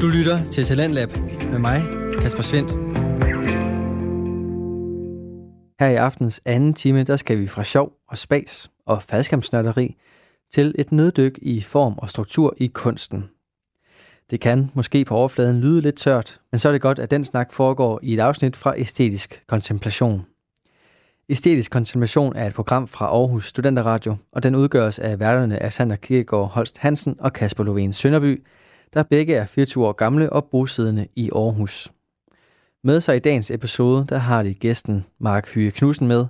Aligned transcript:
Du 0.00 0.06
lytter 0.06 0.50
til 0.50 0.64
Talentlab 0.64 1.08
med 1.50 1.58
mig, 1.58 1.80
Kasper 2.20 2.42
Svendt. 2.42 2.72
Her 5.80 5.88
i 5.88 5.94
aftens 5.94 6.40
anden 6.44 6.74
time, 6.74 7.04
der 7.04 7.16
skal 7.16 7.38
vi 7.38 7.46
fra 7.46 7.64
sjov 7.64 7.92
og 8.08 8.18
spas 8.18 8.70
og 8.86 9.02
faldskærmsnørderi 9.02 9.96
til 10.52 10.74
et 10.78 10.92
nøddyk 10.92 11.38
i 11.42 11.60
form 11.60 11.94
og 11.98 12.10
struktur 12.10 12.54
i 12.56 12.66
kunsten. 12.66 13.30
Det 14.30 14.40
kan 14.40 14.70
måske 14.74 15.04
på 15.04 15.14
overfladen 15.14 15.60
lyde 15.60 15.80
lidt 15.80 15.96
tørt, 15.96 16.40
men 16.52 16.58
så 16.58 16.68
er 16.68 16.72
det 16.72 16.80
godt, 16.80 16.98
at 16.98 17.10
den 17.10 17.24
snak 17.24 17.52
foregår 17.52 18.00
i 18.02 18.14
et 18.14 18.20
afsnit 18.20 18.56
fra 18.56 18.78
Æstetisk 18.78 19.42
Kontemplation. 19.46 20.26
Æstetisk 21.28 21.70
Kontemplation 21.70 22.36
er 22.36 22.46
et 22.46 22.54
program 22.54 22.88
fra 22.88 23.06
Aarhus 23.06 23.48
Studenterradio, 23.48 24.16
og 24.32 24.42
den 24.42 24.54
udgøres 24.54 24.98
af 24.98 25.20
værterne 25.20 25.62
af 25.62 25.72
Sander 25.72 25.96
Kirkegaard 25.96 26.48
Holst 26.48 26.78
Hansen 26.78 27.16
og 27.20 27.32
Kasper 27.32 27.64
Lovén 27.64 27.92
Sønderby, 27.92 28.44
der 28.96 29.02
begge 29.02 29.34
er 29.34 29.46
24 29.46 29.86
år 29.86 29.92
gamle 29.92 30.32
og 30.32 30.44
bosiddende 30.44 31.06
i 31.16 31.30
Aarhus. 31.34 31.92
Med 32.84 33.00
sig 33.00 33.16
i 33.16 33.18
dagens 33.18 33.50
episode, 33.50 34.06
der 34.08 34.18
har 34.18 34.42
de 34.42 34.54
gæsten 34.54 35.06
Mark 35.20 35.48
Hyge 35.54 35.70
Knudsen 35.70 36.08
med, 36.08 36.26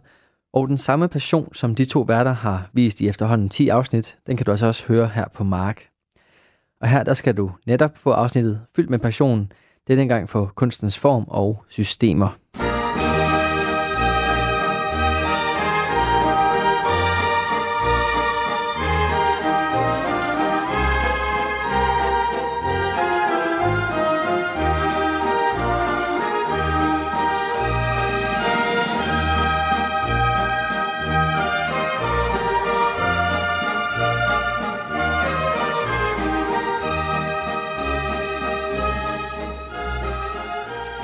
og 0.52 0.69
den 0.69 0.79
samme 0.79 1.09
passion, 1.09 1.55
som 1.55 1.75
de 1.75 1.84
to 1.84 2.01
værter 2.01 2.33
har 2.33 2.70
vist 2.73 3.01
i 3.01 3.09
efterhånden 3.09 3.48
10 3.48 3.69
afsnit, 3.69 4.19
den 4.27 4.37
kan 4.37 4.47
du 4.47 4.51
altså 4.51 4.66
også 4.66 4.87
høre 4.87 5.09
her 5.09 5.25
på 5.34 5.45
Mark. 5.45 5.89
Og 6.80 6.89
her 6.89 7.02
der 7.02 7.15
skal 7.15 7.37
du 7.37 7.51
netop 7.66 7.98
få 7.98 8.11
afsnittet 8.11 8.61
fyldt 8.77 8.91
med 8.91 8.98
passion, 8.98 9.53
denne 9.89 10.09
gang 10.09 10.30
for 10.30 10.53
kunstens 10.55 10.98
form 10.98 11.25
og 11.28 11.64
systemer. 11.69 12.66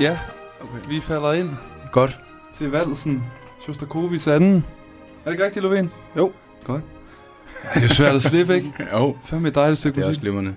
Ja, 0.03 0.19
okay. 0.61 0.89
vi 0.89 1.01
falder 1.01 1.33
ind 1.33 1.49
Godt. 1.91 2.19
til 2.55 2.69
valsen 2.71 3.23
Shostakovich 3.63 4.27
anden. 4.29 4.55
Er 5.25 5.29
det 5.29 5.31
ikke 5.31 5.45
rigtigt, 5.45 5.65
Lovén? 5.65 6.17
Jo. 6.17 6.31
Godt. 6.63 6.81
Ja, 7.75 7.79
det 7.79 7.89
er 7.89 7.93
svært 7.93 8.15
at 8.15 8.21
slippe, 8.31 8.55
ikke? 8.55 8.73
Jo, 8.93 9.17
Fandme 9.23 9.47
et 9.47 9.55
dejligt 9.55 9.79
stykke 9.79 9.95
det 9.95 10.03
er 10.03 10.07
også 10.07 10.17
musik. 10.19 10.21
glimrende. 10.21 10.55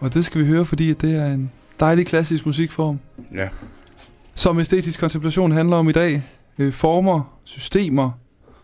Og 0.00 0.14
det 0.14 0.24
skal 0.24 0.40
vi 0.40 0.46
høre, 0.46 0.66
fordi 0.66 0.92
det 0.92 1.14
er 1.16 1.26
en 1.26 1.52
dejlig 1.80 2.06
klassisk 2.06 2.46
musikform, 2.46 2.98
Ja. 3.34 3.48
som 4.34 4.60
æstetisk 4.60 5.00
kontemplation 5.00 5.52
handler 5.52 5.76
om 5.76 5.88
i 5.88 5.92
dag. 5.92 6.22
Øh, 6.58 6.72
former, 6.72 7.38
systemer, 7.44 8.10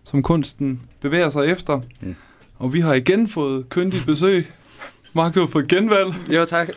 som 0.05 0.23
kunsten 0.23 0.81
bevæger 1.01 1.31
sig 1.31 1.47
efter. 1.47 1.81
Mm. 2.01 2.15
Og 2.59 2.73
vi 2.75 2.81
har 2.81 2.95
igen 2.95 3.29
fået 3.29 3.69
kyndigt 3.69 4.07
besøg. 4.07 4.47
Mark, 5.19 5.35
du 5.35 5.41
har 5.41 5.47
fået 5.47 5.69
genvalg. 5.69 6.09
Jo, 6.35 6.45
tak. 6.45 6.69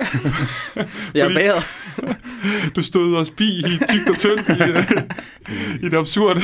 jeg 1.16 1.28
er 1.28 1.34
bæret. 1.34 1.64
Du 2.75 2.81
stod 2.84 3.16
os 3.16 3.30
bi 3.31 3.47
i 3.47 3.61
tygt 3.64 4.09
og 4.09 4.17
tyndt 4.17 4.50
i, 4.50 5.86
i 5.86 5.89
det 5.89 5.97
absurde. 5.97 6.42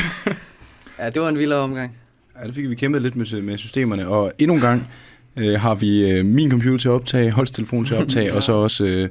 Ja, 1.00 1.10
det 1.10 1.22
var 1.22 1.30
en 1.30 1.38
vild 1.38 1.52
omgang. 1.54 1.96
ja, 2.42 2.48
det 2.48 2.56
fik 2.56 2.70
vi 2.70 2.76
kæmpet 2.76 3.02
lidt 3.02 3.16
med, 3.16 3.42
med 3.42 3.58
systemerne, 3.58 4.08
og 4.08 4.32
endnu 4.40 4.56
en 4.56 4.62
gang 4.62 4.88
øh, 5.38 5.60
har 5.60 5.76
vi 5.76 6.12
øh, 6.12 6.26
min 6.26 6.52
computer 6.52 6.78
til 6.78 6.88
at 6.88 6.92
optage, 6.92 7.32
Holst 7.32 7.56
telefon 7.56 7.86
til 7.86 7.94
at 7.96 8.02
optage, 8.02 8.34
og 8.38 8.44
så 8.44 8.52
også 8.54 8.86
øh, 8.86 9.10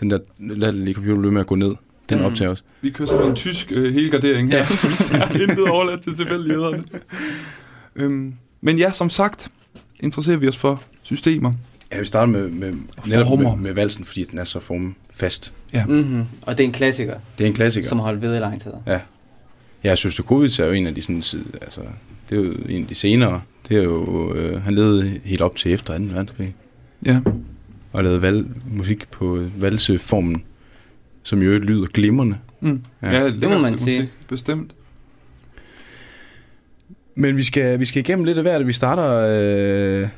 den 0.00 0.10
der 0.10 0.18
latterlige 0.38 0.94
computer 0.94 1.20
løber 1.22 1.32
med 1.32 1.40
at 1.40 1.46
gå 1.46 1.54
ned. 1.54 1.74
Den 2.08 2.18
Mm. 2.18 2.24
optager 2.24 2.50
også. 2.50 2.62
Vi 2.80 2.90
kører 2.90 3.08
sådan 3.08 3.26
en 3.28 3.36
tysk 3.36 3.66
øh, 3.70 3.94
helgardering 3.94 4.50
her. 4.52 4.66
Ja, 5.12 5.42
Intet 5.42 5.68
overladt 5.68 6.02
til 6.02 6.16
tilfældighederne. 6.16 6.84
øhm, 7.96 8.34
men 8.60 8.78
ja, 8.78 8.90
som 8.92 9.10
sagt, 9.10 9.48
interesserer 10.00 10.36
vi 10.36 10.48
os 10.48 10.56
for 10.56 10.82
systemer. 11.02 11.52
Ja, 11.92 11.98
vi 11.98 12.04
starter 12.04 12.32
med, 12.32 12.48
med, 12.48 12.72
netop 13.08 13.38
med, 13.38 13.56
med 13.56 13.72
valsen, 13.72 14.04
fordi 14.04 14.24
den 14.24 14.38
er 14.38 14.44
så 14.44 14.60
formfast. 14.60 15.52
Mm-hmm. 15.88 16.24
Og 16.42 16.58
det 16.58 16.64
er 16.64 16.68
en 16.68 16.72
klassiker, 16.72 17.14
Det 17.38 17.44
er 17.44 17.48
en 17.48 17.54
klassiker. 17.54 17.88
som 17.88 17.98
har 17.98 18.04
holdt 18.04 18.22
ved 18.22 18.36
i 18.36 18.38
lang 18.38 18.60
tid. 18.60 18.70
Ja, 19.84 19.96
Shostakovich 19.96 20.60
er 20.60 20.64
jo 20.66 20.72
en 20.72 20.86
af 20.86 20.94
de 20.94 21.02
sådan, 21.02 21.20
sid- 21.22 21.58
altså, 21.62 21.80
det 22.30 22.38
er 22.38 22.42
jo 22.42 22.52
en 22.68 22.82
af 22.82 22.88
de 22.88 22.94
senere. 22.94 23.42
Det 23.68 23.76
er 23.78 23.82
jo, 23.82 24.34
øh, 24.34 24.62
han 24.62 24.74
levede 24.74 25.20
helt 25.24 25.40
op 25.40 25.56
til 25.56 25.72
efter 25.72 25.98
2. 25.98 26.04
verdenskrig. 26.04 26.54
Ja. 27.06 27.20
og 27.92 28.02
lavede 28.04 28.22
valg, 28.22 28.46
musik 28.70 29.08
på 29.10 29.36
øh, 29.36 29.62
valseformen, 29.62 30.42
som 31.22 31.42
jo 31.42 31.58
lyder 31.58 31.86
glimrende. 31.86 32.36
Mm. 32.60 32.82
Ja. 33.02 33.10
Ja, 33.10 33.24
Det 33.30 33.48
må 33.50 33.58
man 33.58 33.78
sige. 33.78 34.08
Bestemt. 34.28 34.70
Men 37.14 37.36
vi 37.36 37.42
skal, 37.42 37.80
vi 37.80 37.84
skal 37.84 38.00
igennem 38.00 38.24
lidt 38.24 38.38
af 38.38 38.44
hvert. 38.44 38.66
Vi 38.66 38.72
starter 38.72 39.26
øh, 40.02 40.08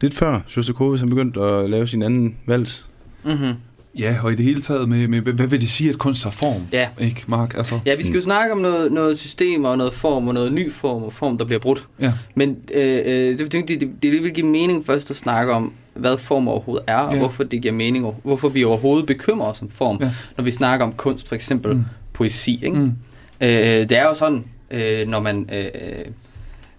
lidt 0.00 0.14
før 0.14 0.40
Shostakovich 0.48 1.00
han 1.02 1.08
begyndte 1.10 1.40
at 1.40 1.70
lave 1.70 1.86
sin 1.88 2.02
anden 2.02 2.36
vals. 2.46 2.86
Mm-hmm. 3.24 3.52
Ja, 3.98 4.16
og 4.22 4.32
i 4.32 4.34
det 4.36 4.44
hele 4.44 4.62
taget 4.62 4.88
med, 4.88 5.08
med 5.08 5.20
hvad, 5.20 5.32
hvad 5.32 5.46
vil 5.46 5.60
det 5.60 5.68
sige, 5.68 5.90
at 5.90 5.98
kunst 5.98 6.24
har 6.24 6.30
form? 6.30 6.62
Ja. 6.72 6.88
Ikke, 7.00 7.24
Mark? 7.26 7.54
Altså, 7.56 7.78
Ja, 7.86 7.94
vi 7.94 8.02
skal 8.02 8.14
jo 8.14 8.20
snakke 8.22 8.52
om 8.52 8.58
noget, 8.58 8.92
noget 8.92 9.18
system 9.18 9.64
og 9.64 9.78
noget 9.78 9.92
form 9.94 10.28
og 10.28 10.34
noget 10.34 10.52
ny 10.52 10.72
form 10.72 11.02
og 11.02 11.12
form, 11.12 11.38
der 11.38 11.44
bliver 11.44 11.58
brudt. 11.58 11.86
Ja. 12.00 12.12
Men 12.34 12.56
øh, 12.74 12.98
øh, 13.06 13.38
det, 13.38 13.52
det, 13.52 13.68
det, 13.68 13.80
det, 13.80 13.90
det 14.02 14.12
vil 14.22 14.30
give 14.34 14.46
mening 14.46 14.86
først 14.86 15.10
at 15.10 15.16
snakke 15.16 15.52
om, 15.52 15.72
hvad 15.94 16.18
form 16.18 16.48
overhovedet 16.48 16.84
er, 16.86 16.96
og 16.96 17.12
Ja. 17.12 17.18
hvorfor 17.18 17.44
det 17.44 17.62
giver 17.62 17.74
mening, 17.74 18.04
og 18.06 18.20
hvorfor 18.22 18.48
vi 18.48 18.64
overhovedet 18.64 19.06
bekymrer 19.06 19.46
os 19.46 19.62
om 19.62 19.68
form, 19.70 19.98
Ja. 20.00 20.10
når 20.36 20.44
vi 20.44 20.50
snakker 20.50 20.86
om 20.86 20.92
kunst, 20.92 21.28
for 21.28 21.34
eksempel 21.34 21.72
Mm. 21.72 21.78
mm. 21.78 21.84
poesi. 22.12 22.60
Ikke? 22.64 22.76
Mm. 22.78 22.92
Øh, 23.40 23.48
det 23.88 23.92
er 23.92 24.02
jo 24.04 24.14
sådan, 24.14 24.44
øh, 24.70 25.08
når 25.08 25.20
man... 25.20 25.50
Øh, 25.52 25.68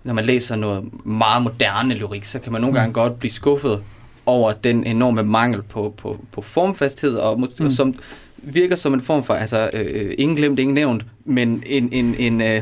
når 0.09 0.14
man 0.16 0.25
læser 0.25 0.56
noget 0.56 1.06
meget 1.06 1.44
moderne 1.44 1.94
lyrik, 1.94 2.25
så 2.25 2.40
kan 2.40 2.52
man 2.52 2.62
nogle 2.62 2.72
Mm. 2.72 2.75
gange 2.80 2.94
godt 2.94 3.20
blive 3.20 3.31
skuffet 3.31 3.84
over 4.25 4.53
den 4.53 4.84
enorme 4.88 5.24
mangel 5.24 5.62
på, 5.64 5.94
på, 5.97 6.25
på 6.31 6.42
formfasthed, 6.42 7.16
og, 7.16 7.40
mm. 7.40 7.47
Mm. 7.59 7.72
som 7.72 7.96
virker 8.38 8.75
som 8.75 8.94
en 8.94 9.02
form 9.02 9.24
for, 9.24 9.34
altså, 9.34 9.70
øh, 9.74 10.14
ingen 10.18 10.38
glemt, 10.38 10.59
ingen 10.59 10.74
nævnt, 10.75 11.06
men 11.25 11.64
en... 11.66 11.90
en, 11.94 12.16
en 12.20 12.42
øh, 12.42 12.62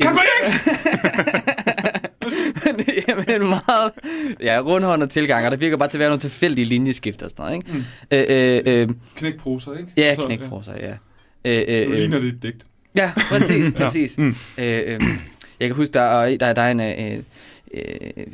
Kan 0.00 0.14
man 0.14 0.22
ikke? 2.78 3.04
Jamen, 3.08 3.30
en 3.42 3.48
meget 3.48 3.92
ja, 4.42 4.60
rundhåndet 4.60 5.10
tilgang, 5.10 5.44
og 5.46 5.50
der 5.50 5.56
virker 5.58 5.76
bare 5.76 5.88
til 5.88 5.96
at 5.96 6.00
være 6.00 6.08
nogle 6.08 6.20
tilfældige 6.20 6.64
linjeskifter 6.64 7.26
og 7.26 7.30
sådan 7.30 7.44
noget, 7.44 7.54
ikke? 7.56 7.72
Mm. 7.72 7.84
Øh, 8.10 8.62
øh, 8.76 8.82
øh, 8.82 8.88
Knækproser, 9.16 9.72
ikke? 9.72 9.90
ja, 9.96 10.14
Så, 10.14 10.22
knækproser, 10.26 10.72
ja. 10.80 10.92
Øh, 11.44 11.64
øh, 11.68 11.86
Nu 11.88 11.92
øh, 11.94 11.98
ligner 11.98 12.18
det 12.20 12.28
et 12.28 12.42
digt. 12.42 12.66
Ja, 12.96 13.12
præcis, 13.30 13.72
præcis. 13.78 14.18
Mm. 14.18 14.34
Øh, 14.58 14.82
øh, 14.86 15.00
jeg 15.60 15.68
kan 15.68 15.76
huske, 15.76 15.92
der 15.92 16.00
er, 16.00 16.36
der, 16.36 16.52
der 16.52 16.62
er 16.62 16.70
en, 16.70 16.80
øh, 16.80 17.22
øh, 17.74 18.26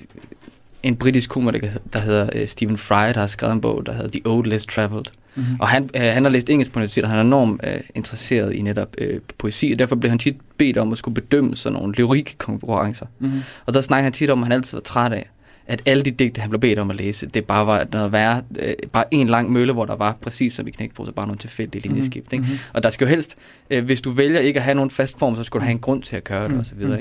en 0.83 0.97
britisk 0.97 1.31
komiker, 1.31 1.69
der 1.93 1.99
hedder 1.99 2.29
øh, 2.35 2.49
Stephen 2.49 2.79
Fry, 2.79 3.09
der 3.15 3.21
har 3.21 3.27
skrevet 3.27 3.53
en 3.53 3.61
bog, 3.61 3.87
der 3.87 3.93
hedder 3.93 4.11
The 4.11 4.21
Old 4.25 4.47
Less 4.47 4.67
Traveled. 4.67 5.05
Mm-hmm. 5.35 5.57
Og 5.61 5.69
han, 5.69 5.91
øh, 5.95 6.03
han 6.03 6.25
har 6.25 6.31
læst 6.31 6.51
engelsk 6.51 6.73
på 6.73 6.79
universitetet, 6.79 7.05
og 7.05 7.11
han 7.11 7.19
er 7.19 7.23
enormt 7.23 7.61
øh, 7.67 7.81
interesseret 7.95 8.55
i 8.55 8.63
netop 8.63 8.89
øh, 8.99 9.21
poesi, 9.39 9.73
og 9.73 9.79
derfor 9.79 9.97
blev 9.97 10.11
han 10.11 10.19
tit 10.19 10.37
bedt 10.59 10.77
om 10.77 10.93
at 10.93 10.99
skulle 10.99 11.15
bedømme 11.15 11.57
sådan 11.57 11.79
nogle 11.79 11.95
lyrikkonkurrencer. 11.95 13.07
Mm-hmm. 13.19 13.41
Og 13.67 13.75
der 13.75 13.81
snakker 13.81 14.03
han 14.03 14.13
tit 14.13 14.31
om, 14.31 14.39
at 14.39 14.45
han 14.45 14.53
altid 14.53 14.77
var 14.77 14.83
træt 14.83 15.13
af, 15.13 15.31
at 15.67 15.83
alle 15.87 16.03
de 16.03 16.11
digte, 16.11 16.41
han 16.41 16.51
blev 16.51 16.61
bedt 16.61 16.79
om 16.79 16.91
at 16.91 16.97
læse, 16.97 17.27
det 17.27 17.45
bare 17.45 17.67
var 17.67 17.87
noget 17.93 18.13
værre, 18.13 18.43
øh, 18.59 18.75
bare 18.93 19.05
en 19.11 19.27
lang 19.27 19.53
mølle, 19.53 19.73
hvor 19.73 19.85
der 19.85 19.97
var 19.97 20.19
præcis 20.23 20.53
som 20.55 20.67
i 20.69 20.71
knækprosa, 20.71 21.11
bare 21.11 21.27
nogle 21.27 21.39
tilfældige 21.39 21.83
linjeskift. 21.89 22.33
Ikke? 22.33 22.43
Mm-hmm. 22.43 22.59
Og 22.75 22.83
der 22.83 22.91
skal 22.91 23.05
jo 23.05 23.09
helst, 23.09 23.37
øh, 23.71 23.85
hvis 23.85 24.01
du 24.01 24.11
vælger 24.11 24.41
ikke 24.41 24.59
at 24.61 24.65
have 24.65 24.75
nogen 24.75 24.91
fast 24.91 25.19
form, 25.19 25.37
så 25.37 25.43
skulle 25.43 25.61
du 25.61 25.65
have 25.65 25.73
en 25.73 25.79
grund 25.79 26.03
til 26.03 26.17
at 26.17 26.25
gøre 26.25 26.43
det, 26.45 26.51
Mm, 26.53 26.59
og 26.59 26.67
så 26.67 26.75
videre. 26.75 26.93
mm. 26.93 26.99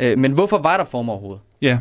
Ikke? 0.00 0.12
Øh, 0.12 0.18
men 0.18 0.32
hvorfor 0.32 0.58
var 0.58 0.76
der 0.76 0.84
form 0.84 1.08
overhovedet? 1.08 1.40
Ja. 1.62 1.78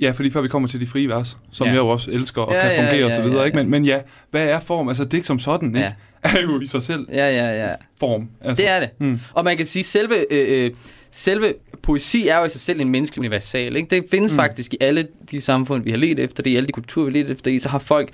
Ja, 0.00 0.10
fordi 0.10 0.30
før 0.30 0.40
vi 0.40 0.48
kommer 0.48 0.68
til 0.68 0.80
de 0.80 0.86
frie 0.86 1.08
vers, 1.08 1.36
som 1.52 1.64
Ja. 1.66 1.72
jeg 1.72 1.78
jo 1.78 1.88
også 1.88 2.10
elsker 2.10 2.42
og 2.42 2.52
Ja, 2.54 2.60
kan 2.60 2.70
ja, 2.70 2.78
fungere 2.78 2.98
ja, 2.98 3.06
og 3.06 3.12
så 3.12 3.22
videre, 3.22 3.38
ja, 3.38 3.44
ikke? 3.44 3.56
Men, 3.56 3.70
men 3.70 3.84
ja, 3.84 3.98
hvad 4.30 4.48
er 4.48 4.60
form? 4.60 4.88
Altså 4.88 5.04
digt 5.04 5.26
som 5.26 5.38
sådan, 5.38 5.68
ikke? 5.68 5.78
Ja. 5.80 5.92
Er 6.24 6.40
jo 6.42 6.60
i 6.60 6.66
sig 6.66 6.82
selv 6.82 7.06
Ja, 7.12 7.30
ja, 7.30 7.64
ja. 7.66 7.74
form. 8.00 8.28
Altså. 8.40 8.62
Det 8.62 8.70
er 8.70 8.80
det. 8.80 8.90
Mm. 8.98 9.20
Og 9.32 9.44
man 9.44 9.56
kan 9.56 9.66
sige, 9.66 9.82
selve, 9.84 10.32
øh, 10.32 10.64
øh, 10.64 10.70
selve 11.10 11.54
poesi 11.84 12.28
er 12.28 12.38
jo 12.38 12.44
i 12.44 12.48
sig 12.48 12.60
selv 12.60 12.80
en 12.80 12.88
menneskelig 12.88 13.20
universal. 13.20 13.76
Ikke? 13.76 13.96
Det 13.96 14.04
findes 14.10 14.32
Mm. 14.32 14.36
faktisk 14.38 14.74
i 14.74 14.76
alle 14.80 15.06
de 15.30 15.40
samfund, 15.40 15.84
vi 15.84 15.90
har 15.90 15.96
let 15.98 16.18
efter 16.18 16.42
det, 16.42 16.50
i 16.50 16.56
alle 16.56 16.66
de 16.66 16.72
kulturer, 16.72 17.06
vi 17.10 17.18
har 17.18 17.24
let 17.24 17.30
efter 17.32 17.50
det, 17.50 17.62
så 17.62 17.68
har 17.68 17.78
folk 17.78 18.10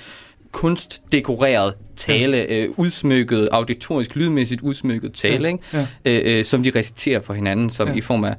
kunstdekoreret 0.53 1.75
tale, 1.97 2.53
øh, 2.53 2.69
udsmykket, 2.77 3.49
auditorisk, 3.53 4.17
lydmæssigt 4.17 4.61
udsmykket 4.61 5.13
tale, 5.13 5.49
Ja, 5.49 5.53
ikke? 5.53 5.65
ja. 5.73 5.87
Øh, 6.33 6.39
øh, 6.39 6.45
som 6.45 6.63
de 6.63 6.71
reciterer 6.77 7.21
for 7.21 7.35
hinanden, 7.35 7.71
som 7.71 7.87
Ja. 7.89 7.93
ja. 7.93 7.99
i 7.99 8.01
form 8.01 8.25
af, 8.25 8.35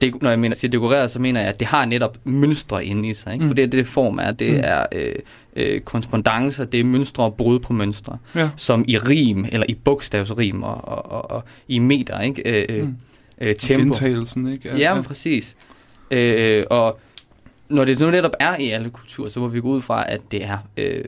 det, 0.00 0.22
når 0.22 0.30
jeg 0.30 0.38
mener, 0.38 0.56
siger 0.56 0.70
dekoreret, 0.70 1.10
så 1.10 1.18
mener 1.18 1.40
jeg, 1.40 1.48
at 1.48 1.58
det 1.58 1.66
har 1.66 1.84
netop 1.84 2.18
mønstre 2.24 2.84
inde 2.84 3.08
i 3.08 3.14
sig. 3.14 3.32
Ikke? 3.32 3.44
Mm. 3.44 3.48
For 3.50 3.54
det 3.54 3.62
er 3.64 3.66
det, 3.68 3.86
form 3.86 4.18
er. 4.22 4.30
Det 4.30 4.52
Mm. 4.52 4.60
er 4.64 4.86
øh, 4.94 5.14
øh, 5.56 5.80
korrespondancer, 5.80 6.64
det 6.64 6.80
er 6.80 6.84
mønstre 6.84 7.24
og 7.24 7.34
brud 7.34 7.58
på 7.58 7.72
mønstre 7.72 8.18
Ja. 8.34 8.48
som 8.56 8.84
i 8.88 8.98
rim, 8.98 9.44
eller 9.52 9.66
i 9.68 9.74
bogstavsrim, 9.74 10.62
og, 10.62 10.88
og, 10.88 11.12
og, 11.12 11.30
og 11.30 11.44
i 11.68 11.78
meter, 11.78 12.20
ikke? 12.20 12.64
Øh, 12.72 12.82
Mm. 12.84 12.94
Øh, 13.40 13.56
tempo. 13.56 13.82
Gentagelsen, 13.82 14.52
ikke? 14.52 14.76
Ja, 14.78 14.94
men 14.94 15.04
præcis. 15.04 15.56
Øh, 16.10 16.64
og 16.70 17.00
når 17.68 17.84
det 17.84 18.00
nu 18.00 18.10
netop 18.10 18.32
er 18.40 18.56
i 18.56 18.70
alle 18.70 18.90
kulturer, 18.90 19.28
så 19.28 19.40
må 19.40 19.48
vi 19.48 19.60
gå 19.60 19.68
ud 19.68 19.82
fra, 19.82 20.12
at 20.12 20.20
det 20.30 20.44
er, 20.44 20.58
øh, 20.76 21.04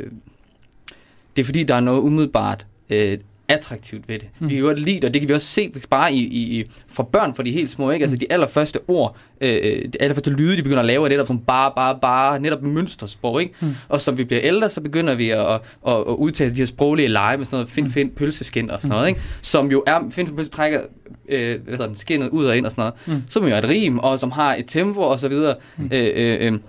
det 1.36 1.42
er 1.42 1.44
fordi, 1.44 1.62
der 1.62 1.74
er 1.74 1.80
noget 1.80 2.00
umiddelbart 2.00 2.66
øh, 2.90 3.18
attraktivt 3.50 4.08
ved 4.08 4.18
det. 4.18 4.28
Mm. 4.38 4.48
Vi 4.48 4.54
kan 4.54 4.64
godt 4.64 4.78
lide 4.78 4.96
det, 4.96 5.04
og 5.04 5.14
det 5.14 5.22
kan 5.22 5.28
vi 5.28 5.34
også 5.34 5.46
se 5.46 5.72
bare 5.90 6.14
i, 6.14 6.18
i, 6.18 6.70
for 6.88 7.02
børn, 7.02 7.34
for 7.34 7.42
de 7.42 7.52
helt 7.52 7.70
små, 7.70 7.90
ikke? 7.90 8.02
Altså 8.02 8.16
de 8.16 8.32
allerførste 8.32 8.78
ord, 8.88 9.16
øh, 9.40 9.84
de 9.92 10.02
allerførste 10.02 10.30
lyde, 10.30 10.56
de 10.56 10.62
begynder 10.62 10.80
at 10.80 10.86
lave, 10.86 11.04
er 11.04 11.08
netop 11.08 11.26
som 11.26 11.38
bare, 11.38 11.72
bare, 11.76 11.98
bare, 12.02 12.40
netop 12.40 12.62
mønstersprog, 12.62 13.40
ikke? 13.40 13.54
Mm. 13.60 13.74
Og 13.88 14.00
som 14.00 14.18
vi 14.18 14.24
bliver 14.24 14.40
ældre, 14.44 14.70
så 14.70 14.80
begynder 14.80 15.14
vi 15.14 15.30
at, 15.30 15.40
at, 15.40 15.60
at, 15.86 15.94
at 15.94 16.14
udtale 16.18 16.50
de 16.50 16.56
her 16.56 16.66
sproglige 16.66 17.08
lege 17.08 17.36
med 17.36 17.46
sådan 17.46 17.56
noget 17.56 17.70
find, 17.70 17.90
find, 17.90 18.10
pølseskin 18.10 18.70
og 18.70 18.80
sådan 18.80 18.90
noget, 18.90 19.08
ikke? 19.08 19.20
Som 19.42 19.70
jo 19.70 19.82
er, 19.86 20.00
find, 20.00 20.26
find, 20.26 20.36
pølse 20.36 20.50
trækker 20.50 20.80
øh, 21.28 21.62
hvad 21.62 21.72
hedder 21.72 21.86
den, 21.86 21.96
skinnet 21.96 22.28
ud 22.28 22.44
og 22.44 22.56
ind 22.56 22.66
og 22.66 22.70
sådan 22.70 22.82
noget, 23.06 23.22
mm. 23.22 23.22
som 23.28 23.44
jo 23.44 23.54
er 23.54 23.58
et 23.58 23.68
rim, 23.68 23.98
og 23.98 24.18
som 24.18 24.30
har 24.30 24.54
et 24.54 24.64
tempo 24.68 25.00
og 25.00 25.20
så 25.20 25.28
videre. 25.28 25.54
Mm. 25.76 25.90
Øh, 25.92 26.10
øh, 26.16 26.52
øh, 26.52 26.60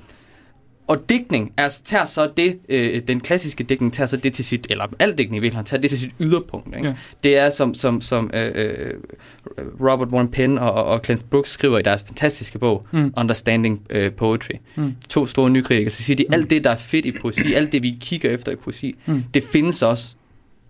og 0.91 1.09
digtning 1.09 1.53
er, 1.57 1.69
tager 1.83 2.05
så 2.05 2.29
det, 2.37 2.59
øh, 2.69 3.01
den 3.07 3.19
klassiske 3.19 3.63
digtning 3.63 3.93
tager 3.93 4.07
så 4.07 4.17
det 4.17 4.33
til 4.33 4.45
sit, 4.45 4.67
eller 4.69 4.85
al 4.99 5.17
digtning 5.17 5.37
i 5.37 5.39
virkeligheden, 5.39 5.65
tager 5.65 5.81
det 5.81 5.89
til 5.89 5.99
sit 5.99 6.11
yderpunkt. 6.19 6.75
Ikke? 6.75 6.87
Ja. 6.87 6.95
Det 7.23 7.37
er 7.37 7.49
som, 7.49 7.73
som, 7.73 8.01
som 8.01 8.31
øh, 8.33 8.51
øh, 8.55 8.93
Robert 9.79 10.07
Warren 10.07 10.27
Penn 10.27 10.57
og, 10.57 10.71
og 10.73 11.01
Clint 11.05 11.29
Brooks 11.29 11.49
skriver 11.49 11.79
i 11.79 11.81
deres 11.81 12.03
fantastiske 12.03 12.59
bog, 12.59 12.87
mm. 12.91 13.13
Understanding 13.17 13.81
øh, 13.89 14.11
Poetry. 14.11 14.53
Mm. 14.75 14.95
To 15.09 15.25
store 15.25 15.49
nykritikere, 15.49 15.89
så 15.89 16.03
siger 16.03 16.15
de, 16.15 16.25
mm. 16.27 16.33
alt 16.33 16.49
det, 16.49 16.63
der 16.63 16.69
er 16.69 16.77
fedt 16.77 17.05
i 17.05 17.11
poesi, 17.11 17.53
alt 17.53 17.71
det, 17.71 17.83
vi 17.83 17.97
kigger 18.01 18.29
efter 18.29 18.51
i 18.51 18.55
poesi, 18.55 18.95
mm. 19.05 19.23
det 19.33 19.43
findes 19.43 19.81
også 19.81 20.15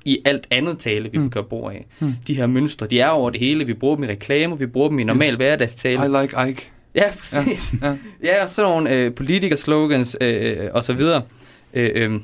i 0.05 0.19
alt 0.25 0.47
andet 0.51 0.77
tale, 0.77 1.11
vi 1.11 1.17
mm. 1.17 1.29
gør 1.29 1.41
brug 1.41 1.69
af. 1.69 1.85
Mm. 1.99 2.13
De 2.27 2.33
her 2.33 2.47
mønstre, 2.47 2.87
de 2.87 2.99
er 2.99 3.09
over 3.09 3.29
det 3.29 3.39
hele. 3.39 3.65
Vi 3.65 3.73
bruger 3.73 3.95
dem 3.95 4.03
i 4.03 4.07
reklamer, 4.07 4.55
vi 4.55 4.65
bruger 4.65 4.89
dem 4.89 4.99
i 4.99 5.03
normal 5.03 5.27
yes. 5.27 5.35
hverdagstale. 5.35 6.05
I 6.05 6.21
like 6.21 6.49
Ike. 6.49 6.71
Ja, 6.95 7.11
præcis. 7.19 7.73
Ja, 7.81 7.87
ja. 7.87 7.95
ja 8.23 8.43
og 8.43 8.49
sådan 8.49 8.71
nogle 8.71 8.95
øh, 8.95 9.13
politikerslogans 9.13 10.17
øh, 10.21 10.69
og 10.73 10.83
så 10.83 10.93
videre. 10.93 11.21
Øh, 11.73 11.91
øh, 11.95 12.21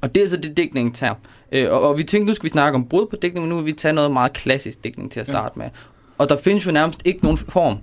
og 0.00 0.14
det 0.14 0.22
er 0.22 0.28
så 0.28 0.36
det, 0.36 0.56
digtningen 0.56 0.94
tager. 0.94 1.14
Øh, 1.52 1.70
og, 1.70 1.80
og 1.80 1.98
vi 1.98 2.04
tænkte, 2.04 2.26
nu 2.26 2.34
skal 2.34 2.44
vi 2.44 2.50
snakke 2.50 2.76
om 2.76 2.88
brud 2.88 3.06
på 3.06 3.16
digtning, 3.22 3.46
men 3.46 3.48
nu 3.48 3.56
vil 3.56 3.66
vi 3.66 3.72
tage 3.72 3.94
noget 3.94 4.10
meget 4.10 4.32
klassisk 4.32 4.84
digtning 4.84 5.12
til 5.12 5.20
at 5.20 5.26
starte 5.26 5.54
ja. 5.56 5.62
med. 5.62 5.70
Og 6.18 6.28
der 6.28 6.36
findes 6.36 6.66
jo 6.66 6.72
nærmest 6.72 7.02
ikke 7.04 7.20
nogen 7.22 7.38
form, 7.38 7.78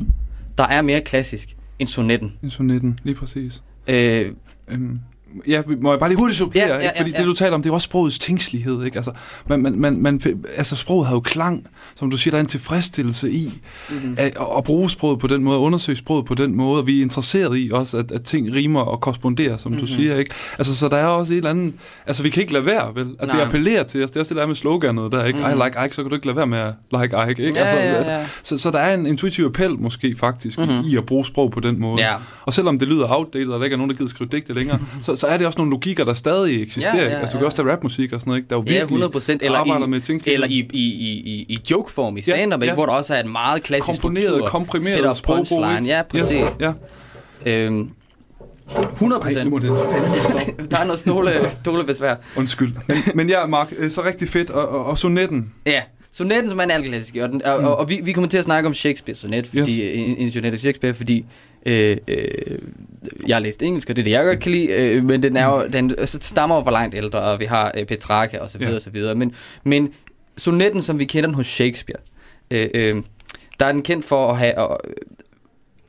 der 0.58 0.68
er 0.68 0.82
mere 0.82 1.02
klassisk 1.02 1.56
end 1.80 1.88
sonetten. 1.88 2.38
En 2.44 2.50
sonetten, 2.50 3.00
lige 3.04 3.16
præcis. 3.16 3.64
Øh, 3.88 4.32
øhm, 4.68 5.00
ja, 5.48 5.62
må 5.82 5.92
jeg 5.92 6.00
bare 6.00 6.10
lige 6.10 6.20
hurtigt 6.20 6.38
supplere, 6.38 6.68
ja, 6.68 6.74
ja, 6.74 6.80
ja, 6.80 6.90
ikke? 6.90 6.98
fordi 6.98 7.10
ja, 7.10 7.16
ja. 7.16 7.22
det 7.22 7.28
du 7.28 7.34
taler 7.34 7.56
om, 7.56 7.62
det 7.62 7.70
er 7.70 7.74
også 7.74 7.86
sprogets 7.86 8.20
tingslighed, 8.20 8.84
ikke? 8.84 8.98
Altså, 8.98 9.12
man, 9.48 9.62
man, 9.62 9.80
man, 9.80 10.02
man, 10.02 10.22
altså 10.56 10.76
sproget 10.76 11.08
har 11.08 11.16
jo 11.16 11.20
klang, 11.20 11.68
som 11.96 12.10
du 12.10 12.18
siger, 12.18 12.32
der 12.32 12.38
er 12.38 12.42
en 12.42 12.48
tilfredsstillelse 12.48 13.32
i 13.32 13.62
mm-hmm. 13.90 14.16
at, 14.18 14.38
at 14.58 14.64
bruge 14.64 14.90
sproget 14.90 15.20
på 15.20 15.28
den 15.28 15.44
måde, 15.44 15.56
at 15.56 15.60
undersøge 15.60 15.96
sproget 15.96 16.26
på 16.26 16.36
den 16.36 16.56
måde, 16.56 16.82
og 16.82 16.88
vi 16.88 16.98
er 16.98 17.02
interesseret 17.02 17.58
i 17.58 17.70
også, 17.74 17.98
at, 17.98 18.12
at 18.12 18.24
ting 18.24 18.54
rimer 18.54 18.82
og 18.82 19.02
korresponderer, 19.02 19.58
som 19.58 19.72
mm-hmm. 19.72 19.88
du 19.88 19.94
siger, 19.94 20.18
ikke? 20.18 20.32
Altså, 20.58 20.76
så 20.76 20.90
der 20.90 20.98
er 20.98 21.08
også 21.08 21.34
et 21.34 21.38
eller 21.38 21.50
andet, 21.50 21.74
altså 22.08 22.24
vi 22.24 22.30
kan 22.30 22.42
ikke 22.42 22.54
lade 22.54 22.66
være, 22.66 22.96
vel? 22.96 23.16
At 23.20 23.28
Nej. 23.28 23.38
det 23.38 23.46
appellerer 23.46 23.84
til 23.84 24.04
os, 24.04 24.12
det 24.12 24.16
er 24.16 24.20
også 24.20 24.34
det 24.34 24.42
der 24.42 24.48
med 24.48 24.56
sloganet 24.56 25.12
der, 25.12 25.26
ikke? 25.26 25.40
Mm-hmm. 25.40 25.62
I 25.62 25.66
like 25.66 25.86
Ike, 25.86 25.96
så 25.96 26.02
kan 26.02 26.10
du 26.10 26.16
ikke 26.16 26.26
lade 26.26 26.38
være 26.38 26.48
med 26.48 26.58
at 26.58 26.74
like 26.92 27.32
Ike, 27.32 27.44
ikke? 27.44 27.60
Ja, 27.60 27.66
altså, 27.66 28.10
ja, 28.10 28.14
ja. 28.14 28.20
Altså, 28.20 28.34
så, 28.44 28.58
så 28.58 28.72
der 28.72 28.80
er 28.80 28.94
en 28.94 29.06
intuitiv 29.06 29.46
appel 29.46 29.80
måske 29.80 30.16
faktisk 30.20 30.58
mm-hmm. 30.58 30.84
i 30.86 30.98
at 30.98 31.06
bruge 31.06 31.26
sprog 31.26 31.52
på 31.52 31.60
den 31.60 31.80
måde. 31.80 32.02
Ja. 32.02 32.16
Og 32.46 32.54
selvom 32.54 32.80
det 32.80 32.88
lyder 32.88 33.08
outdated, 33.10 33.48
og 33.48 33.60
der 33.60 33.64
ikke 33.64 33.74
er 33.74 33.78
nogen, 33.78 33.90
der 33.90 33.96
gider 33.96 34.10
skrive 34.10 34.30
digte 34.32 34.54
længere, 34.54 34.80
så, 35.02 35.16
så 35.24 35.28
er 35.28 35.38
det 35.38 35.48
også 35.48 35.60
nogle 35.60 35.70
logikker, 35.70 36.06
der 36.06 36.14
stadig 36.14 36.62
eksisterer. 36.62 36.96
Ja, 36.96 37.04
ja, 37.04 37.12
ja. 37.12 37.20
Altså, 37.20 37.34
du 37.34 37.38
kan 37.38 37.46
også 37.46 37.58
tage 37.58 37.72
rapmusik 37.72 38.14
og 38.14 38.20
sådan 38.20 38.30
noget, 38.30 38.40
ikke? 38.40 38.50
Der 38.50 38.56
er 38.56 38.60
jo 38.60 38.64
virkelig 38.68 39.00
ja, 39.00 39.34
100%, 39.34 39.38
eller 39.42 39.58
arbejder 39.58 39.86
i, 39.86 39.90
med 39.90 40.00
ting. 40.00 40.22
Eller 40.26 40.48
i, 40.48 40.70
i, 40.74 40.84
i, 40.84 41.46
i 41.50 41.60
jokeform 41.72 42.18
i 42.18 42.22
stand-up, 42.22 42.62
ja, 42.62 42.66
ja. 42.66 42.74
hvor 42.74 42.86
der 42.86 42.94
også 42.94 43.16
er 43.16 43.20
en 43.24 43.32
meget 43.32 43.64
klassisk 43.64 44.02
Komponeret, 44.02 44.26
struktur. 44.26 44.48
komprimeret 44.48 45.18
sprogbrug. 45.18 45.66
Ja, 45.86 46.02
præcis. 46.10 46.42
Yes, 46.42 46.56
ja. 46.60 46.74
Øhm, 47.46 47.90
100 48.94 49.22
procent. 49.22 49.62
Der 50.72 50.78
er 50.78 50.84
noget 50.84 51.00
stole, 51.00 51.32
stolebesvær. 51.52 52.16
Undskyld. 52.36 52.74
Men, 52.88 52.98
men 53.16 53.30
ja, 53.30 53.46
Mark, 53.46 53.74
øh, 53.78 53.92
så 53.92 54.04
rigtig 54.04 54.30
fedt. 54.30 54.50
Og, 54.50 54.70
og, 54.70 54.86
og 54.86 54.98
sonetten. 54.98 55.54
Ja, 55.66 55.82
sonetten 56.12 56.50
som 56.50 56.60
er 56.60 56.64
en 56.64 56.72
alklassisk. 56.72 57.16
Og, 57.22 57.30
den, 57.30 57.46
og, 57.46 57.60
mm. 57.60 57.66
og, 57.66 57.78
og 57.78 57.90
vi, 57.90 58.00
vi 58.04 58.12
kommer 58.12 58.30
til 58.30 58.38
at 58.38 58.44
snakke 58.44 58.68
om 58.68 58.74
Shakespeare 58.74 59.16
sonet, 59.16 59.48
fordi, 59.48 59.82
yes. 59.82 60.08
en, 60.08 60.18
en 60.18 60.32
sonet 60.32 60.54
af 60.54 60.60
Shakespeare, 60.60 60.94
fordi 60.94 61.26
Øh, 61.66 61.98
øh, 62.08 62.58
jeg 63.28 63.36
har 63.36 63.42
læst 63.42 63.62
engelsk, 63.62 63.90
og 63.90 63.96
det 63.96 64.02
er 64.02 64.04
det, 64.04 64.12
jeg 64.12 64.26
godt 64.26 64.40
kan 64.40 64.52
lide, 64.52 64.72
øh, 64.72 65.04
men 65.04 65.24
den, 65.24 65.38
er 65.38 65.46
jo, 65.46 65.68
den 65.68 65.92
altså, 65.98 66.18
stammer 66.22 66.56
jo 66.56 66.64
for 66.64 66.72
langt 66.72 66.96
ældre, 66.96 67.20
og 67.20 67.40
vi 67.40 67.46
har 67.46 67.72
øh, 67.78 67.86
Petrarca 67.86 68.38
og 68.40 68.50
så 68.50 68.58
videre, 68.58 68.72
ja. 68.72 68.76
og 68.76 68.82
så 68.82 68.90
videre. 68.90 69.16
Men, 69.16 69.34
men 69.64 69.94
sonetten, 70.38 70.82
som 70.82 71.00
vi 71.00 71.06
kender 71.06 71.28
den 71.28 71.36
hos 71.36 71.48
Shakespeare, 71.48 72.00
øh, 72.52 72.70
øh, 72.74 73.04
der 73.60 73.66
er 73.66 73.72
den 73.72 73.82
kendt 73.82 74.06
for 74.06 74.32
at 74.32 74.38
have... 74.38 74.58
Og, 74.58 74.80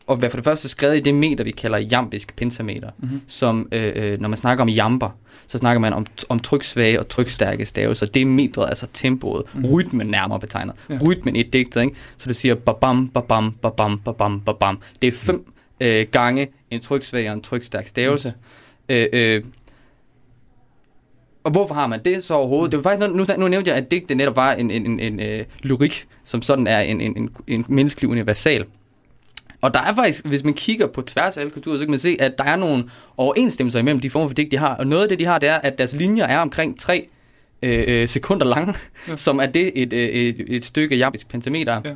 og 0.07 0.23
være 0.23 0.31
for 0.31 0.37
det 0.37 0.45
første 0.45 0.69
skrevet 0.69 0.97
i 0.97 1.01
det 1.01 1.15
meter, 1.15 1.45
vi 1.45 1.51
kalder 1.51 1.79
jambisk 1.79 2.37
pentameter, 2.37 2.91
mm-hmm. 2.99 3.21
som 3.27 3.69
øh, 3.73 3.93
øh, 3.97 4.21
når 4.21 4.29
man 4.29 4.39
snakker 4.39 4.63
om 4.63 4.69
jamber, 4.69 5.11
så 5.47 5.59
snakker 5.59 5.81
man 5.81 5.93
om, 5.93 6.07
om 6.29 6.39
tryksvage 6.39 7.01
og 7.01 7.09
trykstærke 7.09 7.67
stavelser. 7.67 8.07
Det 8.07 8.23
er 8.23 8.27
metret, 8.27 8.69
altså 8.69 8.87
tempoet, 8.93 9.45
mm. 9.55 9.65
rytmen 9.65 10.07
nærmere 10.07 10.41
betegnet. 10.41 10.75
Ja. 10.91 10.99
Rytmen 11.05 11.37
i 11.37 11.41
et 11.41 11.53
digt, 11.53 11.77
ikke? 11.77 11.95
Så 12.19 12.29
du 12.29 12.35
siger 12.35 12.55
babam, 12.55 13.09
babam, 13.09 13.53
babam, 13.53 13.99
babam, 13.99 14.41
babam. 14.41 14.81
Det 15.03 15.09
er 15.09 15.13
fem 15.13 15.54
øh, 15.85 16.07
gange 16.11 16.49
en 16.71 16.81
tryksvag 16.81 17.29
og 17.29 17.35
en 17.35 17.43
trykstærk 17.43 17.87
stavelse. 17.87 18.33
Mm. 18.89 18.95
Øh, 18.95 19.07
øh, 19.13 19.45
og 21.45 21.51
hvorfor 21.51 21.75
har 21.75 21.87
man 21.87 22.01
det 22.05 22.25
så 22.25 22.35
overhovedet? 22.35 22.73
Det 22.73 22.85
var 22.85 22.91
faktisk, 22.91 23.11
nu, 23.11 23.25
nu 23.39 23.49
nævnte 23.49 23.71
jeg, 23.71 23.79
at 23.79 23.91
digte 23.91 24.15
netop 24.15 24.37
var 24.37 24.53
en, 24.53 24.71
en, 24.71 24.87
en, 24.87 25.01
en 25.01 25.21
øh, 25.21 25.45
lyrik, 25.63 26.07
som 26.25 26.43
sådan 26.43 26.67
er 26.67 26.81
en, 26.81 27.01
en, 27.01 27.17
en, 27.17 27.31
en 27.47 27.65
menneskelig 27.69 28.11
universal. 28.11 28.65
Og 29.61 29.75
der 29.75 29.81
er 29.81 29.95
faktisk, 29.95 30.27
hvis 30.27 30.45
man 30.45 30.55
kigger 30.55 30.87
på 30.87 31.03
tværs 31.03 31.37
af 31.37 31.41
alle 31.41 31.51
kulturer, 31.51 31.77
så 31.77 31.85
kan 31.85 31.91
man 31.91 32.01
se, 32.01 32.17
at 32.21 32.39
der 32.39 32.45
er 32.45 32.57
nogle 32.57 32.85
overensstemmelser 33.17 33.79
imellem 33.79 34.01
de 34.01 34.11
former 34.11 34.29
for 34.29 34.35
digt, 34.35 34.51
de 34.51 34.57
har. 34.57 34.77
Og 34.77 34.87
noget 34.87 35.03
af 35.03 35.09
det, 35.09 35.19
de 35.19 35.25
har, 35.25 35.39
det 35.39 35.49
er, 35.49 35.55
at 35.55 35.79
deres 35.79 35.95
linjer 35.95 36.25
er 36.25 36.39
omkring 36.39 36.81
3 36.81 37.09
øh, 37.63 37.85
øh, 37.89 38.09
sekunder 38.09 38.47
lange, 38.47 38.75
ja. 39.09 39.17
som 39.17 39.39
er 39.39 39.47
det 39.47 39.83
et, 39.83 39.93
øh, 39.93 40.09
et, 40.09 40.45
et 40.49 40.65
stykke 40.65 40.97
jambisk 40.97 41.29
pentameter. 41.29 41.81
Ja. 41.85 41.91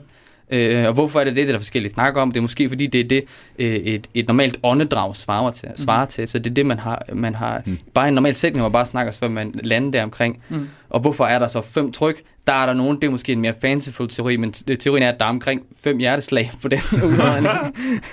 Øh, 0.50 0.86
og 0.86 0.92
hvorfor 0.92 1.20
er 1.20 1.24
det 1.24 1.36
det, 1.36 1.42
det 1.42 1.48
er 1.48 1.52
der 1.52 1.60
forskellige 1.60 1.92
snakker 1.92 2.22
om? 2.22 2.32
Det 2.32 2.36
er 2.36 2.42
måske 2.42 2.68
fordi, 2.68 2.86
det 2.86 3.00
er 3.00 3.04
det, 3.08 3.24
øh, 3.58 3.74
et, 3.74 4.06
et 4.14 4.28
normalt 4.28 4.58
åndedrag 4.62 5.16
svarer 5.16 5.50
til, 5.50 5.68
svarer 5.76 6.04
mm. 6.04 6.10
til. 6.10 6.28
Så 6.28 6.38
det 6.38 6.50
er 6.50 6.54
det, 6.54 6.66
man 6.66 6.78
har, 6.78 7.02
man 7.12 7.34
har 7.34 7.62
mm. 7.66 7.78
bare 7.94 8.08
en 8.08 8.14
normal 8.14 8.34
sætning, 8.34 8.60
hvor 8.60 8.68
man 8.68 8.72
bare 8.72 8.86
snakker, 8.86 9.12
så 9.12 9.28
man 9.28 9.54
lander 9.62 9.90
der 9.90 10.02
omkring. 10.02 10.42
Mm. 10.48 10.68
Og 10.90 11.00
hvorfor 11.00 11.24
er 11.24 11.38
der 11.38 11.48
så 11.48 11.60
fem 11.60 11.92
tryk? 11.92 12.22
Der 12.46 12.52
er 12.52 12.66
der 12.66 12.74
nogen, 12.74 12.96
det 12.96 13.06
er 13.06 13.10
måske 13.10 13.32
en 13.32 13.40
mere 13.40 13.54
fanciful 13.60 14.08
teori, 14.08 14.36
men 14.36 14.52
teorien 14.52 15.02
er, 15.02 15.08
at 15.08 15.20
der 15.20 15.24
er 15.24 15.30
omkring 15.30 15.62
fem 15.80 15.98
hjerteslag 15.98 16.50
på 16.62 16.68
den 16.68 16.80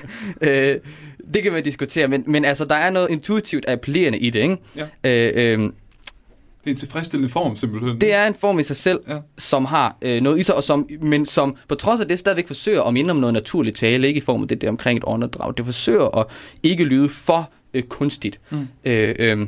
øh, 0.41 0.75
det 1.33 1.43
kan 1.43 1.53
man 1.53 1.63
diskutere, 1.63 2.07
men, 2.07 2.23
men 2.27 2.45
altså, 2.45 2.65
der 2.65 2.75
er 2.75 2.89
noget 2.89 3.09
intuitivt 3.09 3.65
appellerende 3.69 4.19
i 4.19 4.29
det, 4.29 4.39
ikke? 4.39 4.57
Ja. 5.03 5.31
Øh, 5.35 5.59
øh, 5.59 5.69
det 6.65 6.71
er 6.71 6.75
en 6.75 6.79
tilfredsstillende 6.79 7.29
form, 7.29 7.55
simpelthen. 7.55 8.01
Det 8.01 8.13
er 8.13 8.27
en 8.27 8.33
form 8.33 8.59
i 8.59 8.63
sig 8.63 8.75
selv, 8.75 8.99
ja. 9.07 9.17
som 9.37 9.65
har 9.65 9.97
øh, 10.01 10.21
noget 10.21 10.39
i 10.39 10.43
sig, 10.43 10.55
og 10.55 10.63
som, 10.63 10.89
men 11.01 11.25
som 11.25 11.55
på 11.67 11.75
trods 11.75 12.01
af 12.01 12.07
det 12.07 12.19
stadigvæk 12.19 12.47
forsøger 12.47 12.83
at 12.83 12.93
minde 12.93 13.11
om 13.11 13.17
noget 13.17 13.33
naturligt 13.33 13.77
tale, 13.77 14.07
ikke 14.07 14.17
i 14.17 14.21
form 14.21 14.41
af 14.41 14.47
det 14.47 14.61
der 14.61 14.69
omkring 14.69 14.97
et 14.97 15.03
åndedrag. 15.07 15.53
Det 15.57 15.65
forsøger 15.65 16.17
at 16.17 16.25
ikke 16.63 16.83
lyde 16.83 17.09
for 17.09 17.49
øh, 17.73 17.83
kunstigt. 17.83 18.39
Mm. 18.49 18.67
Øh, 18.85 19.15
øh, 19.19 19.47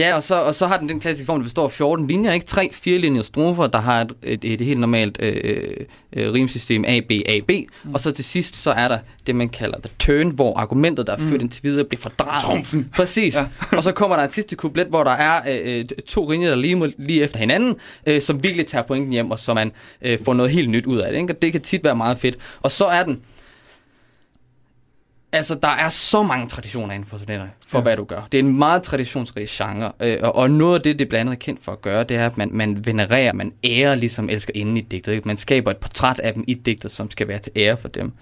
Ja, 0.00 0.14
og 0.14 0.22
så, 0.22 0.34
og 0.34 0.54
så 0.54 0.66
har 0.66 0.76
den 0.76 0.88
den 0.88 1.00
klassiske 1.00 1.26
form, 1.26 1.40
der 1.40 1.44
består 1.44 1.64
af 1.64 1.72
14 1.72 2.06
linjer, 2.06 2.32
ikke? 2.32 2.46
Tre 2.46 2.70
firelinjer 2.72 3.22
strofer, 3.22 3.66
der 3.66 3.80
har 3.80 4.00
et, 4.00 4.12
et, 4.22 4.44
et 4.44 4.60
helt 4.60 4.80
normalt 4.80 5.18
øh, 5.20 5.70
øh, 6.12 6.32
rimsystem 6.32 6.84
A, 6.86 7.00
B, 7.00 7.12
A, 7.28 7.40
B. 7.48 7.50
Mm. 7.84 7.94
Og 7.94 8.00
så 8.00 8.12
til 8.12 8.24
sidst, 8.24 8.56
så 8.56 8.70
er 8.70 8.88
der 8.88 8.98
det, 9.26 9.34
man 9.34 9.48
kalder 9.48 9.78
the 9.78 9.90
turn, 9.98 10.30
hvor 10.30 10.56
argumentet, 10.56 11.06
der 11.06 11.12
er 11.12 11.18
ført 11.18 11.32
mm. 11.32 11.40
indtil 11.40 11.62
videre, 11.62 11.84
bliver 11.84 12.00
fordrejet. 12.00 12.42
Trumfen. 12.42 12.90
Præcis. 12.96 13.36
Ja. 13.36 13.46
og 13.76 13.82
så 13.82 13.92
kommer 13.92 14.16
der 14.16 14.24
en 14.24 14.30
sidste 14.30 14.56
kublet, 14.56 14.86
hvor 14.86 15.04
der 15.04 15.10
er 15.10 15.40
øh, 15.48 15.84
to 16.08 16.30
linjer, 16.30 16.48
der 16.48 16.56
lige, 16.56 16.92
lige 16.98 17.22
efter 17.22 17.38
hinanden, 17.38 17.76
øh, 18.06 18.22
som 18.22 18.42
virkelig 18.42 18.66
tager 18.66 18.82
pointen 18.82 19.12
hjem, 19.12 19.30
og 19.30 19.38
så 19.38 19.54
man 19.54 19.72
øh, 20.02 20.18
får 20.24 20.34
noget 20.34 20.52
helt 20.52 20.70
nyt 20.70 20.86
ud 20.86 20.98
af 20.98 21.12
det. 21.12 21.20
Ikke? 21.20 21.32
Og 21.32 21.42
det 21.42 21.52
kan 21.52 21.60
tit 21.60 21.84
være 21.84 21.96
meget 21.96 22.18
fedt. 22.18 22.36
Og 22.62 22.70
så 22.70 22.84
er 22.84 23.02
den 23.02 23.20
Altså, 25.32 25.54
der 25.54 25.68
er 25.68 25.88
så 25.88 26.22
mange 26.22 26.48
traditioner 26.48 26.94
inden 26.94 27.08
for 27.08 27.18
sonetter, 27.18 27.46
for 27.66 27.78
ja. 27.78 27.82
hvad 27.82 27.96
du 27.96 28.04
gør. 28.04 28.28
Det 28.32 28.40
er 28.40 28.42
en 28.42 28.58
meget 28.58 28.82
traditionsrig 28.82 29.46
genre, 29.48 29.92
øh, 30.00 30.18
og, 30.22 30.36
og 30.36 30.50
noget 30.50 30.74
af 30.74 30.82
det, 30.82 30.98
det 30.98 31.08
blandt 31.08 31.20
andet 31.20 31.32
er 31.32 31.38
kendt 31.44 31.64
for 31.64 31.72
at 31.72 31.82
gøre, 31.82 32.04
det 32.04 32.16
er, 32.16 32.26
at 32.26 32.36
man, 32.36 32.50
man 32.52 32.86
venererer, 32.86 33.32
man 33.32 33.52
ærer 33.64 33.94
ligesom 33.94 34.28
elsker 34.28 34.52
inden 34.54 34.76
i 34.76 34.80
digtet. 34.80 35.26
Man 35.26 35.36
skaber 35.36 35.70
et 35.70 35.76
portræt 35.76 36.18
af 36.18 36.34
dem 36.34 36.44
i 36.46 36.54
digtet, 36.54 36.90
som 36.90 37.10
skal 37.10 37.28
være 37.28 37.38
til 37.38 37.52
ære 37.56 37.76
for 37.76 37.88
dem. 37.88 38.12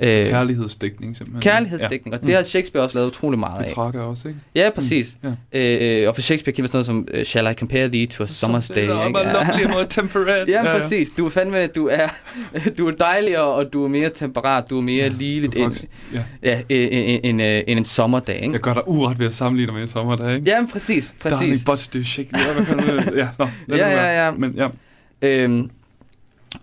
Øh, 0.00 0.26
kærlighedsdækning 0.26 1.16
simpelthen. 1.16 1.42
Kærlighedsdækning, 1.42 2.14
ja. 2.14 2.20
og 2.20 2.26
det 2.26 2.34
har 2.34 2.42
Shakespeare 2.42 2.84
også 2.84 2.98
lavet 2.98 3.08
utrolig 3.08 3.38
meget 3.38 3.60
af. 3.60 3.66
Petrarca 3.66 3.98
også, 3.98 4.28
ikke? 4.28 4.40
Ja, 4.54 4.70
præcis. 4.74 5.16
Mm. 5.22 5.32
Ja. 5.52 6.02
Øh, 6.02 6.08
og 6.08 6.14
for 6.14 6.22
Shakespeare 6.22 6.54
kan 6.54 6.66
sådan 6.66 6.76
noget 6.76 6.86
som, 6.86 7.08
uh, 7.18 7.22
Shall 7.22 7.50
I 7.50 7.54
compare 7.54 7.88
thee 7.88 8.06
to 8.06 8.24
a 8.24 8.26
summer's 8.26 8.74
day? 8.74 8.88
I'm 8.88 9.18
a 9.18 9.32
lovely 9.32 9.70
more 9.70 9.86
temperate. 9.90 10.52
ja, 10.52 10.64
ja, 10.64 10.78
præcis. 10.78 11.08
Du 11.18 11.26
er 11.26 11.30
fandme, 11.30 11.66
du 11.66 11.88
er, 11.88 12.08
du 12.78 12.88
er 12.88 12.92
dejligere, 12.92 13.44
og 13.44 13.72
du 13.72 13.84
er 13.84 13.88
mere 13.88 14.10
temperat, 14.14 14.70
du 14.70 14.78
er 14.78 14.82
mere 14.82 15.04
ja, 15.04 15.08
ligeligt 15.08 15.56
end, 15.56 15.88
ja. 16.14 16.22
Ja, 16.42 16.60
end, 16.68 17.20
end, 17.24 17.40
end, 17.40 17.78
en 17.78 17.84
sommerdag, 17.84 18.36
ikke? 18.36 18.52
Jeg 18.52 18.60
gør 18.60 18.74
dig 18.74 18.88
uret 18.88 19.18
ved 19.18 19.26
at 19.26 19.34
sammenligne 19.34 19.72
med 19.72 19.82
en 19.82 19.88
sommerdag, 19.88 20.34
ikke? 20.34 20.50
Ja, 20.50 20.66
præcis, 20.72 21.14
præcis. 21.20 21.38
Darling, 21.38 21.60
but 21.66 21.88
do 21.94 22.02
shake. 22.02 22.30
Ja, 23.68 23.76
ja, 23.76 24.24
ja. 24.24 24.30
Men, 24.30 24.54
ja. 24.56 24.68
Øhm, 25.22 25.70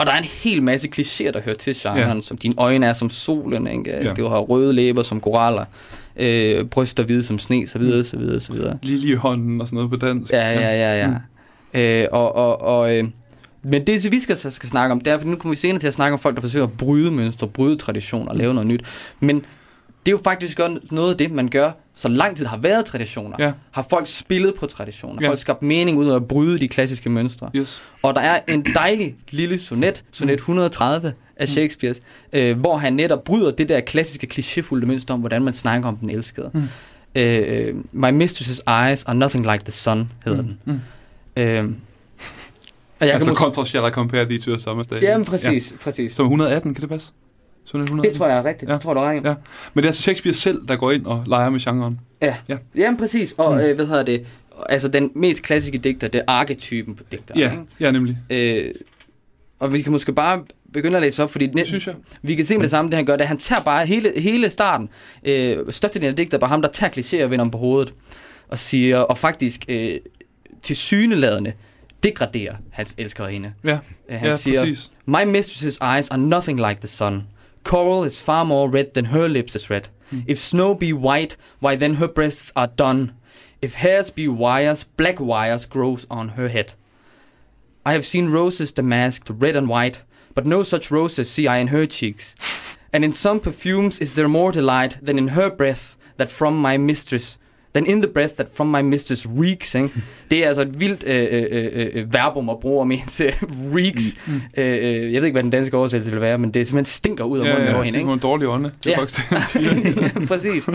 og 0.03 0.07
der 0.07 0.13
er 0.13 0.17
en 0.17 0.24
hel 0.24 0.63
masse 0.63 0.88
klichéer, 0.95 1.31
der 1.31 1.41
hører 1.41 1.55
til 1.55 1.75
genren, 1.77 2.17
ja. 2.17 2.22
som 2.22 2.38
dine 2.38 2.53
øjne 2.57 2.86
er 2.86 2.93
som 2.93 3.10
solen, 3.10 3.67
ikke? 3.67 4.05
Ja. 4.05 4.13
du 4.13 4.27
har 4.27 4.39
røde 4.39 4.74
læber 4.74 5.03
som 5.03 5.22
koraller. 5.22 5.65
øh, 6.15 6.65
bryster 6.65 7.03
hvide 7.03 7.24
som 7.24 7.39
sne, 7.39 7.67
så 7.67 7.79
videre, 7.79 8.03
så 8.03 8.17
videre, 8.17 8.39
så 8.39 8.53
videre. 8.53 8.77
Lille 8.81 9.07
i 9.07 9.15
hånden 9.15 9.62
og 9.62 9.67
sådan 9.67 9.75
noget 9.75 9.89
på 9.89 10.07
dansk. 10.07 10.31
Ja, 10.31 10.51
ja, 10.51 10.72
ja, 10.72 11.00
ja. 11.00 11.07
Mm. 11.07 11.79
Øh, 11.79 12.07
og, 12.12 12.36
og, 12.36 12.62
og, 12.62 12.98
øh, 12.98 13.03
men 13.63 13.88
det, 13.88 14.12
vi 14.12 14.19
skal, 14.19 14.38
skal 14.38 14.69
snakke 14.69 14.91
om, 14.91 15.01
det 15.01 15.13
er, 15.13 15.17
for 15.17 15.27
nu 15.27 15.36
kommer 15.36 15.53
vi 15.55 15.60
senere 15.60 15.79
til 15.79 15.88
at 15.88 15.93
snakke 15.93 16.13
om 16.13 16.19
folk, 16.19 16.36
der 16.36 16.41
forsøger 16.41 16.65
at 16.65 16.72
bryde 16.77 17.12
mønstre, 17.12 17.48
bryde 17.48 17.75
traditioner 17.75 18.31
og 18.31 18.38
lave 18.38 18.53
noget 18.53 18.67
nyt. 18.67 18.83
Men 19.19 19.45
det 20.05 20.12
er 20.12 20.12
jo 20.12 20.19
faktisk 20.24 20.60
noget 20.91 21.12
af 21.12 21.17
det, 21.17 21.31
man 21.31 21.48
gør, 21.48 21.72
så 21.95 22.07
lang 22.07 22.38
tid 22.38 22.45
har 22.45 22.57
været 22.57 22.86
traditioner. 22.86 23.36
Ja. 23.39 23.51
Har 23.72 23.86
folk 23.89 24.07
spillet 24.07 24.53
på 24.55 24.65
traditioner. 24.65 25.19
Ja. 25.22 25.29
Folk 25.29 25.39
skabt 25.39 25.62
mening 25.62 25.98
ud 25.98 26.07
af 26.07 26.15
at 26.15 26.27
bryde 26.27 26.60
de 26.60 26.67
klassiske 26.67 27.10
mønstre. 27.10 27.50
Yes. 27.55 27.81
Og 28.01 28.15
der 28.15 28.22
er 28.22 28.39
en 28.48 28.65
dejlig 28.75 29.15
lille 29.31 29.60
sonet, 29.60 30.03
sonet 30.12 30.33
130 30.33 31.13
af 31.38 31.48
mm. 31.48 31.53
Shakespeare's, 31.53 32.00
øh, 32.33 32.60
hvor 32.60 32.77
han 32.77 32.93
netop 32.93 33.24
bryder 33.24 33.51
det 33.51 33.69
der 33.69 33.79
klassiske 33.79 34.27
klichéfulde 34.33 34.86
mønster 34.86 35.13
om, 35.13 35.19
hvordan 35.19 35.41
man 35.41 35.53
snakker 35.53 35.89
om 35.89 35.98
den 35.98 36.10
elskede. 36.10 36.51
Mm. 36.53 36.63
Øh, 37.15 37.75
My 37.91 38.24
mistress's 38.24 38.88
eyes 38.88 39.03
are 39.03 39.15
nothing 39.15 39.51
like 39.51 39.63
the 39.63 39.72
sun, 39.72 40.12
hedder 40.25 40.41
mm. 40.41 40.48
den. 40.65 40.81
Mm. 41.36 41.41
Øh, 41.41 41.74
og 43.00 43.07
jeg 43.07 43.15
altså 43.15 43.29
kan 43.29 43.36
contra 43.36 43.65
shall 43.65 43.88
I 43.88 43.89
compare 43.89 44.25
these 44.25 44.51
to 44.51 44.60
samme 44.60 44.83
sted. 44.83 45.01
Jamen 45.01 45.25
præcis, 45.25 45.72
ja. 45.72 45.77
præcis. 45.83 46.15
Som 46.15 46.25
118, 46.25 46.74
kan 46.74 46.81
det 46.81 46.89
passe? 46.89 47.12
Så 47.65 47.77
118? 47.77 48.12
Det 48.12 48.17
tror 48.17 48.27
jeg 48.27 48.38
er 48.38 48.43
rigtigt. 48.43 48.70
Ja. 48.70 48.74
Det 48.74 48.82
tror 48.82 48.93
du 48.93 49.00
er 49.00 49.12
ja. 49.12 49.20
Men 49.22 49.24
det 49.75 49.84
er 49.84 49.86
altså 49.86 50.01
Shakespeare 50.01 50.34
selv, 50.34 50.67
der 50.67 50.75
går 50.75 50.91
ind 50.91 51.05
og 51.05 51.24
leger 51.27 51.50
med 51.50 51.60
genren. 51.60 52.00
Ja, 52.22 52.36
ja. 52.50 52.58
Jamen 52.75 52.98
præcis. 52.98 53.36
Og 53.38 53.53
mm. 53.53 53.60
øh, 53.60 53.75
hvad 53.75 53.86
hedder 53.86 54.03
det? 54.03 54.25
Altså 54.70 54.88
den 54.88 55.12
mest 55.15 55.43
klassiske 55.43 55.77
digter, 55.77 56.08
det 56.08 56.20
er 56.20 56.25
arketypen 56.27 56.96
på 56.96 57.03
digter. 57.12 57.34
Ja, 57.38 57.51
ikke? 57.51 57.63
ja 57.79 57.91
nemlig. 57.91 58.17
Øh, 58.29 58.74
og 59.60 59.74
vi 59.74 59.82
kan 59.82 59.91
måske 59.91 60.13
bare 60.13 60.43
begynde 60.74 60.98
at 60.98 61.03
læse 61.03 61.24
op, 61.24 61.32
fordi 61.32 61.48
det 61.48 61.67
synes 61.67 61.88
jeg. 61.88 61.96
vi 62.22 62.36
kan 62.36 62.46
se 62.46 62.55
med 62.55 62.63
det 62.63 62.72
samme, 62.72 62.91
det 62.91 62.96
han 62.96 63.05
gør, 63.05 63.15
det 63.15 63.27
han 63.27 63.38
tager 63.38 63.62
bare 63.62 63.86
hele, 63.86 64.13
hele 64.17 64.50
starten, 64.50 64.89
øh, 65.24 65.58
størstedelen 65.70 66.10
af 66.10 66.15
digter, 66.15 66.38
bare 66.38 66.50
ham, 66.50 66.62
der 66.62 66.70
tager 66.70 66.91
klichéer 66.91 67.24
og 67.24 67.32
vender 67.32 67.46
om 67.46 67.51
på 67.51 67.58
hovedet, 67.58 67.93
og 68.48 68.60
siger, 68.60 68.98
og 68.98 69.17
faktisk 69.17 69.65
øh, 69.70 69.98
til 70.62 70.75
syneladende 70.75 71.53
degraderer 72.03 72.55
hans 72.72 72.96
elskerinde. 72.98 73.53
Ja, 73.63 73.79
øh, 74.10 74.20
han 74.20 74.29
ja, 74.29 74.38
siger, 74.38 74.60
præcis. 74.60 74.91
My 75.05 75.38
mistress's 75.38 75.96
eyes 75.96 76.10
are 76.10 76.17
nothing 76.17 76.58
like 76.58 76.79
the 76.79 76.88
sun. 76.88 77.24
Coral 77.63 78.03
is 78.03 78.22
far 78.22 78.46
more 78.46 78.70
red 78.70 78.93
than 78.93 79.05
her 79.05 79.27
lips 79.27 79.55
is 79.55 79.70
red. 79.70 79.88
Mm. 80.12 80.24
If 80.27 80.39
snow 80.39 80.75
be 80.75 80.93
white, 80.93 81.38
why 81.60 81.75
then 81.75 81.96
her 81.96 82.08
breasts 82.08 82.51
are 82.55 82.67
dun. 82.67 83.15
If 83.62 83.75
hairs 83.75 84.10
be 84.10 84.27
wires, 84.27 84.84
black 84.84 85.20
wires 85.20 85.65
grows 85.65 86.05
on 86.10 86.29
her 86.29 86.50
head. 86.50 86.74
I 87.86 87.93
have 87.93 88.05
seen 88.05 88.29
roses 88.29 88.72
damasked 88.72 89.29
red 89.29 89.55
and 89.55 89.67
white, 89.67 90.03
but 90.34 90.46
no 90.46 90.63
such 90.63 90.91
roses 90.91 91.29
see 91.29 91.48
I 91.48 91.58
in 91.58 91.67
her 91.67 91.86
cheeks. 91.86 92.36
And 92.91 93.03
in 93.03 93.13
some 93.13 93.39
perfumes 93.39 94.00
is 94.00 94.13
there 94.13 94.27
more 94.27 94.51
delight 94.51 94.98
than 95.01 95.17
in 95.17 95.29
her 95.29 95.50
breath 95.50 95.98
that 96.17 96.29
from 96.29 96.58
my 96.58 96.77
mistress 96.77 97.38
than 97.74 97.86
in 97.86 98.01
the 98.01 98.12
breath 98.12 98.34
that 98.34 98.48
from 98.53 98.68
my 98.68 98.82
mistress 98.82 99.27
reeks. 99.38 99.75
Ikke? 99.75 99.89
Det 100.32 100.44
er 100.44 100.48
altså 100.48 100.62
et 100.62 100.80
vildt 100.80 101.03
øh, 101.08 101.27
øh, 101.32 101.46
øh, 101.51 101.89
øh 101.94 102.13
verbum 102.13 102.50
at 102.50 102.60
bruge 102.60 102.82
om 102.82 102.92
ens 102.92 103.22
øh, 103.22 103.34
reeks. 103.75 104.18
Mm. 104.27 104.42
Øh, 104.58 104.65
øh, 104.68 105.13
jeg 105.13 105.22
ved 105.22 105.27
ikke, 105.27 105.32
hvad 105.32 105.44
den 105.44 105.51
danske 105.51 105.77
oversættelse 105.77 106.12
vil 106.12 106.22
være, 106.22 106.38
men 106.38 106.51
det 106.51 106.68
simpelthen 106.68 106.86
stinker 106.86 107.24
ud 107.24 107.39
af 107.39 107.46
ja, 107.46 107.51
munden 107.51 107.68
ja, 107.68 107.75
over 107.75 107.84
hende. 107.84 108.00
Ja, 108.00 108.03
det 108.03 108.10
er 108.10 108.13
en 108.13 108.20
dårlig 108.20 108.48
ånde. 108.48 108.72
Det 108.84 108.86
er 108.86 108.92
ja. 108.92 109.00
faktisk 109.00 109.32
ja, 109.32 110.25
præcis. 110.27 110.70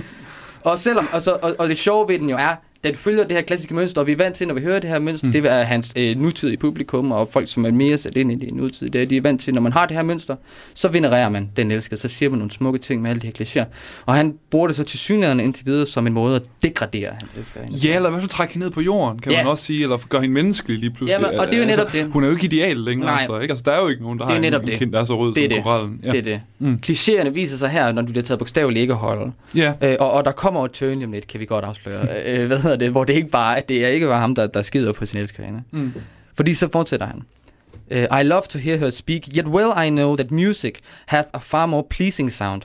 Og, 0.61 0.78
selvom, 0.78 1.05
og, 1.12 1.23
så, 1.23 1.38
og, 1.43 1.55
og 1.59 1.69
det 1.69 1.78
sjove 1.78 2.09
ved 2.09 2.19
den 2.19 2.31
jo 2.31 2.37
er, 2.37 2.55
den 2.85 2.94
følger 2.94 3.25
det 3.25 3.32
her 3.32 3.42
klassiske 3.42 3.75
mønster, 3.75 4.00
og 4.00 4.06
vi 4.06 4.12
er 4.12 4.16
vant 4.16 4.37
til, 4.37 4.49
når 4.49 4.54
vi 4.54 4.61
hører 4.61 4.78
det 4.80 4.90
her 4.90 4.99
mønster, 4.99 5.26
mm. 5.26 5.32
det 5.32 5.47
er 5.52 5.62
hans 5.62 5.92
øh, 5.97 6.16
nutidige 6.16 6.56
publikum, 6.56 7.12
og 7.12 7.28
folk, 7.32 7.49
som 7.49 7.64
er 7.64 7.70
mere 7.70 7.99
sat 7.99 8.16
ind 8.16 8.32
i 8.32 8.35
det 8.35 8.54
nutidige, 8.54 8.92
det 8.92 9.02
er, 9.02 9.06
de 9.06 9.16
er 9.16 9.20
vant 9.20 9.40
til, 9.40 9.54
når 9.54 9.61
man 9.61 9.73
har 9.73 9.87
det 9.87 9.97
her 9.97 10.02
mønster, 10.02 10.37
så 10.75 10.88
venererer 10.88 11.28
man 11.28 11.50
den 11.56 11.70
elskede, 11.70 12.00
så 12.00 12.08
siger 12.08 12.30
man 12.30 12.38
nogle 12.38 12.50
smukke 12.50 12.78
ting 12.78 13.02
med 13.02 13.11
alle 13.11 13.20
de 13.23 13.26
her 13.26 13.44
klichéer. 13.44 13.66
Og 14.06 14.14
han 14.14 14.35
bruger 14.50 14.66
det 14.66 14.76
så 14.76 14.85
til 14.85 14.99
synligheden 14.99 15.40
indtil 15.40 15.66
videre 15.66 15.87
som 15.87 16.06
en 16.06 16.12
måde 16.12 16.37
at 16.37 16.42
degradere 16.62 17.11
hans 17.20 17.35
elsker. 17.35 17.61
Ja, 17.85 17.97
eller 17.97 18.08
i 18.08 18.12
hvert 18.12 18.23
fald 18.23 18.30
trække 18.30 18.54
hende 18.54 18.66
ned 18.66 18.73
på 18.73 18.80
jorden, 18.80 19.18
kan 19.18 19.32
ja. 19.32 19.38
man 19.38 19.50
også 19.50 19.64
sige, 19.64 19.82
eller 19.82 19.99
gøre 20.08 20.20
hende 20.20 20.35
menneskelig 20.35 20.78
lige 20.78 20.90
pludselig. 20.90 21.20
Ja, 21.23 21.30
men, 21.30 21.40
og 21.40 21.47
det 21.47 21.54
er 21.54 21.58
jo 21.58 21.66
netop 21.66 21.80
altså, 21.80 21.99
det. 21.99 22.12
Hun 22.12 22.23
er 22.25 22.28
jo 22.28 22.35
ikke 22.35 22.44
ideal 22.44 22.76
længere, 22.76 23.11
Nej. 23.11 23.18
altså, 23.20 23.38
ikke? 23.38 23.52
Altså, 23.52 23.62
der 23.66 23.73
er 23.73 23.82
jo 23.82 23.88
ikke 23.88 24.02
nogen, 24.02 24.18
der 24.18 24.25
det 24.25 24.35
har 24.35 24.40
netop 24.40 24.62
en, 24.62 24.70
en 24.70 24.78
kind, 24.78 24.92
der 24.92 25.00
er 25.00 25.04
så 25.04 25.18
rød 25.18 25.35
det 25.35 25.52
som 25.52 25.62
korallen. 25.62 26.00
Ja. 26.04 26.11
Det 26.11 26.18
er 26.18 26.23
det. 26.23 26.40
Mm. 26.58 26.80
Klichéerne 26.87 27.28
viser 27.28 27.56
sig 27.56 27.68
her, 27.68 27.92
når 27.92 28.02
du 28.02 28.08
bliver 28.08 28.25
taget 28.25 28.38
bogstaveligt 28.38 28.80
ikke 28.80 28.94
holde. 28.94 29.32
Ja. 29.54 29.73
Øh, 29.82 29.97
og, 30.00 30.12
og 30.12 30.25
der 30.25 30.32
kommer 30.32 30.64
et 30.64 30.70
turn 30.70 31.12
lidt, 31.12 31.26
kan 31.26 31.40
vi 31.40 31.44
godt 31.44 31.64
afsløre. 31.64 32.06
øh, 32.26 32.47
hvad 32.47 32.68
hedder 32.71 32.85
det? 32.85 32.91
Hvor 32.91 33.05
det 33.05 33.15
ikke 33.15 33.29
bare 33.29 33.57
at 33.57 33.69
det 33.69 33.85
er 33.85 33.89
ikke 33.89 34.07
bare 34.07 34.21
ham, 34.21 34.35
der, 34.35 34.47
der 34.47 34.63
skider 34.63 34.93
på 34.93 35.07
sin 35.07 35.19
elskerinde. 35.19 35.63
Mm. 35.71 35.93
Fordi 36.35 36.55
så 36.55 36.69
fortsætter 36.73 37.07
han. 37.07 37.23
Uh, 37.91 38.21
I 38.21 38.23
love 38.23 38.43
to 38.49 38.59
hear 38.59 38.77
her 38.77 38.91
speak, 38.91 39.23
yet 39.37 39.47
well 39.47 39.87
I 39.87 39.91
know 39.91 40.17
that 40.17 40.31
music 40.31 40.75
hath 41.07 41.29
a 41.35 41.39
far 41.39 41.67
more 41.67 41.85
pleasing 41.91 42.33
sound. 42.33 42.63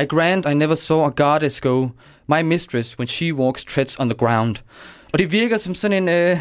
I 0.00 0.04
grant 0.04 0.46
I 0.46 0.54
never 0.54 0.74
saw 0.74 1.06
a 1.06 1.10
goddess 1.10 1.60
go, 1.60 1.88
my 2.26 2.42
mistress, 2.42 2.98
when 2.98 3.08
she 3.08 3.32
walks 3.32 3.64
treads 3.64 3.96
on 4.00 4.08
the 4.08 4.18
ground. 4.18 4.56
Og 5.12 5.18
det 5.18 5.32
virker 5.32 5.58
som 5.58 5.74
sådan 5.74 6.08
en... 6.08 6.32
Uh, 6.32 6.38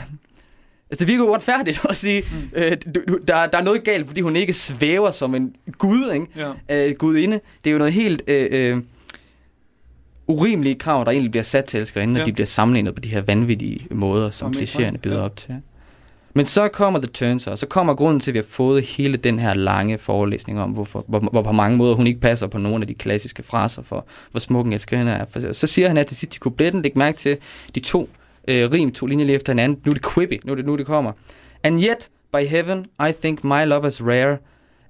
Altså, 0.89 1.05
det 1.05 1.07
virker 1.07 1.23
uretfærdigt 1.23 1.85
at 1.89 1.95
sige, 1.95 2.23
mm. 2.31 2.49
øh, 2.53 2.77
der, 3.27 3.45
der 3.45 3.57
er 3.57 3.61
noget 3.61 3.83
galt, 3.83 4.07
fordi 4.07 4.21
hun 4.21 4.35
ikke 4.35 4.53
svæver 4.53 5.11
som 5.11 5.35
en 5.35 5.55
gud, 5.77 6.11
ikke? 6.13 6.27
Ja. 6.69 6.87
Øh, 6.87 6.95
gudinde. 6.95 7.39
Det 7.63 7.69
er 7.69 7.71
jo 7.71 7.77
noget 7.77 7.93
helt... 7.93 8.23
Øh, 8.27 8.47
øh, 8.51 8.81
urimelige 10.27 10.75
krav, 10.75 11.05
der 11.05 11.11
egentlig 11.11 11.31
bliver 11.31 11.43
sat 11.43 11.65
til 11.65 11.79
elskerinden, 11.79 12.13
når 12.13 12.19
ja. 12.19 12.25
de 12.25 12.33
bliver 12.33 12.45
sammenlignet 12.45 12.95
på 12.95 13.01
de 13.01 13.09
her 13.09 13.21
vanvittige 13.21 13.87
måder, 13.91 14.29
som 14.29 14.51
klichéerne 14.51 14.97
byder 14.97 15.17
ja. 15.17 15.25
op 15.25 15.35
til. 15.35 15.55
Men 16.33 16.45
så 16.45 16.67
kommer 16.67 16.99
The 16.99 17.07
Turn 17.07 17.39
så, 17.39 17.51
og 17.51 17.59
så 17.59 17.65
kommer 17.65 17.93
grunden 17.93 18.19
til, 18.19 18.31
at 18.31 18.33
vi 18.33 18.37
har 18.37 18.45
fået 18.49 18.83
hele 18.83 19.17
den 19.17 19.39
her 19.39 19.53
lange 19.53 19.97
forelæsning 19.97 20.61
om, 20.61 20.71
hvorfor, 20.71 21.05
hvor, 21.07 21.19
hvor 21.19 21.41
på 21.41 21.51
mange 21.51 21.77
måder 21.77 21.95
hun 21.95 22.07
ikke 22.07 22.19
passer 22.19 22.47
på 22.47 22.57
nogle 22.57 22.83
af 22.83 22.87
de 22.87 22.93
klassiske 22.93 23.43
fraser 23.43 23.81
for, 23.81 24.05
hvor 24.31 24.39
smuk 24.39 24.65
en 24.65 24.73
elskerinde 24.73 25.11
er. 25.11 25.51
Så 25.53 25.67
siger 25.67 25.87
han 25.87 25.97
at 25.97 26.07
til 26.07 26.17
sidst 26.17 26.35
i 26.35 26.39
kupletten, 26.39 26.81
læg 26.81 26.97
mærke 26.97 27.17
til 27.17 27.37
de 27.75 27.79
to 27.79 28.09
øh, 28.47 28.71
rim, 28.71 28.91
to 28.91 29.05
linjer 29.05 29.25
lige 29.25 29.35
efter 29.35 29.53
hinanden. 29.53 29.81
Nu 29.85 29.89
er 29.89 29.93
det 29.93 30.05
quippy, 30.13 30.39
nu 30.45 30.51
er 30.51 30.55
det, 30.55 30.65
nu 30.65 30.77
det 30.77 30.85
kommer. 30.85 31.11
And 31.63 31.83
yet, 31.83 32.09
by 32.33 32.45
heaven, 32.47 32.85
I 33.09 33.11
think 33.21 33.43
my 33.43 33.65
love 33.65 33.87
is 33.87 34.03
rare, 34.03 34.37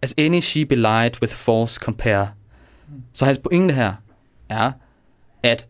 as 0.01 0.15
any 0.17 0.39
she 0.39 0.65
belied 0.65 1.21
with 1.21 1.33
false 1.33 1.79
compare. 1.83 2.27
Så 3.13 3.25
hans 3.25 3.39
pointe 3.39 3.73
her 3.73 3.93
er, 4.49 4.71
at 5.47 5.67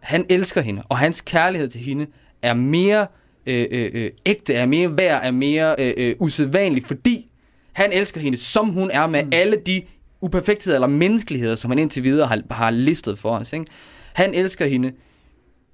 han 0.00 0.26
elsker 0.28 0.60
hende, 0.60 0.82
og 0.88 0.98
hans 0.98 1.20
kærlighed 1.20 1.68
til 1.68 1.80
hende 1.80 2.06
er 2.42 2.54
mere 2.54 3.06
øh, 3.46 3.66
øh, 3.70 3.90
øh, 3.94 4.10
ægte, 4.26 4.54
er 4.54 4.66
mere 4.66 4.98
værd, 4.98 5.20
er 5.24 5.30
mere 5.30 5.74
øh, 5.78 5.92
øh, 5.96 6.14
usædvanlig, 6.18 6.84
fordi 6.84 7.30
han 7.72 7.92
elsker 7.92 8.20
hende, 8.20 8.38
som 8.38 8.68
hun 8.68 8.90
er 8.90 9.06
med 9.06 9.24
mm. 9.24 9.30
alle 9.32 9.56
de 9.66 9.82
uperfektheder 10.20 10.76
eller 10.76 10.88
menneskeligheder, 10.88 11.54
som 11.54 11.70
han 11.70 11.78
indtil 11.78 12.04
videre 12.04 12.26
har, 12.26 12.42
har 12.50 12.70
listet 12.70 13.18
for 13.18 13.30
os. 13.30 13.52
Ikke? 13.52 13.66
Han 14.12 14.34
elsker 14.34 14.66
hende 14.66 14.92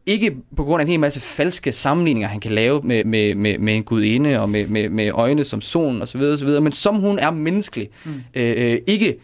ikke 0.07 0.37
på 0.57 0.65
grund 0.65 0.81
af 0.81 0.85
en 0.85 0.91
hel 0.91 1.01
masse 1.01 1.21
falske 1.21 1.73
sammenligninger, 1.73 2.29
han 2.29 2.41
kan 2.41 2.51
lave 2.51 2.81
med, 2.83 3.05
med, 3.05 3.35
med, 3.35 3.59
med 3.59 3.75
en 3.75 3.83
gudinde 3.83 4.41
og 4.41 4.51
med, 4.51 4.67
med, 4.67 4.89
med 4.89 5.11
øjne 5.11 5.45
som 5.45 5.61
solen 5.61 6.03
osv., 6.03 6.21
osv., 6.21 6.49
men 6.49 6.73
som 6.73 6.97
hun 6.97 7.19
er 7.19 7.31
menneskelig. 7.31 7.89
Mm. 8.05 8.13
Øh, 8.35 8.73
øh, 8.73 8.79
ikke 8.87 9.17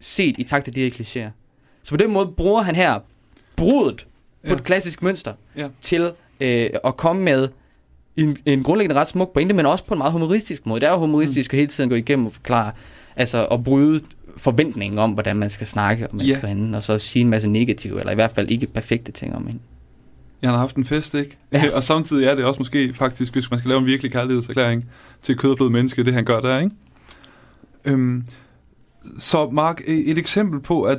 set 0.00 0.34
i 0.38 0.42
takt 0.42 0.66
af 0.66 0.72
de 0.72 0.80
her 0.80 0.90
klichéer. 0.90 1.39
Så 1.82 1.90
på 1.90 1.96
den 1.96 2.12
måde 2.12 2.26
bruger 2.26 2.62
han 2.62 2.76
her 2.76 2.98
brudet 3.56 4.06
på 4.44 4.50
ja. 4.50 4.54
et 4.54 4.64
klassisk 4.64 5.02
mønster 5.02 5.32
ja. 5.56 5.68
til 5.80 6.12
øh, 6.40 6.70
at 6.84 6.96
komme 6.96 7.22
med 7.22 7.48
en, 8.16 8.36
en 8.46 8.62
grundlæggende 8.62 9.00
ret 9.00 9.08
smuk 9.08 9.32
pointe, 9.32 9.54
men 9.54 9.66
også 9.66 9.84
på 9.84 9.94
en 9.94 9.98
meget 9.98 10.12
humoristisk 10.12 10.66
måde. 10.66 10.80
Det 10.80 10.86
er 10.86 10.92
jo 10.92 10.98
humoristisk 10.98 11.52
mm. 11.52 11.56
at 11.56 11.58
hele 11.58 11.68
tiden 11.68 11.90
gå 11.90 11.96
igennem 11.96 12.26
og 12.26 12.32
forklare, 12.32 12.72
altså 13.16 13.46
at 13.46 13.64
bryde 13.64 14.00
forventningen 14.36 14.98
om, 14.98 15.12
hvordan 15.12 15.36
man 15.36 15.50
skal 15.50 15.66
snakke 15.66 16.10
om 16.10 16.16
mennesker 16.16 16.48
ja. 16.48 16.54
hende, 16.54 16.78
og 16.78 16.82
så 16.82 16.98
sige 16.98 17.20
en 17.20 17.28
masse 17.28 17.48
negative, 17.48 17.98
eller 17.98 18.12
i 18.12 18.14
hvert 18.14 18.32
fald 18.32 18.50
ikke 18.50 18.66
perfekte 18.66 19.12
ting 19.12 19.34
om 19.34 19.46
hende. 19.46 19.60
Jeg 20.42 20.50
har 20.50 20.58
haft 20.58 20.76
en 20.76 20.84
fest, 20.84 21.14
ikke? 21.14 21.38
Ja. 21.52 21.64
og 21.76 21.82
samtidig 21.82 22.26
er 22.26 22.34
det 22.34 22.44
også 22.44 22.60
måske 22.60 22.94
faktisk, 22.94 23.32
hvis 23.32 23.50
man 23.50 23.58
skal 23.58 23.68
lave 23.68 23.80
en 23.80 23.86
virkelig 23.86 24.12
kærlighedserklæring 24.12 24.84
til 25.22 25.36
kødblød 25.36 25.68
menneske, 25.68 26.04
det 26.04 26.14
han 26.14 26.24
gør 26.24 26.40
der, 26.40 26.58
ikke? 26.58 26.74
Øhm, 27.84 28.26
så 29.18 29.50
Mark, 29.50 29.80
et 29.86 30.18
eksempel 30.18 30.60
på, 30.60 30.82
at 30.82 30.98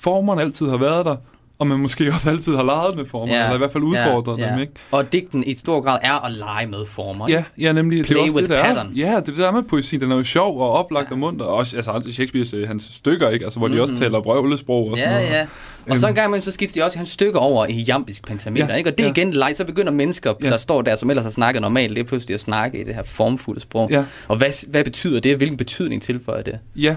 formerne 0.00 0.40
altid 0.40 0.70
har 0.70 0.76
været 0.76 1.04
der, 1.04 1.16
og 1.58 1.66
man 1.66 1.78
måske 1.78 2.08
også 2.08 2.30
altid 2.30 2.56
har 2.56 2.62
leget 2.62 2.96
med 2.96 3.06
former, 3.06 3.34
ja, 3.34 3.42
eller 3.42 3.54
i 3.54 3.58
hvert 3.58 3.72
fald 3.72 3.84
udfordret 3.84 4.38
ja, 4.38 4.46
ja. 4.46 4.52
dem, 4.52 4.60
ikke? 4.60 4.72
Og 4.90 5.12
digten 5.12 5.44
i 5.44 5.54
stor 5.54 5.80
grad 5.80 5.98
er 6.02 6.24
at 6.26 6.32
lege 6.32 6.66
med 6.66 6.86
former. 6.86 7.26
Ja, 7.28 7.44
ja 7.58 7.72
nemlig. 7.72 8.04
Play 8.04 8.16
det 8.16 8.20
er 8.20 8.30
også 8.30 8.40
det, 8.40 8.50
der 8.50 8.64
pattern. 8.64 8.86
er. 8.86 8.90
Ja, 8.94 9.10
det 9.10 9.16
er 9.16 9.20
det 9.20 9.36
der 9.36 9.52
med 9.52 9.62
poesien. 9.62 10.00
Den 10.00 10.12
er 10.12 10.16
jo 10.16 10.24
sjov 10.24 10.60
og 10.60 10.72
oplagt 10.72 11.06
ja. 11.08 11.12
og 11.12 11.18
munter. 11.18 11.44
Også 11.44 11.76
altså, 11.76 11.92
Shakespeare's 11.92 12.56
øh, 12.56 12.68
hans 12.68 12.90
stykker, 12.92 13.30
ikke? 13.30 13.44
Altså, 13.44 13.58
hvor 13.58 13.68
mm-hmm. 13.68 13.76
de 13.76 13.82
også 13.82 13.92
mhm. 13.92 14.00
taler 14.00 14.20
brøvlesprog 14.20 14.90
og 14.90 14.98
ja, 14.98 15.04
sådan 15.04 15.14
noget. 15.14 15.30
Ja, 15.30 15.46
og 15.90 15.98
så 15.98 16.08
en 16.08 16.14
gang 16.14 16.28
imellem, 16.28 16.44
så 16.44 16.52
skifter 16.52 16.80
de 16.80 16.84
også 16.84 16.98
hans 16.98 17.08
stykker 17.08 17.40
over 17.40 17.66
i 17.66 17.82
jambisk 17.82 18.26
pentameter, 18.26 18.68
ja, 18.68 18.74
ikke? 18.74 18.90
Og 18.90 18.98
det 18.98 19.04
ja. 19.04 19.10
igen, 19.10 19.32
leg, 19.32 19.54
så 19.56 19.64
begynder 19.64 19.92
mennesker, 19.92 20.34
ja. 20.42 20.50
der 20.50 20.56
står 20.56 20.82
der, 20.82 20.96
som 20.96 21.10
ellers 21.10 21.24
har 21.24 21.30
snakket 21.30 21.62
normalt, 21.62 21.94
det 21.94 22.00
er 22.00 22.04
pludselig 22.04 22.34
at 22.34 22.40
snakke 22.40 22.80
i 22.80 22.84
det 22.84 22.94
her 22.94 23.02
formfulde 23.02 23.60
sprog. 23.60 23.90
Ja. 23.90 24.04
Og 24.28 24.36
hvad, 24.36 24.70
hvad 24.70 24.84
betyder 24.84 25.20
det? 25.20 25.36
Hvilken 25.36 25.56
betydning 25.56 26.02
tilføjer 26.02 26.42
det? 26.42 26.58
Ja, 26.76 26.96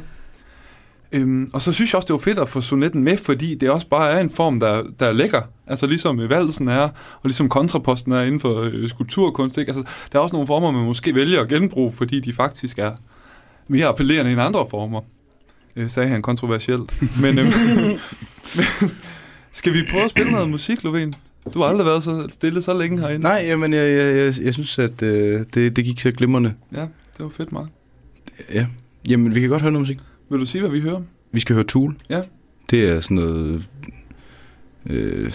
Øhm, 1.11 1.49
og 1.53 1.61
så 1.61 1.71
synes 1.71 1.93
jeg 1.93 1.97
også, 1.97 2.07
det 2.07 2.13
var 2.13 2.19
fedt 2.19 2.39
at 2.39 2.49
få 2.49 2.61
sonetten 2.61 3.03
med, 3.03 3.17
fordi 3.17 3.55
det 3.55 3.69
også 3.69 3.87
bare 3.87 4.11
er 4.11 4.19
en 4.19 4.29
form, 4.29 4.59
der, 4.59 4.83
der 4.99 5.05
er 5.05 5.13
lækker. 5.13 5.41
Altså 5.67 5.87
ligesom 5.87 6.29
valsen 6.29 6.67
er, 6.67 6.81
og 7.21 7.23
ligesom 7.23 7.49
kontraposten 7.49 8.11
er 8.11 8.21
inden 8.21 8.39
for 8.39 8.69
øh, 8.73 8.89
skulpturkunst. 8.89 9.57
Ikke? 9.57 9.69
Altså, 9.69 9.83
der 10.11 10.19
er 10.19 10.23
også 10.23 10.35
nogle 10.35 10.47
former, 10.47 10.71
man 10.71 10.85
måske 10.85 11.15
vælger 11.15 11.41
at 11.41 11.49
genbruge, 11.49 11.91
fordi 11.91 12.19
de 12.19 12.33
faktisk 12.33 12.79
er 12.79 12.91
mere 13.67 13.87
appellerende 13.87 14.31
end 14.31 14.41
andre 14.41 14.65
former. 14.69 15.01
Øh, 15.75 15.89
sagde 15.89 16.09
han 16.09 16.21
kontroversielt. 16.21 17.01
men, 17.21 17.39
øhm, 17.39 17.53
men, 18.55 18.91
Skal 19.51 19.73
vi 19.73 19.79
prøve 19.91 20.03
at 20.03 20.09
spille 20.09 20.31
noget 20.31 20.49
musik, 20.49 20.79
Lovén? 20.79 21.11
Du 21.53 21.59
har 21.59 21.65
aldrig 21.65 21.85
været 21.85 22.03
så 22.03 22.27
stille 22.29 22.61
så 22.61 22.79
længe 22.79 22.99
herinde. 22.99 23.23
Nej, 23.23 23.43
jamen, 23.47 23.73
jeg, 23.73 23.97
jeg, 23.97 24.15
jeg, 24.15 24.33
jeg 24.41 24.53
synes, 24.53 24.79
at 24.79 25.01
øh, 25.01 25.45
det, 25.53 25.75
det 25.75 25.85
gik 25.85 25.99
så 25.99 26.11
glimrende. 26.11 26.53
Ja, 26.75 26.81
det 26.81 26.89
var 27.19 27.29
fedt 27.29 27.51
meget. 27.51 27.67
Ja. 28.53 28.65
Jamen, 29.09 29.35
vi 29.35 29.39
kan 29.39 29.49
godt 29.49 29.61
høre 29.61 29.71
noget 29.71 29.81
musik. 29.81 29.99
Vil 30.29 30.39
du 30.39 30.45
sige, 30.45 30.61
hvad 30.61 30.71
vi 30.71 30.79
hører? 30.79 31.01
Vi 31.31 31.39
skal 31.39 31.53
høre 31.53 31.63
Tool. 31.65 31.95
Ja. 32.09 32.21
Det 32.69 32.89
er 32.89 32.99
sådan 32.99 33.17
noget... 33.17 33.69
Øh, 34.89 35.31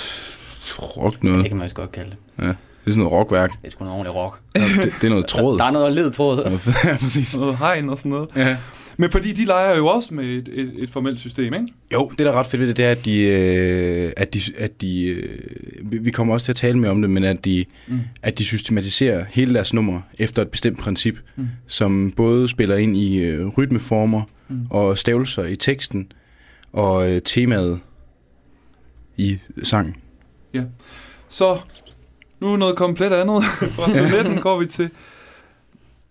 rock 0.78 1.22
noget. 1.22 1.40
Det 1.40 1.48
kan 1.48 1.56
man 1.56 1.64
også 1.64 1.76
godt 1.76 1.92
kalde 1.92 2.10
det. 2.10 2.44
Ja. 2.44 2.52
Det 2.84 2.90
er 2.90 2.92
sådan 2.92 2.98
noget 3.04 3.12
rockværk. 3.12 3.50
Det 3.50 3.66
er 3.66 3.70
sgu 3.70 3.84
noget 3.84 3.98
ordentligt 3.98 4.16
rock. 4.16 4.40
Ja, 4.56 4.60
det, 4.84 4.92
det 5.00 5.04
er 5.06 5.08
noget 5.10 5.26
tråd. 5.26 5.58
Der 5.58 5.64
er 5.64 5.70
noget 5.70 5.92
led 5.92 6.10
tråd. 6.10 6.58
ja, 6.84 6.96
præcis. 7.02 7.36
Noget 7.36 7.56
hegn 7.58 7.88
og 7.88 7.98
sådan 7.98 8.10
noget. 8.10 8.28
Ja. 8.36 8.56
Men 8.96 9.10
fordi 9.10 9.32
de 9.32 9.44
leger 9.44 9.76
jo 9.76 9.86
også 9.86 10.14
med 10.14 10.24
et, 10.24 10.48
et, 10.52 10.72
et 10.78 10.90
formelt 10.90 11.20
system, 11.20 11.54
ikke? 11.54 11.66
Jo, 11.92 12.08
det 12.08 12.18
der 12.18 12.32
er 12.32 12.32
ret 12.38 12.46
fedt 12.46 12.60
ved 12.60 12.68
det, 12.68 12.76
det 12.76 12.84
er, 12.84 12.90
at 12.90 13.04
de, 13.04 13.18
øh, 13.20 14.12
at 14.16 14.34
de, 14.34 14.40
at 14.58 14.80
de 14.80 15.02
øh, 15.04 16.04
vi- 16.04 16.10
kommer 16.10 16.34
også 16.34 16.44
til 16.44 16.52
at 16.52 16.56
tale 16.56 16.78
mere 16.78 16.90
om 16.90 17.00
det, 17.00 17.10
men 17.10 17.24
at 17.24 17.44
de, 17.44 17.64
Mm. 17.88 18.00
at 18.22 18.38
de 18.38 18.44
systematiserer 18.44 19.24
hele 19.30 19.54
deres 19.54 19.74
nummer 19.74 20.00
efter 20.18 20.42
et 20.42 20.48
bestemt 20.48 20.78
princip, 20.78 21.18
Mm. 21.36 21.46
som 21.66 22.12
både 22.16 22.48
spiller 22.48 22.76
ind 22.76 22.96
i 22.96 23.16
øh, 23.18 23.46
rytmeformer 23.48 24.22
Mm. 24.48 24.66
og 24.70 24.98
stavelser 24.98 25.44
i 25.44 25.56
teksten 25.56 26.12
og 26.72 27.10
øh, 27.10 27.22
temaet 27.24 27.78
i 29.16 29.38
sangen. 29.62 29.96
Så 31.28 31.58
nu 32.44 32.56
noget 32.56 32.76
komplet 32.76 33.12
andet. 33.12 33.44
Fra 33.76 33.92
sonetten 33.92 34.40
går 34.40 34.58
vi 34.58 34.66
til 34.66 34.90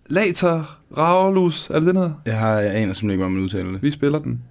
Later 0.07 0.79
Raulus. 0.97 1.69
Er 1.69 1.79
det 1.79 1.87
den 1.87 1.95
hedder? 1.95 2.13
Jeg 2.25 2.39
har 2.39 2.49
jeg 2.59 2.75
aner 2.75 2.93
simpelthen 2.93 3.09
ikke, 3.11 3.17
hvordan 3.23 3.33
man 3.33 3.43
udtaler 3.43 3.71
det. 3.71 3.83
Vi 3.83 3.91
spiller 3.91 4.19
den. 4.19 4.41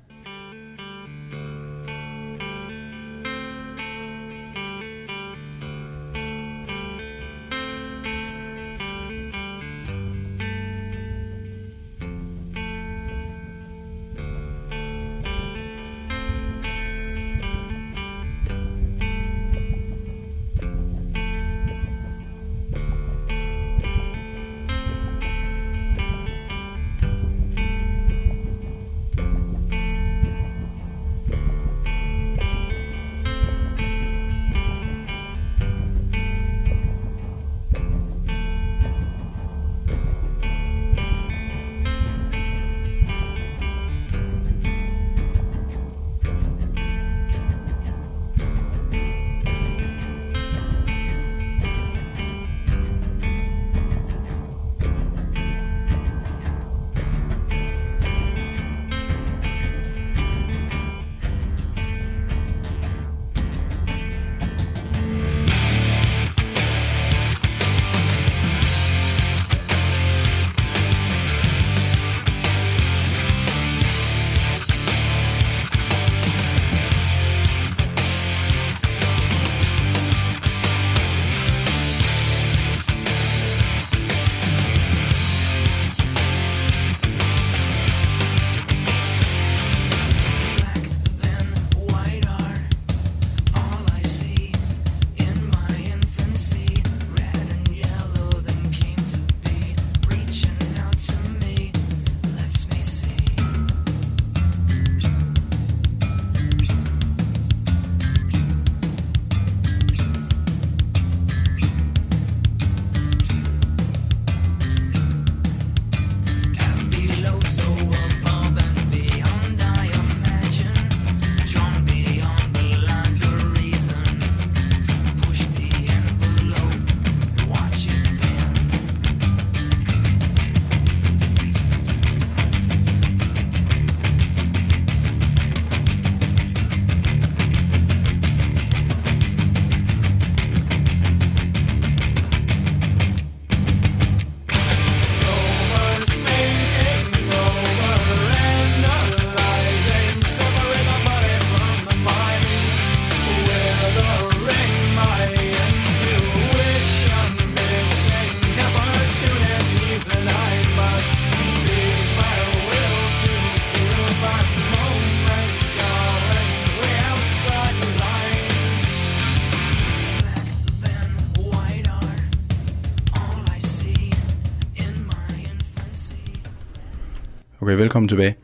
Okay, 177.73 177.81
velkommen 177.81 178.09
tilbage. 178.09 178.35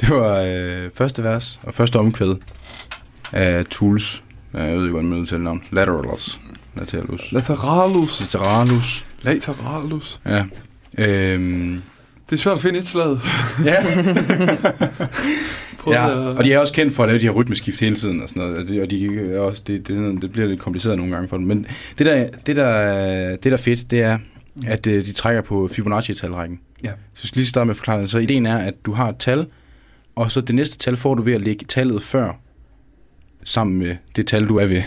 Det 0.00 0.10
var 0.10 0.40
øh, 0.40 0.90
første 0.94 1.22
vers 1.24 1.60
og 1.62 1.74
første 1.74 1.96
omkvæd 1.96 2.34
af 3.32 3.64
Tools. 3.64 4.24
Ja, 4.54 4.62
Jeg 4.62 4.76
ved 4.76 4.82
ikke, 4.84 4.90
hvordan 4.90 5.08
man 5.08 5.18
udtaler 5.18 5.42
navn. 5.42 5.62
Lateralus. 5.72 6.40
Lateralus. 6.76 7.32
Lateralus. 7.32 8.20
Lateralus. 8.20 9.06
Lateralus. 9.22 10.20
Ja. 10.26 10.44
Øhm, 10.98 11.82
Det 12.30 12.36
er 12.36 12.40
svært 12.40 12.56
at 12.56 12.62
finde 12.62 12.78
et 12.78 12.86
slag. 12.86 13.16
ja. 13.64 13.84
Ja, 15.86 16.06
og 16.08 16.44
de 16.44 16.52
er 16.52 16.58
også 16.58 16.72
kendt 16.72 16.94
for 16.94 17.02
at 17.02 17.08
lave 17.08 17.18
de 17.18 17.24
her 17.24 17.30
rytmeskift 17.32 17.80
hele 17.80 17.96
tiden 17.96 18.22
og 18.22 18.28
sådan 18.28 18.42
noget. 18.42 18.58
Og 18.58 18.68
de, 18.68 18.82
og 18.82 18.90
de 18.90 19.30
er 19.34 19.38
også, 19.38 19.62
det, 19.66 19.88
det, 19.88 20.22
det 20.22 20.32
bliver 20.32 20.48
lidt 20.48 20.60
kompliceret 20.60 20.96
nogle 20.98 21.12
gange 21.14 21.28
for 21.28 21.36
dem. 21.36 21.46
Men 21.46 21.66
det 21.98 22.06
der, 22.06 22.26
det 22.46 22.56
der, 22.56 23.28
det 23.30 23.44
der 23.44 23.52
er 23.52 23.56
fedt, 23.56 23.90
det 23.90 24.02
er, 24.02 24.18
at 24.66 24.86
øh, 24.86 25.04
de 25.04 25.12
trækker 25.12 25.42
på 25.42 25.68
Fibonacci-talrækken. 25.72 26.60
Ja. 26.84 26.88
Så 26.90 27.20
jeg 27.22 27.28
skal 27.28 27.38
lige 27.38 27.46
starte 27.46 27.64
med 27.66 27.70
at 27.72 27.76
forklare 27.76 28.02
det. 28.02 28.10
Så 28.10 28.18
ideen 28.18 28.46
er, 28.46 28.58
at 28.58 28.74
du 28.86 28.92
har 28.92 29.08
et 29.08 29.16
tal, 29.18 29.46
og 30.16 30.30
så 30.30 30.40
det 30.40 30.54
næste 30.54 30.78
tal 30.78 30.96
får 30.96 31.14
du 31.14 31.22
ved 31.22 31.32
at 31.32 31.40
lægge 31.44 31.64
tallet 31.68 32.02
før, 32.02 32.32
sammen 33.44 33.76
med 33.78 33.96
det 34.16 34.26
tal, 34.26 34.48
du 34.48 34.56
er 34.56 34.66
ved. 34.66 34.82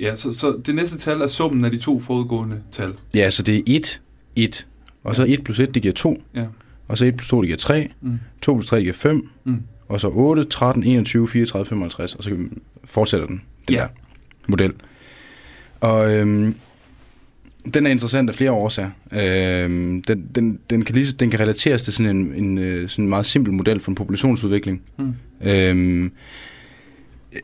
Ja, 0.00 0.16
så, 0.16 0.32
så 0.32 0.60
det 0.66 0.74
næste 0.74 0.98
tal 0.98 1.20
er 1.20 1.26
summen 1.26 1.64
af 1.64 1.70
de 1.70 1.78
to 1.78 2.00
forudgående 2.00 2.60
tal. 2.72 2.94
Ja, 3.14 3.30
så 3.30 3.42
det 3.42 3.56
er 3.56 3.62
1, 3.66 4.00
1. 4.36 4.66
Og 5.04 5.16
så 5.16 5.24
1 5.28 5.44
plus 5.44 5.60
1, 5.60 5.74
det 5.74 5.82
giver 5.82 5.94
2. 5.94 6.22
Ja. 6.34 6.46
Og 6.88 6.98
så 6.98 7.04
1 7.04 7.16
plus 7.16 7.28
2, 7.28 7.40
det 7.42 7.46
giver 7.48 7.56
3. 7.58 7.88
Mm. 8.00 8.18
2 8.42 8.54
plus 8.54 8.66
3, 8.66 8.76
det 8.76 8.82
giver 8.84 8.94
5. 8.94 9.28
Mm. 9.44 9.62
Og 9.88 10.00
så 10.00 10.08
8, 10.08 10.44
13, 10.44 10.84
21, 10.84 11.28
34, 11.28 11.66
55. 11.66 12.14
Og 12.14 12.24
så 12.24 12.36
fortsætter 12.84 13.26
den, 13.26 13.42
den 13.68 13.74
Ja. 13.76 13.80
der 13.80 13.88
model. 14.48 14.72
Og 15.80 16.14
øhm, 16.14 16.54
den 17.74 17.86
er 17.86 17.90
interessant 17.90 18.28
af 18.30 18.34
flere 18.34 18.52
årsager. 18.52 18.90
Øhm, 19.12 20.02
den, 20.02 20.28
den, 20.34 20.58
den, 20.70 20.84
kan 20.84 20.94
lige, 20.94 21.12
den 21.12 21.30
kan 21.30 21.40
relateres 21.40 21.82
til 21.82 21.92
sådan 21.92 22.16
en, 22.16 22.34
en 22.34 22.58
øh, 22.58 22.88
sådan 22.88 23.04
en 23.04 23.08
meget 23.08 23.26
simpel 23.26 23.52
model 23.52 23.80
for 23.80 23.90
en 23.90 23.94
populationsudvikling. 23.94 24.82
Mm. 24.98 25.14
Øhm, 25.40 26.12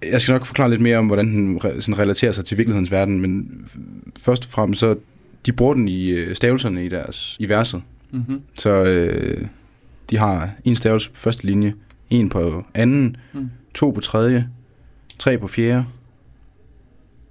jeg 0.03 0.20
skal 0.20 0.33
nok 0.33 0.46
forklare 0.46 0.70
lidt 0.70 0.81
mere 0.81 0.98
om, 0.98 1.07
hvordan 1.07 1.27
den 1.27 1.61
sådan 1.61 1.98
relaterer 1.98 2.33
sig 2.33 2.44
til 2.44 2.59
virkelighedens 2.59 2.90
verden, 2.90 3.20
men 3.20 3.50
først 4.20 4.44
og 4.44 4.50
fremmest 4.50 4.81
så, 4.81 4.96
de 5.46 5.53
bruger 5.53 5.74
den 5.74 5.88
i 5.88 6.09
øh, 6.11 6.37
stavelserne 6.37 6.85
i 6.85 6.88
deres 6.88 7.37
i 7.40 7.48
verset. 7.48 7.83
Mm-hmm. 8.11 8.40
Så 8.55 8.70
øh, 8.70 9.46
de 10.11 10.18
har 10.18 10.50
en 10.64 10.77
stavelse 10.77 11.11
på 11.11 11.16
første 11.16 11.46
linje, 11.46 11.74
en 12.11 12.29
på 12.29 12.64
anden, 12.74 13.16
mm. 13.33 13.50
to 13.74 13.90
på 13.90 14.00
tredje, 14.00 14.48
tre 15.18 15.38
på 15.38 15.48
fjerde, 15.48 15.85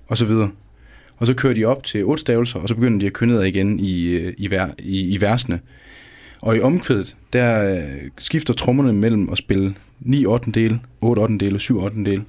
og 0.08 0.18
så 0.18 0.26
videre. 0.26 0.52
Og 1.24 1.28
så 1.28 1.34
kører 1.34 1.54
de 1.54 1.66
op 1.66 1.84
til 1.84 2.06
otte 2.06 2.22
stavelser, 2.22 2.60
og 2.60 2.68
så 2.68 2.76
begynder 2.76 3.00
de 3.00 3.06
at 3.06 3.14
køre 3.14 3.50
igen 3.50 3.80
i, 3.80 4.04
øh, 4.04 4.34
i, 4.38 4.52
ver, 4.52 4.68
i, 4.80 5.14
i 5.16 5.22
versene. 5.22 5.60
Og 6.42 6.58
i 6.58 6.62
omkvædet, 6.62 7.16
der 7.34 7.76
øh, 7.76 8.10
skifter 8.18 8.54
trommerne 8.54 8.94
mellem 8.94 9.30
at 9.32 9.38
spille 9.38 9.76
9 10.00 10.26
8. 10.26 10.80
8 11.02 11.22
8. 11.22 11.60
7 11.60 11.84
8. 11.84 12.22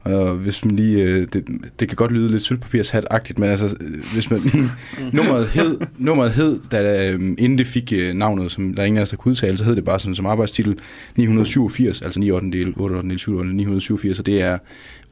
Og 0.00 0.34
hvis 0.34 0.64
man 0.64 0.76
lige, 0.76 1.02
øh, 1.02 1.26
det, 1.32 1.44
det 1.80 1.88
kan 1.88 1.96
godt 1.96 2.12
lyde 2.12 2.30
lidt 2.30 2.42
sølvpapirshat-agtigt, 2.42 3.38
men 3.38 3.50
altså, 3.50 3.76
hvis 4.12 4.30
man, 4.30 4.40
nummeret 5.12 5.46
hed, 5.46 5.80
nummeret 5.98 6.30
hed 6.30 6.60
da, 6.72 7.10
inden 7.14 7.58
det 7.58 7.66
fik 7.66 7.92
navnet, 8.14 8.52
som 8.52 8.74
der 8.74 8.84
ingen 8.84 8.98
af 8.98 9.02
os 9.02 9.10
der 9.10 9.16
kunne 9.16 9.30
udtale, 9.30 9.58
så 9.58 9.64
hed 9.64 9.76
det 9.76 9.84
bare 9.84 10.00
sådan 10.00 10.14
som 10.14 10.26
arbejdstitel 10.26 10.78
987, 11.16 12.02
altså 12.02 12.20
9 12.20 12.30
8. 12.30 12.74
8 12.76 12.94
8. 12.96 13.18
7 13.18 13.36
8. 13.36 13.52
987, 13.52 14.18
og 14.18 14.26
det 14.26 14.42
er 14.42 14.58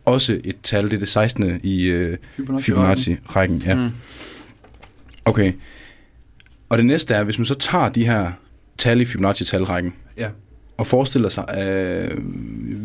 også 0.09 0.40
et 0.44 0.57
tal, 0.62 0.85
det 0.85 0.92
er 0.92 0.99
det 0.99 1.09
16. 1.09 1.61
i 1.62 1.83
øh, 1.83 2.16
Fibonacci-rækken. 2.61 3.62
Ja. 3.66 3.75
Mm. 3.75 3.90
Okay. 5.25 5.53
Og 6.68 6.79
det 6.79 6.87
næste 6.87 7.14
er, 7.14 7.25
hvis 7.25 7.38
man 7.38 7.47
så 7.47 7.55
tager 7.55 7.88
de 7.88 8.05
her 8.05 8.33
tal 8.79 9.01
i 9.01 9.05
Fibonacci-talrækken, 9.05 9.94
ja. 10.16 10.29
og 10.79 10.87
forestiller 10.87 11.29
sig, 11.29 11.44
at 11.49 12.12
øh, 12.12 12.18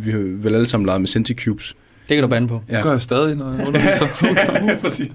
vi 0.06 0.12
har 0.12 0.20
vel 0.20 0.56
alle 0.56 0.68
sammen 0.68 0.86
leget 0.86 1.02
med 1.02 1.08
Centicubes, 1.08 1.76
det 2.10 2.18
kan 2.18 2.24
du 2.24 2.28
bande 2.28 2.48
på. 2.48 2.62
Ja. 2.70 2.76
Det 2.76 2.84
gør 2.84 2.92
jeg 2.92 3.02
stadig, 3.02 3.36
når 3.36 3.54
jeg 3.54 3.66
underviser. 3.68 4.78
Præcis. 4.82 5.12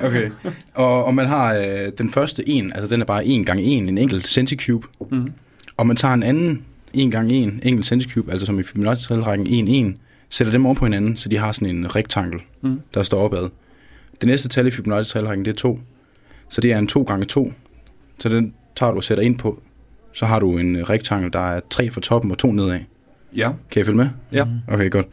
Okay. 0.00 0.30
Og, 0.74 1.04
og 1.04 1.14
man 1.14 1.26
har 1.26 1.54
øh, 1.54 1.92
den 1.98 2.08
første 2.08 2.48
en, 2.48 2.72
altså 2.74 2.88
den 2.88 3.00
er 3.00 3.04
bare 3.04 3.26
1 3.26 3.46
gange 3.46 3.62
1 3.62 3.88
en 3.88 3.98
enkelt 3.98 4.28
centicube. 4.28 4.86
Mm-hmm. 5.10 5.32
Og 5.76 5.86
man 5.86 5.96
tager 5.96 6.14
en 6.14 6.22
anden 6.22 6.62
1 6.94 7.12
gange 7.12 7.42
1 7.42 7.60
enkelt 7.62 7.86
centicube, 7.86 8.32
altså 8.32 8.46
som 8.46 8.58
i 8.58 8.62
Fibonacci-rækken 8.62 9.46
1, 9.46 9.86
1, 9.86 9.94
sætter 10.30 10.52
dem 10.52 10.66
over 10.66 10.74
på 10.74 10.84
hinanden, 10.84 11.16
så 11.16 11.28
de 11.28 11.36
har 11.36 11.52
sådan 11.52 11.76
en 11.76 11.96
rektangel, 11.96 12.40
mm. 12.60 12.80
der 12.94 13.02
står 13.02 13.20
opad. 13.20 13.48
Det 14.20 14.26
næste 14.26 14.48
tal 14.48 14.66
i 14.66 14.70
Fibonacci-rækken, 14.70 15.44
det 15.44 15.50
er 15.50 15.56
2. 15.56 15.80
Så 16.48 16.60
det 16.60 16.72
er 16.72 16.78
en 16.78 16.86
2 16.86 17.02
gange 17.02 17.24
2. 17.24 17.52
Så 18.18 18.28
den 18.28 18.54
tager 18.76 18.92
du 18.92 18.96
og 18.96 19.04
sætter 19.04 19.24
ind 19.24 19.38
på. 19.38 19.62
Så 20.12 20.26
har 20.26 20.40
du 20.40 20.58
en 20.58 20.88
rektangel, 20.90 21.32
der 21.32 21.50
er 21.50 21.60
3 21.70 21.90
for 21.90 22.00
toppen 22.00 22.30
og 22.30 22.38
2 22.38 22.52
nedad. 22.52 22.80
Ja. 23.36 23.50
Kan 23.70 23.78
jeg 23.78 23.86
følge 23.86 23.96
med? 23.96 24.08
Ja. 24.32 24.46
Okay, 24.68 24.90
godt. 24.90 25.06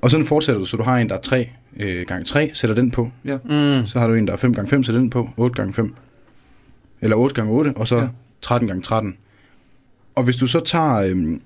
Og 0.00 0.10
sådan 0.10 0.26
fortsætter 0.26 0.58
du, 0.58 0.64
så 0.64 0.76
du 0.76 0.82
har 0.82 0.98
en, 0.98 1.08
der 1.08 1.14
er 1.14 1.20
3 1.20 1.48
øh, 1.76 2.06
gange 2.06 2.24
3, 2.24 2.50
sætter 2.54 2.76
den 2.76 2.90
på. 2.90 3.10
Ja. 3.24 3.36
Mm. 3.44 3.86
Så 3.86 3.98
har 3.98 4.06
du 4.06 4.14
en, 4.14 4.26
der 4.26 4.32
er 4.32 4.36
5 4.36 4.54
gange 4.54 4.68
5, 4.68 4.84
sætter 4.84 5.00
den 5.00 5.10
på. 5.10 5.30
8 5.36 5.54
gange 5.54 5.72
5. 5.72 5.94
Eller 7.00 7.16
8 7.16 7.34
gange 7.34 7.52
8, 7.52 7.72
og 7.76 7.88
så 7.88 7.96
ja. 7.96 8.08
13 8.42 8.68
gange 8.68 8.82
13. 8.82 9.16
Og 10.14 10.24
hvis 10.24 10.36
du 10.36 10.46
så 10.46 10.60
tager 10.60 10.94
øh, 10.94 11.38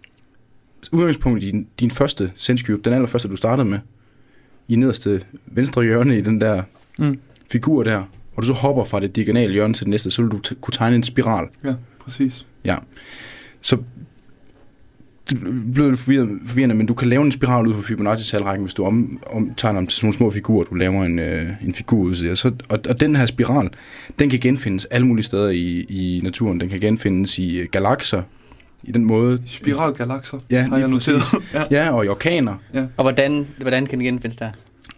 udgangspunkt 0.92 1.42
i 1.42 1.50
din, 1.50 1.66
din 1.80 1.90
første 1.90 2.32
SenseCube, 2.36 2.82
den 2.84 2.92
allerførste, 2.92 3.28
du 3.28 3.36
startede 3.36 3.68
med, 3.68 3.78
i 4.68 4.76
nederste 4.76 5.22
venstre 5.46 5.82
hjørne 5.82 6.18
i 6.18 6.20
den 6.20 6.40
der 6.40 6.62
mm. 6.98 7.18
figur 7.50 7.82
der, 7.82 8.02
og 8.36 8.42
du 8.42 8.46
så 8.46 8.52
hopper 8.52 8.84
fra 8.84 9.00
det 9.00 9.16
diagonale 9.16 9.52
hjørne 9.52 9.74
til 9.74 9.84
det 9.84 9.90
næste, 9.90 10.10
så 10.10 10.22
vil 10.22 10.30
du 10.30 10.40
kunne 10.60 10.72
tegne 10.72 10.96
en 10.96 11.02
spiral. 11.02 11.48
Ja, 11.64 11.74
præcis. 12.00 12.46
Ja. 12.64 12.76
Så 13.60 13.76
det 15.30 15.40
bliver 15.72 15.88
lidt 15.88 16.00
forvirrende, 16.00 16.74
men 16.74 16.86
du 16.86 16.94
kan 16.94 17.08
lave 17.08 17.22
en 17.22 17.32
spiral 17.32 17.66
ud 17.66 17.74
fra 17.74 17.82
Fibonacci-talrækken, 17.82 18.62
hvis 18.62 18.74
du 18.74 18.84
om, 18.84 19.20
om, 19.26 19.54
tager 19.54 19.74
dem 19.74 19.86
til 19.86 19.96
sådan 19.96 20.06
nogle 20.06 20.16
små 20.16 20.30
figurer, 20.30 20.64
du 20.64 20.74
laver 20.74 21.04
en, 21.04 21.18
øh, 21.18 21.50
en 21.64 21.74
figur 21.74 22.02
ud 22.02 22.14
til. 22.14 22.36
Så, 22.36 22.52
og, 22.68 22.78
og 22.88 23.00
den 23.00 23.16
her 23.16 23.26
spiral, 23.26 23.70
den 24.18 24.30
kan 24.30 24.38
genfindes 24.38 24.84
alle 24.84 25.06
mulige 25.06 25.24
steder 25.24 25.48
i, 25.48 25.80
i 25.80 26.20
naturen. 26.22 26.60
Den 26.60 26.68
kan 26.68 26.80
genfindes 26.80 27.38
i 27.38 27.58
øh, 27.58 27.66
galakser, 27.72 28.22
i 28.86 28.92
den 28.92 29.04
måde... 29.04 29.42
Spiralgalakser, 29.46 30.38
ja, 30.50 30.68
har 30.68 30.76
jeg 30.76 30.88
noteret. 30.88 31.22
ja. 31.54 31.62
ja, 31.70 31.90
og 31.90 32.04
i 32.04 32.08
orkaner. 32.08 32.54
Ja. 32.74 32.84
Og 32.96 33.04
hvordan, 33.04 33.46
hvordan 33.60 33.86
kan 33.86 33.98
den 33.98 34.06
genfindes 34.06 34.36
der? 34.36 34.50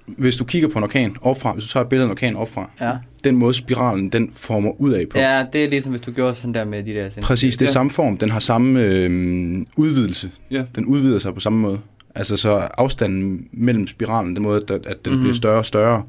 Hvis 0.06 0.36
du 0.36 0.44
kigger 0.44 0.68
på 0.68 0.78
en 0.78 0.84
orkan 0.84 1.16
opfra, 1.22 1.52
hvis 1.52 1.64
du 1.64 1.70
tager 1.70 1.84
et 1.84 1.88
billede 1.88 2.04
af 2.04 2.08
en 2.08 2.10
orkan 2.10 2.36
opfra, 2.36 2.70
ja. 2.80 2.92
den 3.24 3.36
måde 3.36 3.54
spiralen, 3.54 4.08
den 4.08 4.30
former 4.32 4.80
ud 4.80 4.92
af 4.92 5.04
på. 5.10 5.18
Ja, 5.18 5.46
det 5.52 5.64
er 5.64 5.70
ligesom 5.70 5.92
hvis 5.92 6.00
du 6.00 6.10
gjorde 6.10 6.34
sådan 6.34 6.54
der 6.54 6.64
med 6.64 6.84
de 6.84 6.94
der... 6.94 7.10
Præcis, 7.22 7.56
det 7.56 7.64
er 7.64 7.68
ja. 7.68 7.72
samme 7.72 7.90
form. 7.90 8.18
Den 8.18 8.30
har 8.30 8.40
samme 8.40 8.80
øh, 8.80 9.64
udvidelse. 9.76 10.30
Ja. 10.50 10.64
Den 10.74 10.86
udvider 10.86 11.18
sig 11.18 11.34
på 11.34 11.40
samme 11.40 11.58
måde. 11.58 11.78
Altså 12.14 12.36
så 12.36 12.50
afstanden 12.78 13.48
mellem 13.52 13.86
spiralen, 13.86 14.36
den 14.36 14.42
måde, 14.42 14.62
at, 14.62 14.70
at 14.70 15.04
den 15.04 15.12
mm-hmm. 15.12 15.20
bliver 15.20 15.34
større 15.34 15.58
og 15.58 15.66
større, 15.66 16.02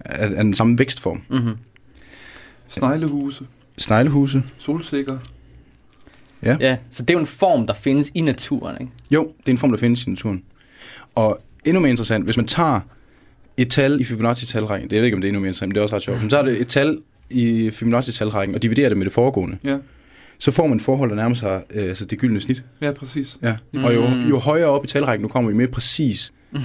er, 0.00 0.26
er 0.26 0.42
den 0.42 0.54
samme 0.54 0.78
vækstform. 0.78 1.22
Mm-hmm. 1.30 1.56
Sneglehuse. 2.68 3.44
Sneglehuse. 3.78 4.42
Solsikker. 4.58 5.18
Ja. 6.42 6.56
ja. 6.60 6.76
Så 6.90 7.02
det 7.02 7.10
er 7.10 7.14
jo 7.14 7.20
en 7.20 7.26
form, 7.26 7.66
der 7.66 7.74
findes 7.74 8.10
i 8.14 8.20
naturen, 8.20 8.76
ikke? 8.80 8.92
Jo, 9.10 9.32
det 9.38 9.48
er 9.48 9.50
en 9.50 9.58
form, 9.58 9.70
der 9.70 9.78
findes 9.78 10.04
i 10.04 10.10
naturen. 10.10 10.42
Og 11.14 11.40
endnu 11.66 11.80
mere 11.80 11.90
interessant, 11.90 12.24
hvis 12.24 12.36
man 12.36 12.46
tager 12.46 12.80
et 13.56 13.70
tal 13.70 14.00
i 14.00 14.04
Fibonacci-talrækken, 14.04 14.88
det 14.88 14.92
jeg 14.92 15.00
ved 15.00 15.06
ikke, 15.06 15.14
om 15.14 15.20
det 15.20 15.28
er 15.28 15.30
endnu 15.30 15.40
mere 15.40 15.48
interessant, 15.48 15.68
men 15.68 15.74
det 15.74 15.80
er 15.80 15.82
også 15.82 15.96
ret 15.96 16.02
sjovt, 16.02 16.20
men 16.20 16.30
så 16.30 16.38
er 16.38 16.42
det 16.42 16.60
et 16.60 16.68
tal 16.68 16.98
i 17.30 17.70
Fibonacci-talrækken 17.70 18.54
og 18.54 18.62
dividerer 18.62 18.88
det 18.88 18.98
med 18.98 19.04
det 19.04 19.12
foregående. 19.12 19.58
Ja. 19.64 19.78
Så 20.38 20.50
får 20.50 20.66
man 20.66 20.76
et 20.76 20.82
forhold, 20.82 21.10
der 21.10 21.16
nærmer 21.16 21.34
sig 21.34 21.62
øh, 21.74 21.88
altså 21.88 22.04
det 22.04 22.18
gyldne 22.18 22.40
snit. 22.40 22.64
Ja, 22.80 22.92
præcis. 22.92 23.38
Ja. 23.42 23.56
Mm. 23.72 23.84
Og 23.84 23.94
jo, 23.94 24.02
jo 24.30 24.38
højere 24.38 24.68
op 24.68 24.84
i 24.84 24.88
talrækken 24.88 25.22
du 25.22 25.28
kommer, 25.28 25.50
jo 25.50 25.56
mere 25.56 25.68
præcis 25.68 26.32
mm. 26.52 26.60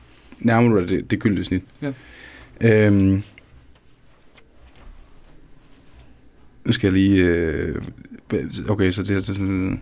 nærmer 0.40 0.68
du 0.68 0.80
dig 0.80 0.88
det, 0.88 1.10
det 1.10 1.18
gyldne 1.18 1.44
snit. 1.44 1.62
Ja. 1.82 1.92
Øhm, 2.60 3.22
nu 6.64 6.72
skal 6.72 6.86
jeg 6.86 6.92
lige... 6.92 7.24
Øh, 7.24 7.82
okay, 8.68 8.90
så 8.90 9.02
det 9.02 9.16
er 9.16 9.22
sådan... 9.22 9.80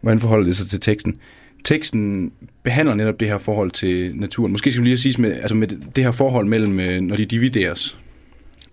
Hvordan 0.00 0.20
forholder 0.20 0.44
det 0.44 0.56
sig 0.56 0.68
til 0.68 0.80
teksten? 0.80 1.16
Teksten 1.64 2.32
behandler 2.62 2.94
netop 2.94 3.20
det 3.20 3.28
her 3.28 3.38
forhold 3.38 3.70
til 3.70 4.16
naturen. 4.16 4.52
Måske 4.52 4.70
skal 4.72 4.82
vi 4.82 4.88
lige 4.88 4.98
sige 4.98 5.22
med, 5.22 5.32
altså 5.32 5.54
med 5.54 5.68
det 5.68 6.04
her 6.04 6.10
forhold 6.10 6.46
mellem, 6.46 6.80
øh, 6.80 7.00
når 7.00 7.16
de 7.16 7.24
divideres. 7.24 7.98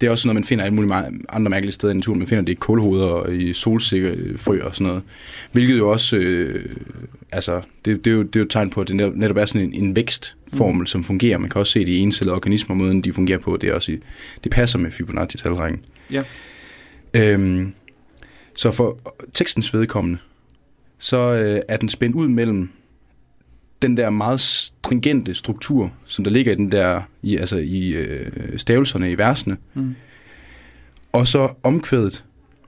Det 0.02 0.08
er 0.08 0.12
også 0.12 0.28
noget, 0.28 0.36
man 0.36 0.44
finder 0.44 0.66
alle 0.66 0.76
mulige 0.76 0.94
andre 1.30 1.50
mærkelige 1.50 1.74
steder 1.74 1.94
i 1.94 1.96
naturen. 1.96 2.20
Man 2.20 2.28
finder 2.28 2.44
det 2.44 2.52
i 2.52 2.56
kulhoveder 2.56 3.06
og 3.06 3.36
i 3.36 3.54
solsikkefrø 3.54 4.62
og 4.62 4.76
sådan 4.76 4.88
noget. 4.88 5.04
Hvilket 5.52 5.78
jo 5.78 5.92
også, 5.92 6.18
øh, 6.18 6.66
altså, 7.32 7.62
det, 7.86 8.06
det, 8.06 8.12
er 8.12 8.16
jo, 8.16 8.24
det 8.24 8.36
er 8.36 8.40
jo 8.40 8.46
et 8.46 8.52
tegn 8.52 8.70
på, 8.70 8.82
at 8.82 8.88
det 8.88 8.96
netop 8.96 9.38
er 9.38 9.46
sådan 9.46 9.62
en, 9.62 9.84
en 9.84 9.96
vækstformel, 9.96 10.80
mm. 10.80 10.86
som 10.86 11.04
fungerer. 11.04 11.38
Man 11.38 11.50
kan 11.50 11.60
også 11.60 11.72
se 11.72 11.80
det 11.80 11.92
i 11.92 12.00
encellede 12.00 12.36
organismer, 12.36 12.76
måden 12.76 13.02
de 13.02 13.14
fungerer 13.14 13.40
på. 13.40 13.58
Det, 13.58 13.70
er 13.70 13.74
også 13.74 13.92
i, 13.92 13.98
det 14.44 14.52
passer 14.52 14.80
med 14.80 14.92
Fibonacci-talrækken. 14.92 15.80
Ja. 16.12 16.24
Øhm, 17.14 17.74
så 18.56 18.72
for 18.72 19.00
tekstens 19.34 19.74
vedkommende, 19.74 20.20
så 20.98 21.18
øh, 21.18 21.62
er 21.68 21.78
den 21.78 21.90
spændt 21.90 22.16
ud 22.16 22.28
mellem 22.28 22.70
den 23.82 23.98
der 23.98 24.10
meget 24.10 24.40
stringente 24.40 25.34
struktur, 25.34 25.92
som 26.06 26.24
der 26.24 26.32
ligger 26.32 26.52
i 26.52 26.56
den 26.56 26.72
der, 26.72 27.02
i, 27.22 27.38
altså 27.38 27.58
i 27.58 27.90
øh, 27.90 28.60
stavelserne 28.60 29.12
i 29.12 29.18
versene, 29.18 29.58
mm. 29.74 29.96
og 31.12 31.28
så 31.28 31.54
omkvædet, 31.64 32.24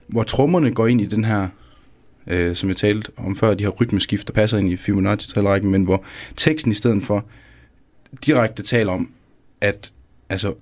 hvor 0.06 0.22
trommerne 0.22 0.74
går 0.74 0.86
ind 0.86 1.00
i 1.00 1.06
den 1.06 1.24
her, 1.24 1.48
øh, 2.26 2.56
som 2.56 2.68
jeg 2.68 2.76
talte 2.76 3.12
om 3.16 3.36
før, 3.36 3.54
de 3.54 3.64
her 3.64 3.70
rytmeskift, 3.70 4.26
der 4.26 4.32
passer 4.32 4.58
ind 4.58 4.70
i 4.70 4.76
Fibonacci-talrækken, 4.76 5.70
men 5.70 5.84
hvor 5.84 6.04
teksten 6.36 6.70
i 6.70 6.74
stedet 6.74 7.02
for 7.02 7.24
direkte 8.26 8.62
taler 8.62 8.92
om, 8.92 9.10
at 9.60 9.92
altså 10.28 10.54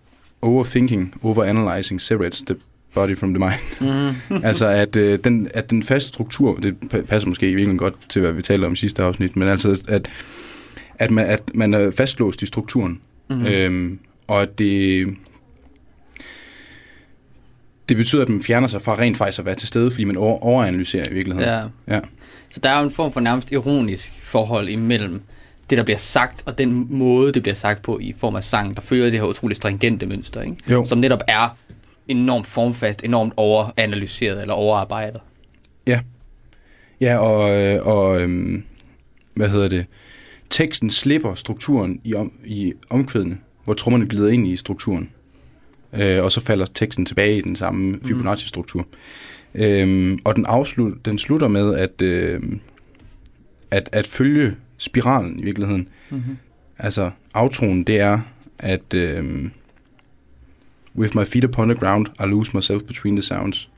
overthinking, 0.42 1.14
overanalyzing 1.22 2.00
separates 2.00 2.42
the 2.46 2.56
body 2.94 3.16
from 3.16 3.34
the 3.34 3.38
mind. 3.38 4.14
Mm. 4.30 4.44
altså 4.48 4.66
at, 4.66 4.96
øh, 4.96 5.18
den, 5.24 5.48
at 5.54 5.70
den 5.70 5.82
faste 5.82 6.08
struktur, 6.08 6.56
det 6.56 6.76
passer 7.08 7.28
måske 7.28 7.54
virkelig 7.54 7.78
godt 7.78 7.94
til, 8.08 8.22
hvad 8.22 8.32
vi 8.32 8.42
talte 8.42 8.64
om 8.64 8.72
i 8.72 8.76
sidste 8.76 9.02
afsnit, 9.02 9.36
men 9.36 9.48
altså 9.48 9.80
at, 9.88 10.08
at, 10.98 11.10
man, 11.10 11.26
at 11.26 11.42
man 11.54 11.74
er 11.74 11.90
fastlåst 11.90 12.42
i 12.42 12.46
strukturen. 12.46 13.00
Mm. 13.30 13.46
Øhm, 13.46 13.98
og 14.26 14.42
at 14.42 14.58
det, 14.58 15.06
det 17.88 17.96
betyder, 17.96 18.22
at 18.22 18.28
man 18.28 18.42
fjerner 18.42 18.68
sig 18.68 18.82
fra 18.82 18.98
rent 18.98 19.16
faktisk 19.16 19.38
at 19.38 19.44
være 19.44 19.54
til 19.54 19.68
stede, 19.68 19.90
fordi 19.90 20.04
man 20.04 20.16
over, 20.16 20.44
overanalyserer 20.44 21.04
i 21.10 21.14
virkeligheden. 21.14 21.50
Ja. 21.88 21.94
ja. 21.94 22.00
Så 22.50 22.60
der 22.60 22.70
er 22.70 22.78
jo 22.78 22.84
en 22.84 22.90
form 22.90 23.12
for 23.12 23.20
nærmest 23.20 23.52
ironisk 23.52 24.20
forhold 24.22 24.68
imellem 24.68 25.22
det, 25.70 25.78
der 25.78 25.84
bliver 25.84 25.98
sagt, 25.98 26.42
og 26.46 26.58
den 26.58 26.86
måde, 26.90 27.32
det 27.32 27.42
bliver 27.42 27.54
sagt 27.54 27.82
på 27.82 27.98
i 27.98 28.14
form 28.18 28.36
af 28.36 28.44
sang, 28.44 28.76
der 28.76 28.82
følger 28.82 29.10
det 29.10 29.20
her 29.20 29.26
utroligt 29.26 29.56
stringente 29.56 30.06
mønster, 30.06 30.42
ikke? 30.42 30.56
Jo. 30.70 30.84
som 30.84 30.98
netop 30.98 31.20
er 31.28 31.56
enormt 32.08 32.46
formfast, 32.46 33.04
enormt 33.04 33.32
overanalyseret 33.36 34.40
eller 34.40 34.54
overarbejdet. 34.54 35.20
Ja. 35.86 36.00
Ja, 37.00 37.18
og, 37.18 37.56
øh, 37.56 37.86
og 37.86 38.20
øhm, 38.20 38.64
hvad 39.34 39.48
hedder 39.48 39.68
det? 39.68 39.86
Teksten 40.50 40.90
slipper 40.90 41.34
strukturen 41.34 42.00
i, 42.04 42.14
om, 42.14 42.32
i 42.44 42.72
omkvædene, 42.90 43.38
hvor 43.64 43.74
trommerne 43.74 44.06
glider 44.08 44.28
ind 44.28 44.46
i 44.46 44.56
strukturen. 44.56 45.10
Øh, 45.92 46.24
og 46.24 46.32
så 46.32 46.40
falder 46.40 46.66
teksten 46.66 47.06
tilbage 47.06 47.36
i 47.36 47.40
den 47.40 47.56
samme 47.56 47.92
mm. 47.92 48.04
Fibonacci-struktur. 48.04 48.86
Mm. 49.54 49.60
Øhm, 49.60 50.18
og 50.24 50.36
den, 50.36 50.46
afslut, 50.46 51.04
den 51.04 51.18
slutter 51.18 51.48
med 51.48 51.74
at, 51.74 52.02
øh, 52.02 52.42
at, 53.70 53.88
at 53.92 54.06
følge 54.06 54.56
spiralen 54.78 55.38
i 55.38 55.42
virkeligheden. 55.42 55.88
Mm-hmm. 56.10 56.36
Altså, 56.78 57.10
outroen, 57.34 57.84
det 57.84 58.00
er, 58.00 58.20
at 58.58 58.94
øh, 58.94 59.48
With 60.96 61.16
my 61.16 61.24
feet 61.24 61.44
upon 61.44 61.68
the 61.68 61.78
ground, 61.78 62.06
I 62.20 62.24
lose 62.24 62.50
myself 62.54 62.82
between 62.82 63.16
the 63.16 63.22
sounds. 63.22 63.70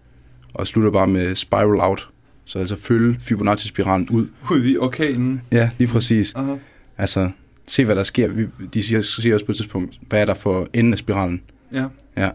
Og 0.54 0.66
slutter 0.66 0.90
bare 0.90 1.06
med 1.06 1.34
spiral 1.34 1.80
out. 1.80 2.08
Så 2.44 2.58
altså 2.58 2.76
følge 2.76 3.16
Fibonacci-spiralen 3.20 4.08
ud. 4.10 4.26
Ud 4.50 4.64
i 4.64 4.76
orkanen. 4.76 5.42
Ja, 5.52 5.70
lige 5.78 5.88
præcis. 5.88 6.34
Uh-huh. 6.36 6.58
Altså, 6.98 7.30
se 7.66 7.84
hvad 7.84 7.94
der 7.96 8.02
sker. 8.02 8.30
De 8.74 8.82
siger, 8.82 9.00
siger 9.00 9.34
også 9.34 9.46
på 9.46 9.52
et 9.52 9.56
tidspunkt, 9.56 9.98
hvad 10.08 10.20
er 10.20 10.24
der 10.24 10.34
for 10.34 10.68
enden 10.72 10.92
af 10.92 10.98
spiralen. 10.98 11.42
Ja. 11.72 11.86
Ja. 12.16 12.30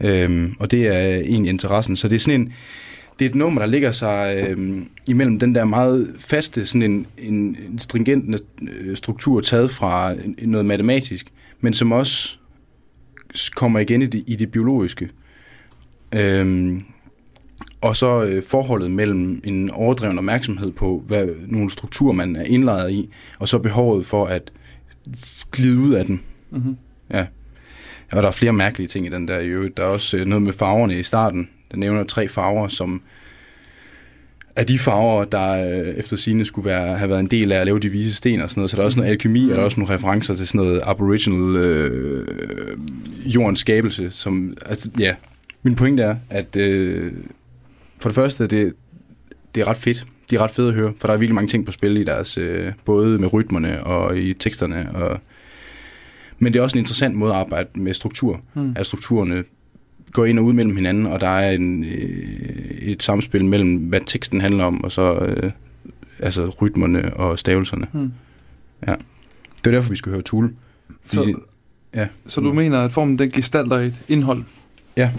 Øhm, 0.00 0.54
og 0.58 0.70
det 0.70 0.86
er 0.86 1.16
egentlig 1.16 1.50
interessen. 1.50 1.96
Så 1.96 2.08
det 2.08 2.16
er 2.16 2.20
sådan 2.20 2.40
en, 2.40 2.52
det 3.18 3.24
er 3.24 3.28
et 3.28 3.34
nummer, 3.34 3.60
der 3.60 3.66
ligger 3.66 3.92
sig 3.92 4.46
øhm, 4.48 4.88
imellem 5.06 5.38
den 5.38 5.54
der 5.54 5.64
meget 5.64 6.14
faste, 6.18 6.66
sådan 6.66 6.82
en, 6.82 7.06
en, 7.18 7.56
en 7.70 7.78
stringent 7.78 8.40
øh, 8.62 8.96
struktur 8.96 9.40
taget 9.40 9.70
fra 9.70 10.14
noget 10.38 10.66
matematisk, 10.66 11.26
men 11.60 11.74
som 11.74 11.92
også 11.92 12.38
kommer 13.54 13.78
igen 13.78 14.02
i 14.02 14.06
det, 14.06 14.24
i 14.26 14.36
det 14.36 14.50
biologiske. 14.50 15.08
Øhm, 16.14 16.84
og 17.80 17.96
så 17.96 18.22
øh, 18.22 18.42
forholdet 18.42 18.90
mellem 18.90 19.40
en 19.44 19.70
overdreven 19.70 20.18
opmærksomhed 20.18 20.70
på, 20.70 21.04
hvad 21.06 21.28
nogle 21.46 21.70
strukturer 21.70 22.12
man 22.12 22.36
er 22.36 22.42
indlejret 22.42 22.90
i, 22.92 23.10
og 23.38 23.48
så 23.48 23.58
behovet 23.58 24.06
for 24.06 24.26
at 24.26 24.52
glide 25.52 25.78
ud 25.78 25.92
af 25.92 26.04
den. 26.06 26.22
Mm-hmm. 26.50 26.76
Ja. 27.10 27.26
Og 28.12 28.22
der 28.22 28.28
er 28.28 28.32
flere 28.32 28.52
mærkelige 28.52 28.88
ting 28.88 29.06
i 29.06 29.08
den 29.08 29.28
der 29.28 29.38
i 29.38 29.46
øvrigt. 29.46 29.76
Der 29.76 29.82
er 29.82 29.86
også 29.86 30.16
øh, 30.16 30.26
noget 30.26 30.42
med 30.42 30.52
farverne 30.52 30.98
i 30.98 31.02
starten. 31.02 31.50
Der 31.70 31.76
nævner 31.76 32.04
tre 32.04 32.28
farver, 32.28 32.68
som 32.68 33.02
er 34.60 34.64
de 34.64 34.78
farver, 34.78 35.24
der 35.24 35.80
øh, 35.80 35.88
efter 35.88 36.16
sine 36.16 36.44
skulle 36.44 36.64
være, 36.64 36.96
have 36.96 37.10
været 37.10 37.20
en 37.20 37.26
del 37.26 37.52
af 37.52 37.60
at 37.60 37.66
lave 37.66 37.78
de 37.78 37.88
vise 37.88 38.14
sten 38.14 38.40
og 38.40 38.50
sådan 38.50 38.60
noget. 38.60 38.70
Så 38.70 38.76
der 38.76 38.82
er 38.82 38.86
også 38.86 38.98
noget 38.98 39.10
alkemi, 39.10 39.44
og 39.44 39.50
der 39.50 39.60
er 39.60 39.64
også 39.64 39.80
nogle 39.80 39.94
referencer 39.94 40.34
til 40.34 40.46
sådan 40.46 40.58
noget 40.58 40.80
aboriginal 40.84 41.56
øh, 41.56 42.28
jordens 43.26 43.60
skabelse. 43.60 44.10
Som, 44.10 44.54
altså, 44.66 44.90
ja, 44.98 45.14
min 45.62 45.74
pointe 45.74 46.02
er, 46.02 46.16
at 46.30 46.56
øh, 46.56 47.12
for 48.00 48.08
det 48.08 48.14
første, 48.14 48.46
det, 48.46 48.72
det 49.54 49.60
er 49.60 49.68
ret 49.68 49.76
fedt. 49.76 50.06
De 50.30 50.36
er 50.36 50.40
ret 50.40 50.50
fede 50.50 50.68
at 50.68 50.74
høre, 50.74 50.92
for 50.98 51.08
der 51.08 51.14
er 51.14 51.18
virkelig 51.18 51.34
mange 51.34 51.48
ting 51.48 51.66
på 51.66 51.72
spil 51.72 51.96
i 51.96 52.04
deres, 52.04 52.38
øh, 52.38 52.72
både 52.84 53.18
med 53.18 53.32
rytmerne 53.32 53.84
og 53.84 54.18
i 54.18 54.34
teksterne. 54.34 54.90
Og, 54.94 55.20
men 56.38 56.52
det 56.52 56.58
er 56.58 56.62
også 56.62 56.78
en 56.78 56.82
interessant 56.82 57.14
måde 57.14 57.32
at 57.32 57.38
arbejde 57.38 57.68
med 57.74 57.94
struktur. 57.94 58.40
Mm. 58.54 58.72
At 58.76 58.86
strukturerne 58.86 59.44
går 60.12 60.24
ind 60.24 60.38
og 60.38 60.44
ud 60.44 60.52
mellem 60.52 60.76
hinanden, 60.76 61.06
og 61.06 61.20
der 61.20 61.28
er 61.28 61.50
en, 61.50 61.84
øh, 61.84 61.90
et 62.82 63.02
samspil 63.02 63.44
mellem, 63.44 63.76
hvad 63.76 64.00
teksten 64.06 64.40
handler 64.40 64.64
om, 64.64 64.84
og 64.84 64.92
så 64.92 65.14
øh, 65.14 65.50
altså 66.18 66.48
rytmerne 66.48 67.14
og 67.14 67.38
stavelserne. 67.38 67.86
Mm. 67.92 68.12
Ja. 68.86 68.94
Det 69.58 69.66
er 69.66 69.70
derfor, 69.70 69.90
vi 69.90 69.96
skal 69.96 70.12
høre 70.12 70.22
Tool. 70.22 70.54
Så, 71.06 71.24
det, 71.24 71.36
ja. 71.94 72.06
så 72.26 72.40
du 72.40 72.52
mener, 72.52 72.78
at 72.78 72.92
formen 72.92 73.18
den 73.18 73.30
gestalter 73.30 73.76
et 73.76 74.00
indhold? 74.08 74.42
Ja. 74.96 75.10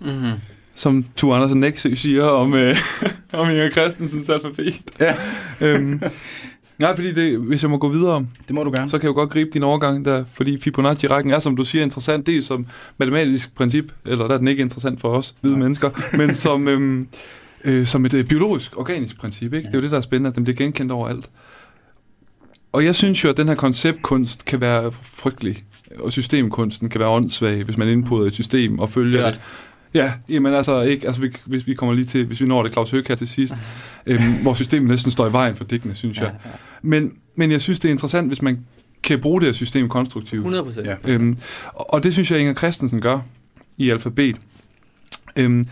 Mm-hmm. 0.00 0.32
Som 0.72 1.04
Ture 1.16 1.36
Andersen 1.36 1.60
Nexø 1.60 1.94
siger 1.94 2.24
om, 2.24 2.54
øh, 2.54 2.76
om 3.32 3.50
Inger 3.50 3.70
Christensens 3.70 4.28
alfabet. 4.28 4.80
Ja. 5.00 5.14
øhm, 5.60 6.00
Nej, 6.78 6.94
fordi 6.94 7.12
det, 7.12 7.38
hvis 7.38 7.62
jeg 7.62 7.70
må 7.70 7.78
gå 7.78 7.88
videre, 7.88 8.26
det 8.48 8.54
må 8.54 8.64
du 8.64 8.70
gerne. 8.70 8.88
så 8.88 8.98
kan 8.98 9.02
jeg 9.02 9.08
jo 9.08 9.20
godt 9.20 9.30
gribe 9.30 9.50
din 9.54 9.62
overgang 9.62 10.04
der, 10.04 10.24
fordi 10.32 10.58
Fibonacci-rækken 10.58 11.32
er, 11.32 11.38
som 11.38 11.56
du 11.56 11.64
siger, 11.64 11.84
interessant, 11.84 12.26
dels 12.26 12.46
som 12.46 12.66
matematisk 12.98 13.54
princip, 13.54 13.92
eller 14.06 14.26
der 14.26 14.34
er 14.34 14.38
den 14.38 14.48
ikke 14.48 14.62
interessant 14.62 15.00
for 15.00 15.08
os, 15.08 15.34
hvide 15.40 15.56
mennesker, 15.56 15.90
men 16.16 16.34
som, 16.34 16.68
øhm, 16.68 17.08
øh, 17.64 17.86
som 17.86 18.04
et 18.04 18.14
øh, 18.14 18.24
biologisk, 18.24 18.78
organisk 18.78 19.20
princip. 19.20 19.54
Ikke? 19.54 19.56
Ja. 19.56 19.62
Det 19.62 19.74
er 19.74 19.78
jo 19.78 19.82
det, 19.82 19.90
der 19.90 19.96
er 19.96 20.02
spændende, 20.02 20.28
at 20.28 20.36
den 20.36 20.44
bliver 20.44 20.56
genkendt 20.56 20.92
overalt. 20.92 21.30
Og 22.72 22.84
jeg 22.84 22.94
synes 22.94 23.24
jo, 23.24 23.28
at 23.28 23.36
den 23.36 23.48
her 23.48 23.54
konceptkunst 23.54 24.44
kan 24.44 24.60
være 24.60 24.92
frygtelig, 25.02 25.56
og 26.00 26.12
systemkunsten 26.12 26.88
kan 26.88 27.00
være 27.00 27.08
åndssvag, 27.08 27.62
hvis 27.64 27.76
man 27.76 27.88
indpoder 27.88 28.26
et 28.26 28.34
system 28.34 28.78
og 28.78 28.90
følger 28.90 29.30
det. 29.30 29.40
Ja, 29.98 30.12
jamen 30.28 30.54
altså 30.54 30.82
ikke, 30.82 31.06
altså 31.06 31.22
vi, 31.22 31.32
hvis 31.46 31.66
vi 31.66 31.74
kommer 31.74 31.94
lige 31.94 32.04
til, 32.04 32.26
hvis 32.26 32.40
vi 32.40 32.46
når 32.46 32.62
det 32.62 32.72
Claus 32.72 32.90
Høg 32.90 33.04
her 33.08 33.14
til 33.14 33.28
sidst, 33.28 33.54
øhm, 34.06 34.32
hvor 34.42 34.54
systemet 34.54 34.90
næsten 34.90 35.12
står 35.12 35.28
i 35.28 35.32
vejen 35.32 35.56
for 35.56 35.64
digtene, 35.64 35.94
synes 35.94 36.18
jeg. 36.18 36.34
Ja, 36.44 36.48
ja. 36.48 36.54
Men, 36.82 37.12
men 37.34 37.50
jeg 37.50 37.60
synes, 37.60 37.78
det 37.78 37.88
er 37.88 37.92
interessant, 37.92 38.28
hvis 38.28 38.42
man 38.42 38.58
kan 39.02 39.20
bruge 39.20 39.40
det 39.40 39.48
her 39.48 39.52
system 39.52 39.88
konstruktivt. 39.88 40.46
100%. 40.46 40.84
Ja. 40.84 40.96
Øhm, 41.04 41.38
og, 41.74 41.94
og 41.94 42.02
det 42.02 42.12
synes 42.12 42.30
jeg, 42.30 42.40
Inger 42.40 42.54
Christensen 42.54 43.00
gør 43.00 43.18
i 43.76 43.90
alfabet. 43.90 44.36
Øhm, 45.36 45.64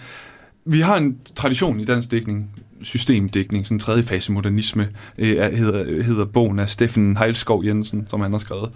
vi 0.64 0.80
har 0.80 0.96
en 0.96 1.18
tradition 1.34 1.80
i 1.80 1.84
dansk 1.84 2.10
dækning, 2.10 2.50
systemdækning, 2.82 3.66
sådan 3.66 3.74
en 3.74 3.80
tredje 3.80 4.02
fase 4.02 4.32
modernisme, 4.32 4.88
øh, 5.18 5.52
hedder, 5.52 6.02
hedder 6.02 6.24
bogen 6.24 6.58
af 6.58 6.68
Steffen 6.68 7.16
Heilskov 7.16 7.64
Jensen, 7.64 8.06
som 8.10 8.20
han 8.20 8.32
har 8.32 8.38
skrevet 8.38 8.70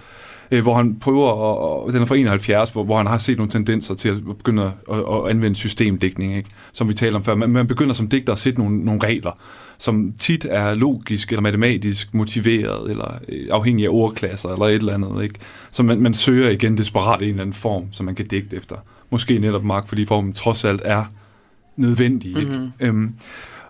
øh, 0.51 0.63
hvor 0.63 0.75
han 0.75 0.97
prøver, 1.01 1.87
at, 1.87 1.95
den 1.95 2.03
er 2.03 2.07
fra 2.07 2.17
71, 2.17 2.71
hvor, 2.71 2.85
hvor 2.85 2.97
han 2.97 3.07
har 3.07 3.19
set 3.19 3.37
nogle 3.37 3.53
tendenser 3.53 3.95
til 3.95 4.09
at 4.09 4.25
begynde 4.25 4.73
at, 4.93 4.99
at 4.99 5.31
anvende 5.31 5.57
systemdækning, 5.57 6.37
ikke? 6.37 6.49
som 6.73 6.89
vi 6.89 6.95
taler 6.95 7.17
om 7.17 7.25
før. 7.25 7.35
Man, 7.35 7.51
man 7.51 7.67
begynder 7.67 7.95
som 7.95 8.09
digter 8.09 8.33
at 8.33 8.39
sætte 8.39 8.61
nogle, 8.61 8.85
nogle 8.85 9.01
regler, 9.05 9.39
som 9.79 10.13
tit 10.19 10.47
er 10.51 10.75
logisk 10.75 11.29
eller 11.29 11.43
matematisk 11.43 12.15
motiveret, 12.15 12.91
eller 12.91 13.15
øh, 13.29 13.49
afhængig 13.51 13.87
af 13.87 13.91
ordklasser, 13.91 14.49
eller 14.49 14.67
et 14.67 14.75
eller 14.75 14.95
andet. 14.95 15.23
Ikke? 15.23 15.39
Så 15.71 15.83
man, 15.83 16.01
man 16.01 16.15
søger 16.15 16.51
igen 16.51 16.79
desperat 16.79 17.23
en 17.23 17.29
eller 17.29 17.43
anden 17.43 17.55
form, 17.55 17.85
som 17.93 18.07
man 18.07 18.15
kan 18.15 18.27
digte 18.27 18.57
efter. 18.57 18.77
Måske 19.11 19.39
netop 19.39 19.65
Mark, 19.65 19.89
fordi 19.89 20.07
formen 20.07 20.33
trods 20.33 20.65
alt 20.65 20.83
er 20.85 21.05
nødvendig. 21.77 22.39
Ikke? 22.39 22.51
Mm-hmm. 22.51 22.71
Øhm, 22.81 23.15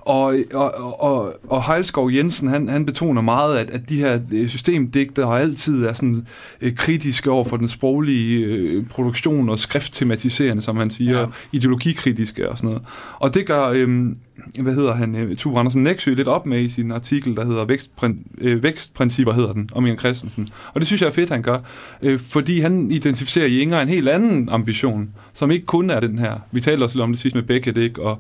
og, 0.01 0.37
og, 0.55 1.03
og, 1.03 1.35
og 1.49 1.73
Heilskov 1.73 2.11
Jensen, 2.13 2.49
han, 2.49 2.69
han 2.69 2.87
betoner 2.87 3.23
meget, 3.23 3.59
at, 3.59 3.71
at 3.71 3.89
de 3.89 3.97
her 3.97 4.21
øh, 4.33 4.49
systemdigtere 4.49 5.41
altid 5.41 5.85
er 5.85 5.93
sådan 5.93 6.27
øh, 6.61 6.75
kritiske 6.75 7.31
over 7.31 7.45
for 7.45 7.57
den 7.57 7.69
sproglige 7.69 8.45
øh, 8.45 8.87
produktion 8.87 9.49
og 9.49 9.59
skrifttematiserende, 9.59 10.63
som 10.63 10.77
han 10.77 10.91
siger, 10.91 11.19
ja. 11.19 11.27
ideologikritiske 11.53 12.51
og 12.51 12.59
sådan 12.59 12.71
noget. 12.71 12.83
Og 13.19 13.35
det 13.35 13.47
gør, 13.47 13.69
øh, 13.69 14.15
hvad 14.59 14.75
hedder 14.75 14.95
han, 14.95 15.17
øh, 15.17 15.37
Tue 15.37 15.59
Andersen 15.59 15.83
Nexø 15.83 16.15
lidt 16.15 16.29
op 16.29 16.47
med 16.47 16.61
i 16.61 16.69
sin 16.69 16.93
artikel, 16.93 17.37
der 17.37 17.45
hedder 17.45 17.65
Vækstprin, 17.65 18.27
øh, 18.39 18.63
Vækstprincipper, 18.63 19.33
hedder 19.33 19.53
den, 19.53 19.71
om 19.73 19.87
Ian 19.87 19.99
Christensen. 19.99 20.49
Og 20.75 20.81
det 20.81 20.87
synes 20.87 21.03
jeg 21.03 21.09
er 21.09 21.13
fedt, 21.13 21.31
han 21.31 21.43
gør, 21.43 21.59
øh, 22.03 22.19
fordi 22.19 22.61
han 22.61 22.91
identificerer 22.91 23.47
i 23.47 23.61
Inger 23.61 23.81
en 23.81 23.89
helt 23.89 24.09
anden 24.09 24.49
ambition, 24.49 25.11
som 25.33 25.51
ikke 25.51 25.67
kun 25.67 25.91
er 25.91 26.01
den 26.01 26.19
her. 26.19 26.35
Vi 26.53 26.61
talte 26.61 26.85
også 26.85 26.97
lidt 26.97 27.05
om 27.05 27.11
det 27.11 27.21
sidste 27.21 27.39
med 27.39 27.47
Beckett, 27.47 27.79
ikke? 27.79 28.03
og 28.03 28.19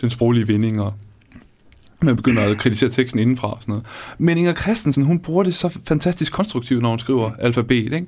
den 0.00 0.10
sproglige 0.10 0.46
vinding 0.46 0.80
og 0.80 0.94
man 2.04 2.16
begynder 2.16 2.42
at 2.42 2.58
kritisere 2.58 2.90
teksten 2.90 3.20
indenfra 3.20 3.52
og 3.52 3.58
sådan 3.60 3.72
noget. 3.72 3.86
Men 4.18 4.38
Inger 4.38 4.54
Christensen, 4.54 5.04
hun 5.04 5.18
bruger 5.18 5.42
det 5.42 5.54
så 5.54 5.78
fantastisk 5.84 6.32
konstruktivt, 6.32 6.82
når 6.82 6.88
hun 6.88 6.98
skriver 6.98 7.30
alfabet, 7.38 7.92
ikke? 7.92 8.06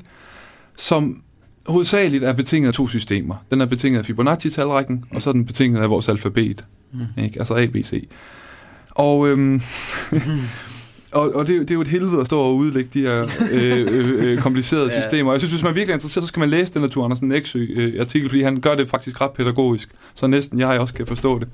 som 0.76 1.22
hovedsageligt 1.66 2.24
er 2.24 2.32
betinget 2.32 2.68
af 2.68 2.74
to 2.74 2.88
systemer. 2.88 3.34
Den 3.50 3.60
er 3.60 3.66
betinget 3.66 3.98
af 3.98 4.04
Fibonacci-talrækken, 4.04 5.04
og 5.10 5.22
så 5.22 5.30
er 5.30 5.32
den 5.32 5.46
betinget 5.46 5.80
af 5.80 5.90
vores 5.90 6.08
alfabet, 6.08 6.64
mm. 6.92 7.22
ikke? 7.22 7.38
altså 7.38 7.54
A, 7.54 7.66
B, 7.66 7.76
C. 7.84 8.08
Og, 8.90 9.28
øhm, 9.28 9.62
og, 11.12 11.34
og 11.34 11.46
det, 11.46 11.60
det 11.60 11.70
er 11.70 11.74
jo 11.74 11.80
et 11.80 11.88
helvede 11.88 12.20
at 12.20 12.26
stå 12.26 12.40
og 12.40 12.56
udlægge 12.56 12.90
de 12.94 13.00
her 13.00 13.28
øh, 13.50 13.86
øh, 13.90 14.24
øh 14.24 14.38
komplicerede 14.42 14.92
ja. 14.92 15.02
systemer. 15.02 15.32
Jeg 15.32 15.40
synes, 15.40 15.52
hvis 15.52 15.62
man 15.62 15.70
er 15.70 15.74
virkelig 15.74 15.92
er 15.92 15.96
interesseret, 15.96 16.24
så 16.24 16.28
skal 16.28 16.40
man 16.40 16.48
læse 16.48 16.74
den 16.74 16.82
her 16.82 16.88
Tur 16.88 17.04
Andersen 17.04 17.28
Nexø 17.28 17.66
øh, 17.70 18.00
artikel, 18.00 18.28
fordi 18.28 18.42
han 18.42 18.60
gør 18.60 18.74
det 18.74 18.88
faktisk 18.88 19.20
ret 19.20 19.30
pædagogisk, 19.30 19.88
så 20.14 20.26
næsten 20.26 20.60
jeg 20.60 20.80
også 20.80 20.94
kan 20.94 21.06
forstå 21.06 21.38
det. 21.38 21.48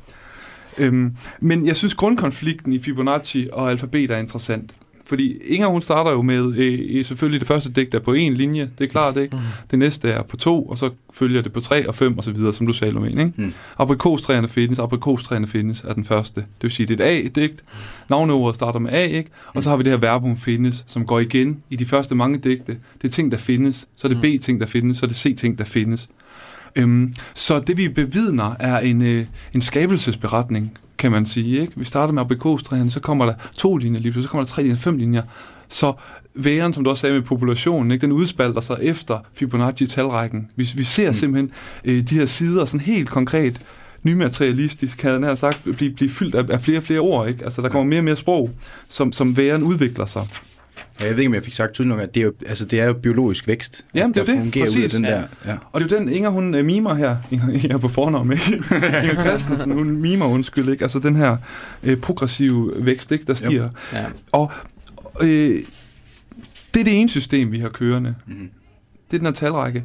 Øhm, 0.79 1.17
men 1.41 1.67
jeg 1.67 1.77
synes, 1.77 1.95
grundkonflikten 1.95 2.73
i 2.73 2.81
Fibonacci 2.81 3.49
og 3.53 3.71
alfabet 3.71 4.11
er 4.11 4.19
interessant. 4.19 4.75
Fordi 5.11 5.37
Inger, 5.43 5.67
hun 5.67 5.83
starter 5.83 6.11
jo 6.11 6.23
med, 6.23 6.55
øh, 6.57 7.05
selvfølgelig 7.05 7.41
det 7.41 7.49
første 7.49 7.73
digt 7.73 7.95
er 7.95 7.99
på 7.99 8.13
en 8.13 8.35
linje, 8.35 8.71
det 8.79 8.85
er 8.85 8.89
klart, 8.89 9.17
ikke? 9.17 9.37
Mm. 9.37 9.43
Det 9.71 9.79
næste 9.79 10.11
er 10.11 10.23
på 10.23 10.37
to, 10.37 10.63
og 10.63 10.79
så 10.79 10.91
følger 11.13 11.43
det 11.43 11.53
på 11.53 11.61
tre 11.61 11.89
og 11.89 11.95
fem 11.95 12.19
og 12.19 12.25
så 12.25 12.33
videre, 12.33 12.55
som 12.55 12.67
du 12.67 12.73
sagde, 12.73 12.93
Lomen, 12.93 13.19
ikke? 13.19 13.33
Mm. 13.37 13.53
Aprikostræerne 13.79 14.49
findes, 14.49 14.79
aprikostræerne 14.79 15.47
findes 15.47 15.85
er 15.89 15.93
den 15.95 16.05
første. 16.05 16.41
Det 16.41 16.63
vil 16.63 16.71
sige, 16.71 16.87
det 16.87 17.01
er 17.01 17.05
et 17.07 17.25
A-digt, 17.25 17.65
navneordet 18.11 18.57
starter 18.57 18.79
med 18.79 18.93
A, 18.93 19.05
ikke? 19.05 19.31
Og 19.55 19.63
så 19.63 19.71
har 19.71 19.77
vi 19.77 19.83
det 19.83 19.93
her 19.93 19.99
verbum 19.99 20.37
findes, 20.37 20.85
som 20.87 21.07
går 21.07 21.21
igen 21.21 21.63
i 21.71 21.77
de 21.77 21.87
første 21.87 22.15
mange 22.15 22.39
digte. 22.39 22.77
Det 23.03 23.09
er 23.09 23.13
ting, 23.13 23.33
der 23.33 23.39
findes, 23.39 23.89
så 23.97 24.07
er 24.07 24.09
det 24.09 24.17
mm. 24.17 24.39
B-ting, 24.39 24.61
der 24.61 24.67
findes, 24.67 24.99
så 24.99 25.07
er 25.07 25.09
det 25.09 25.17
C-ting, 25.17 25.59
der 25.59 25.65
findes. 25.65 26.09
Øhm, 26.77 27.13
så 27.35 27.61
det 27.61 27.77
vi 27.77 27.89
bevidner 27.89 28.57
er 28.59 28.79
en, 28.79 29.03
øh, 29.03 29.27
en 29.55 29.61
skabelsesberetning, 29.61 30.73
kan 30.99 31.11
man 31.11 31.27
sige. 31.27 31.61
Ikke? 31.61 31.73
Vi 31.77 31.85
starter 31.85 32.13
med 32.13 32.23
aprikostræerne, 32.23 32.91
så 32.91 33.01
kommer 33.01 33.27
der 33.27 33.35
to 33.57 33.77
linjer 33.77 34.01
lige 34.01 34.23
så 34.23 34.29
kommer 34.29 34.45
der 34.45 34.51
tre 34.51 34.63
linjer, 34.63 34.77
fem 34.77 34.97
linjer. 34.97 35.23
Så 35.69 35.93
væren, 36.35 36.73
som 36.73 36.85
du 36.85 36.91
også 36.91 37.01
sagde 37.01 37.15
med 37.15 37.23
populationen, 37.23 37.91
ikke, 37.91 38.03
den 38.03 38.13
udspalter 38.13 38.61
sig 38.61 38.77
efter 38.81 39.19
Fibonacci-talrækken. 39.35 40.51
Vi, 40.57 40.69
vi 40.77 40.85
ser 40.85 41.11
mm. 41.11 41.15
simpelthen 41.15 41.53
øh, 41.85 42.03
de 42.03 42.15
her 42.15 42.27
sider 42.27 42.65
sådan 42.65 42.81
helt 42.87 43.11
konkret 43.11 43.61
nymaterialistisk, 44.03 45.03
havde 45.03 45.25
han 45.25 45.37
sagt, 45.37 45.65
blive, 45.77 45.95
blive 45.95 46.11
fyldt 46.11 46.35
af, 46.35 46.45
af 46.49 46.61
flere 46.61 46.79
og 46.79 46.83
flere 46.83 47.01
ord. 47.01 47.29
Ikke? 47.29 47.45
Altså, 47.45 47.63
der 47.63 47.69
kommer 47.69 47.91
mere 47.91 48.01
og 48.01 48.05
mere 48.05 48.17
sprog, 48.17 48.51
som, 48.89 49.13
som 49.13 49.37
væren 49.37 49.63
udvikler 49.63 50.07
sig. 50.07 50.27
Jeg 51.03 51.11
ved 51.11 51.19
ikke, 51.19 51.29
om 51.29 51.35
jeg 51.35 51.45
fik 51.45 51.55
sagt 51.55 51.73
tydeligt 51.73 51.97
nok, 51.97 52.03
at 52.03 52.14
det 52.14 52.21
er 52.21 52.25
jo, 52.25 52.33
altså, 52.47 52.64
det 52.64 52.81
er 52.81 52.85
jo 52.85 52.93
biologisk 52.93 53.47
vækst, 53.47 53.85
Jamen, 53.95 54.14
det 54.14 54.21
er 54.21 54.25
der 54.25 54.45
det. 54.51 54.77
Ud 54.79 54.83
af 54.83 54.90
den 54.90 55.05
ja. 55.05 55.11
der. 55.11 55.23
Ja. 55.47 55.57
Og 55.73 55.81
det 55.81 55.93
er 55.93 55.97
jo 55.97 56.03
den, 56.03 56.12
Inger, 56.12 56.31
hun 56.31 56.55
uh, 56.55 56.64
mimer 56.64 56.95
her. 56.95 57.16
Inger, 57.31 57.75
er 57.75 57.79
på 57.79 57.88
fornavn 57.88 58.29
med. 58.29 58.37
Inger 59.11 59.25
Christensen, 59.25 59.73
hun 59.73 59.97
mimer, 59.97 60.27
undskyld, 60.27 60.69
ikke? 60.69 60.83
Altså 60.83 60.99
den 60.99 61.16
her 61.16 61.37
uh, 61.83 61.95
progressive 61.95 62.85
vækst, 62.85 63.12
ikke, 63.12 63.25
der 63.25 63.35
stiger. 63.35 63.69
Ja. 63.93 64.05
Og 64.33 64.53
uh, 65.21 65.27
Det 65.27 66.81
er 66.81 66.85
det 66.85 67.01
ene 67.01 67.09
system, 67.09 67.53
vi 67.53 67.59
har 67.59 67.69
kørende. 67.69 68.14
Mm. 68.27 68.51
Det 69.11 69.16
er 69.16 69.19
den 69.19 69.27
her 69.27 69.33
talrække. 69.33 69.85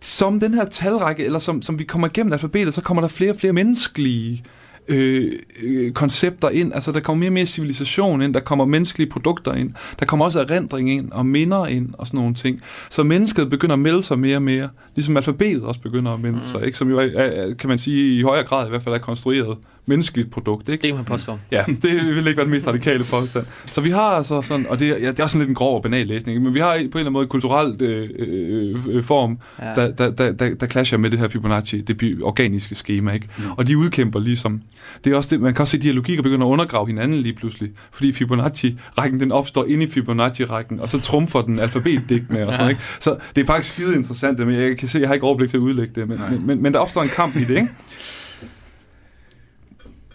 Som 0.00 0.40
den 0.40 0.54
her 0.54 0.64
talrække, 0.64 1.24
eller 1.24 1.38
som, 1.38 1.62
som 1.62 1.78
vi 1.78 1.84
kommer 1.84 2.08
igennem 2.08 2.32
alfabetet, 2.32 2.74
så 2.74 2.80
kommer 2.80 3.00
der 3.00 3.08
flere 3.08 3.30
og 3.30 3.36
flere 3.36 3.52
menneskelige 3.52 4.44
øh, 4.88 5.32
øh, 5.62 5.92
koncepter 5.92 6.48
ind. 6.48 6.74
Altså, 6.74 6.92
der 6.92 7.00
kommer 7.00 7.20
mere 7.20 7.28
og 7.28 7.32
mere 7.32 7.46
civilisation 7.46 8.22
ind, 8.22 8.34
der 8.34 8.40
kommer 8.40 8.64
menneskelige 8.64 9.10
produkter 9.10 9.54
ind, 9.54 9.72
der 10.00 10.06
kommer 10.06 10.24
også 10.24 10.40
erindring 10.40 10.90
ind, 10.90 11.12
og 11.12 11.26
minder 11.26 11.66
ind, 11.66 11.94
og 11.98 12.06
sådan 12.06 12.18
nogle 12.18 12.34
ting. 12.34 12.60
Så 12.90 13.02
mennesket 13.02 13.50
begynder 13.50 13.72
at 13.72 13.78
melde 13.78 14.02
sig 14.02 14.18
mere 14.18 14.36
og 14.36 14.42
mere, 14.42 14.68
ligesom 14.94 15.16
alfabetet 15.16 15.62
også 15.62 15.80
begynder 15.80 16.12
at 16.12 16.20
melde 16.20 16.36
mm. 16.36 16.44
sig, 16.44 16.66
ikke? 16.66 16.78
som 16.78 16.90
jo 16.90 16.98
er, 16.98 17.08
er, 17.14 17.54
kan 17.54 17.68
man 17.68 17.78
sige, 17.78 18.18
i 18.18 18.22
højere 18.22 18.44
grad 18.44 18.66
i 18.66 18.70
hvert 18.70 18.82
fald 18.82 18.94
er 18.94 18.98
konstrueret 18.98 19.56
menneskeligt 19.86 20.30
produkt. 20.30 20.68
Ikke? 20.68 20.82
Det 20.82 20.88
kan 20.88 20.96
man 20.96 21.04
påstå. 21.04 21.38
Ja, 21.50 21.64
det 21.82 22.16
vil 22.16 22.26
ikke 22.26 22.36
være 22.36 22.44
den 22.44 22.50
mest 22.50 22.66
radikale 22.66 23.04
påstand. 23.10 23.46
Så 23.72 23.80
vi 23.80 23.90
har 23.90 24.02
altså 24.02 24.42
sådan, 24.42 24.66
og 24.66 24.78
det 24.78 24.88
er, 24.88 24.98
ja, 24.98 25.10
det 25.10 25.20
er 25.20 25.26
sådan 25.26 25.40
lidt 25.40 25.48
en 25.48 25.54
grov 25.54 25.76
og 25.76 25.82
banal 25.82 26.06
læsning, 26.06 26.42
men 26.42 26.54
vi 26.54 26.58
har 26.60 26.68
på 26.68 26.74
en 26.74 26.84
eller 26.84 26.98
anden 26.98 27.12
måde 27.12 27.26
kulturelt 27.26 27.82
øh, 27.82 28.10
øh, 28.18 28.86
øh, 28.88 29.04
form, 29.04 29.38
ja. 29.62 29.74
der, 29.74 29.92
der, 29.92 30.10
der, 30.10 30.32
der, 30.32 30.54
der 30.54 30.66
clasher 30.66 30.98
med 30.98 31.10
det 31.10 31.18
her 31.18 31.28
Fibonacci, 31.28 31.80
det 31.80 32.18
organiske 32.22 32.74
schema, 32.74 33.12
ikke? 33.12 33.28
Mm. 33.38 33.44
Og 33.56 33.66
de 33.66 33.78
udkæmper 33.78 34.20
ligesom. 34.20 34.62
Det 35.04 35.12
er 35.12 35.16
også 35.16 35.30
det, 35.34 35.40
man 35.40 35.54
kan 35.54 35.60
også 35.60 35.70
se, 35.70 35.76
at 35.76 35.82
de 35.82 35.86
her 35.86 35.94
logikker 35.94 36.22
begynder 36.22 36.46
at 36.46 36.50
undergrave 36.50 36.86
hinanden 36.86 37.18
lige 37.18 37.34
pludselig, 37.34 37.70
fordi 37.92 38.12
Fibonacci-rækken, 38.12 39.20
den 39.20 39.32
opstår 39.32 39.64
inde 39.64 39.84
i 39.84 39.86
Fibonacci-rækken, 39.86 40.80
og 40.80 40.88
så 40.88 41.00
trumfer 41.00 41.42
den 41.42 41.58
alfabetdigtene 41.58 42.46
og 42.46 42.54
sådan, 42.54 42.70
ikke? 42.70 42.82
Så 43.00 43.16
det 43.36 43.42
er 43.42 43.46
faktisk 43.46 43.74
skide 43.74 43.94
interessant, 43.94 44.38
men 44.38 44.54
jeg 44.54 44.78
kan 44.78 44.88
se, 44.88 44.98
jeg 44.98 45.08
har 45.08 45.14
ikke 45.14 45.26
overblik 45.26 45.50
til 45.50 45.56
at 45.56 45.60
udlægge 45.60 46.00
det, 46.00 46.08
men, 46.08 46.20
men, 46.30 46.46
men, 46.46 46.62
men 46.62 46.72
der 46.72 46.78
opstår 46.78 47.02
en 47.02 47.08
kamp 47.08 47.36
i 47.36 47.44
det, 47.44 47.50
ikke? 47.50 47.68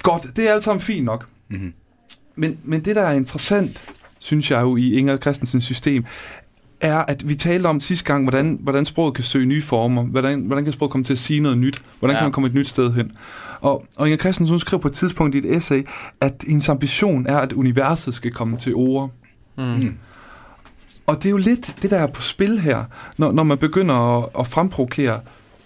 Godt, 0.03 0.35
det 0.35 0.49
er 0.49 0.53
alt 0.53 0.63
sammen 0.63 0.81
fint 0.81 1.05
nok. 1.05 1.25
Mm-hmm. 1.49 1.73
Men, 2.35 2.59
men 2.63 2.85
det, 2.85 2.95
der 2.95 3.01
er 3.01 3.13
interessant, 3.13 3.81
synes 4.19 4.51
jeg 4.51 4.61
jo 4.61 4.75
i 4.75 4.93
Inger 4.93 5.17
Christensens 5.17 5.63
system, 5.63 6.05
er, 6.81 6.97
at 6.97 7.29
vi 7.29 7.35
talte 7.35 7.67
om 7.67 7.79
sidste 7.79 8.05
gang, 8.05 8.23
hvordan, 8.23 8.59
hvordan 8.61 8.85
sproget 8.85 9.13
kan 9.13 9.23
søge 9.23 9.45
nye 9.45 9.61
former, 9.61 10.03
hvordan, 10.03 10.41
hvordan 10.41 10.63
kan 10.63 10.73
sproget 10.73 10.91
komme 10.91 11.03
til 11.03 11.13
at 11.13 11.19
sige 11.19 11.39
noget 11.39 11.57
nyt, 11.57 11.81
hvordan 11.99 12.15
ja. 12.15 12.19
kan 12.19 12.25
man 12.25 12.31
komme 12.31 12.47
et 12.47 12.55
nyt 12.55 12.67
sted 12.67 12.93
hen. 12.93 13.11
Og, 13.61 13.85
og 13.97 14.07
Inger 14.07 14.17
Christensen 14.17 14.53
hun 14.53 14.59
skrev 14.59 14.79
på 14.79 14.87
et 14.87 14.93
tidspunkt 14.93 15.35
i 15.35 15.37
et 15.37 15.55
essay, 15.55 15.87
at 16.21 16.43
hendes 16.47 16.69
ambition 16.69 17.25
er, 17.25 17.37
at 17.37 17.53
universet 17.53 18.13
skal 18.13 18.31
komme 18.31 18.57
til 18.57 18.75
ord. 18.75 19.11
Mm. 19.57 19.63
Mm. 19.63 19.97
Og 21.07 21.15
det 21.15 21.25
er 21.25 21.29
jo 21.29 21.37
lidt 21.37 21.75
det, 21.81 21.89
der 21.89 21.97
er 21.97 22.07
på 22.07 22.21
spil 22.21 22.59
her, 22.59 22.83
når, 23.17 23.31
når 23.31 23.43
man 23.43 23.57
begynder 23.57 23.95
at, 23.95 24.29
at 24.39 24.47
fremprovokere 24.47 25.19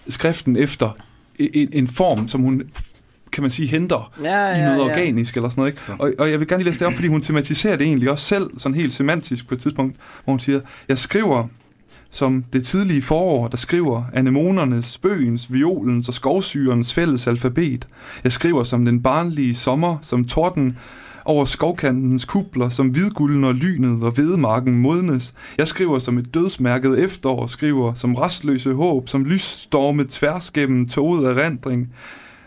skriften 0.08 0.56
efter 0.56 0.90
en, 1.38 1.68
en 1.72 1.88
form, 1.88 2.28
som 2.28 2.40
hun 2.40 2.62
kan 3.32 3.42
man 3.42 3.50
sige, 3.50 3.68
henter 3.68 4.12
ja, 4.22 4.46
ja, 4.48 4.56
i 4.56 4.60
noget 4.64 4.78
ja. 4.78 4.92
organisk 4.92 5.36
eller 5.36 5.48
sådan 5.48 5.60
noget. 5.60 5.72
Ikke? 5.72 6.02
Og, 6.02 6.12
og 6.18 6.30
jeg 6.30 6.40
vil 6.40 6.48
gerne 6.48 6.62
lige 6.62 6.70
læse 6.70 6.80
det 6.80 6.86
op, 6.86 6.94
fordi 6.94 7.08
hun 7.08 7.20
tematiserer 7.20 7.76
det 7.76 7.86
egentlig 7.86 8.10
også 8.10 8.24
selv, 8.24 8.50
sådan 8.58 8.76
helt 8.76 8.92
semantisk 8.92 9.48
på 9.48 9.54
et 9.54 9.60
tidspunkt, 9.60 9.96
hvor 10.24 10.32
hun 10.32 10.40
siger, 10.40 10.60
jeg 10.88 10.98
skriver 10.98 11.48
som 12.14 12.44
det 12.52 12.64
tidlige 12.64 13.02
forår, 13.02 13.48
der 13.48 13.56
skriver 13.56 14.04
anemonernes, 14.12 14.98
bøgens, 14.98 15.52
violens 15.52 16.08
og 16.08 16.14
skovsyrens 16.14 16.94
fælles 16.94 17.26
alfabet. 17.26 17.88
Jeg 18.24 18.32
skriver 18.32 18.64
som 18.64 18.84
den 18.84 19.02
barnlige 19.02 19.54
sommer, 19.54 19.96
som 20.02 20.24
torden 20.24 20.76
over 21.24 21.44
skovkantens 21.44 22.24
kubler, 22.24 22.68
som 22.68 22.88
hvidgulden 22.88 23.44
og 23.44 23.54
lynet 23.54 24.02
og 24.02 24.16
vedemarken 24.16 24.78
modnes. 24.78 25.34
Jeg 25.58 25.68
skriver 25.68 25.98
som 25.98 26.18
et 26.18 26.34
dødsmærket 26.34 26.98
efterår, 26.98 27.46
skriver 27.46 27.94
som 27.94 28.14
restløse 28.14 28.72
håb, 28.72 29.08
som 29.08 29.24
lysstorme 29.24 30.04
tværs 30.04 30.50
gennem 30.50 30.88
toget 30.88 31.28
af 31.28 31.44
rendring. 31.44 31.92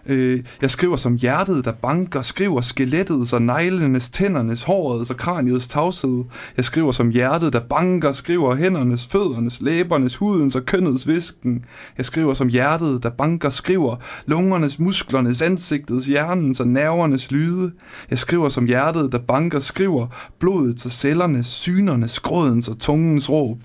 Øh, 0.08 0.44
jeg 0.62 0.72
skriver 0.72 0.96
som 0.96 1.16
hjertet, 1.16 1.66
der 1.66 1.72
banker, 1.72 2.22
skriver 2.22 2.62
skelettet, 2.62 3.28
så 3.28 3.40
neglenes, 3.40 4.10
tændernes, 4.10 4.64
håret 4.64 5.12
og 5.12 5.18
kraniets 5.18 5.68
tavshed. 5.68 6.24
Jeg 6.58 6.66
skriver 6.66 6.92
som 6.92 7.10
hjertet, 7.10 7.54
der 7.54 7.60
banker, 7.60 8.12
skriver 8.12 8.56
hændernes, 8.56 9.08
føddernes, 9.08 9.62
læbernes, 9.62 10.16
hudens 10.16 10.56
og 10.56 10.66
kønnets 10.66 11.08
visken. 11.08 11.66
Jeg 11.98 12.06
skriver 12.06 12.34
som 12.34 12.48
hjertet, 12.48 13.04
der 13.04 13.10
banker, 13.10 13.50
skriver 13.50 13.96
lungernes, 14.26 14.80
musklernes, 14.80 15.42
ansigtets, 15.42 16.06
hjernens 16.06 16.60
og 16.60 16.68
nervernes 16.68 17.32
lyde. 17.32 17.72
Jeg 18.10 18.20
skriver 18.20 18.50
som 18.50 18.66
hjertet, 18.66 19.12
der 19.12 19.20
banker, 19.20 19.60
skriver 19.60 20.08
blodet 20.40 20.86
og 20.86 20.92
cellernes, 20.92 21.48
synernes, 21.48 22.20
grådens 22.20 22.68
og 22.68 22.80
tungens 22.80 23.30
råb 23.30 23.58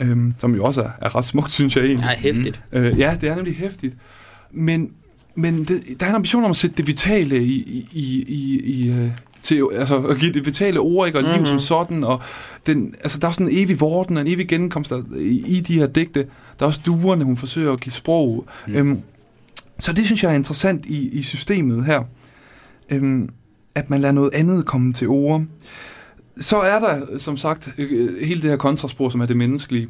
øhm, 0.00 0.34
som 0.38 0.54
jo 0.54 0.64
også 0.64 0.82
er, 0.82 0.90
er 1.00 1.16
ret 1.16 1.24
smukt, 1.24 1.52
synes 1.52 1.76
jeg 1.76 1.84
egentlig. 1.84 2.04
Ja, 2.04 2.16
hæftigt. 2.16 2.60
Mm. 2.72 2.78
Øh, 2.78 2.98
ja, 2.98 3.16
det 3.20 3.28
er 3.28 3.34
nemlig 3.34 3.56
hæftigt. 3.56 3.96
Men, 4.52 4.92
men 5.34 5.64
det, 5.64 6.00
der 6.00 6.06
er 6.06 6.10
en 6.10 6.16
ambition 6.16 6.44
om 6.44 6.50
at 6.50 6.56
sætte 6.56 6.76
det 6.76 6.86
vitale 6.86 7.44
i, 7.44 7.86
i, 7.92 8.24
i, 8.28 8.60
i 8.64 8.90
øh, 8.90 9.10
til 9.42 9.68
altså, 9.72 9.98
at 9.98 10.18
give 10.18 10.32
det 10.32 10.46
vitale 10.46 10.80
ord 10.80 11.06
ikke, 11.06 11.18
og 11.18 11.22
mm-hmm. 11.22 11.38
liv 11.38 11.46
som 11.46 11.54
mhm. 11.54 11.60
sådan. 11.60 12.04
Og 12.04 12.22
den, 12.66 12.94
altså, 13.02 13.18
der 13.18 13.28
er 13.28 13.32
sådan 13.32 13.48
en 13.48 13.58
evig 13.58 13.80
vorden 13.80 14.16
og 14.16 14.20
en 14.20 14.28
evig 14.28 14.48
genkomst 14.48 14.90
der, 14.90 15.02
i, 15.16 15.44
i 15.46 15.60
de 15.60 15.74
her 15.74 15.86
digte. 15.86 16.20
Der 16.58 16.64
er 16.64 16.66
også 16.66 16.80
duerne, 16.86 17.24
hun 17.24 17.36
forsøger 17.36 17.72
at 17.72 17.80
give 17.80 17.92
sprog. 17.92 18.46
Mm. 18.66 18.74
Øhm, 18.74 19.00
så 19.78 19.92
det 19.92 20.06
synes 20.06 20.22
jeg 20.22 20.30
er 20.30 20.36
interessant 20.36 20.86
i, 20.86 21.08
i 21.08 21.22
systemet 21.22 21.84
her. 21.84 22.02
Øhm, 22.90 23.28
at 23.74 23.90
man 23.90 24.00
lader 24.00 24.12
noget 24.12 24.30
andet 24.34 24.66
komme 24.66 24.92
til 24.92 25.08
ord. 25.08 25.44
Så 26.40 26.60
er 26.60 26.78
der, 26.78 27.18
som 27.18 27.36
sagt, 27.36 27.74
øh, 27.78 28.26
hele 28.26 28.42
det 28.42 28.50
her 28.50 28.56
kontraspor, 28.56 29.08
som 29.08 29.20
er 29.20 29.26
det 29.26 29.36
menneskelige, 29.36 29.88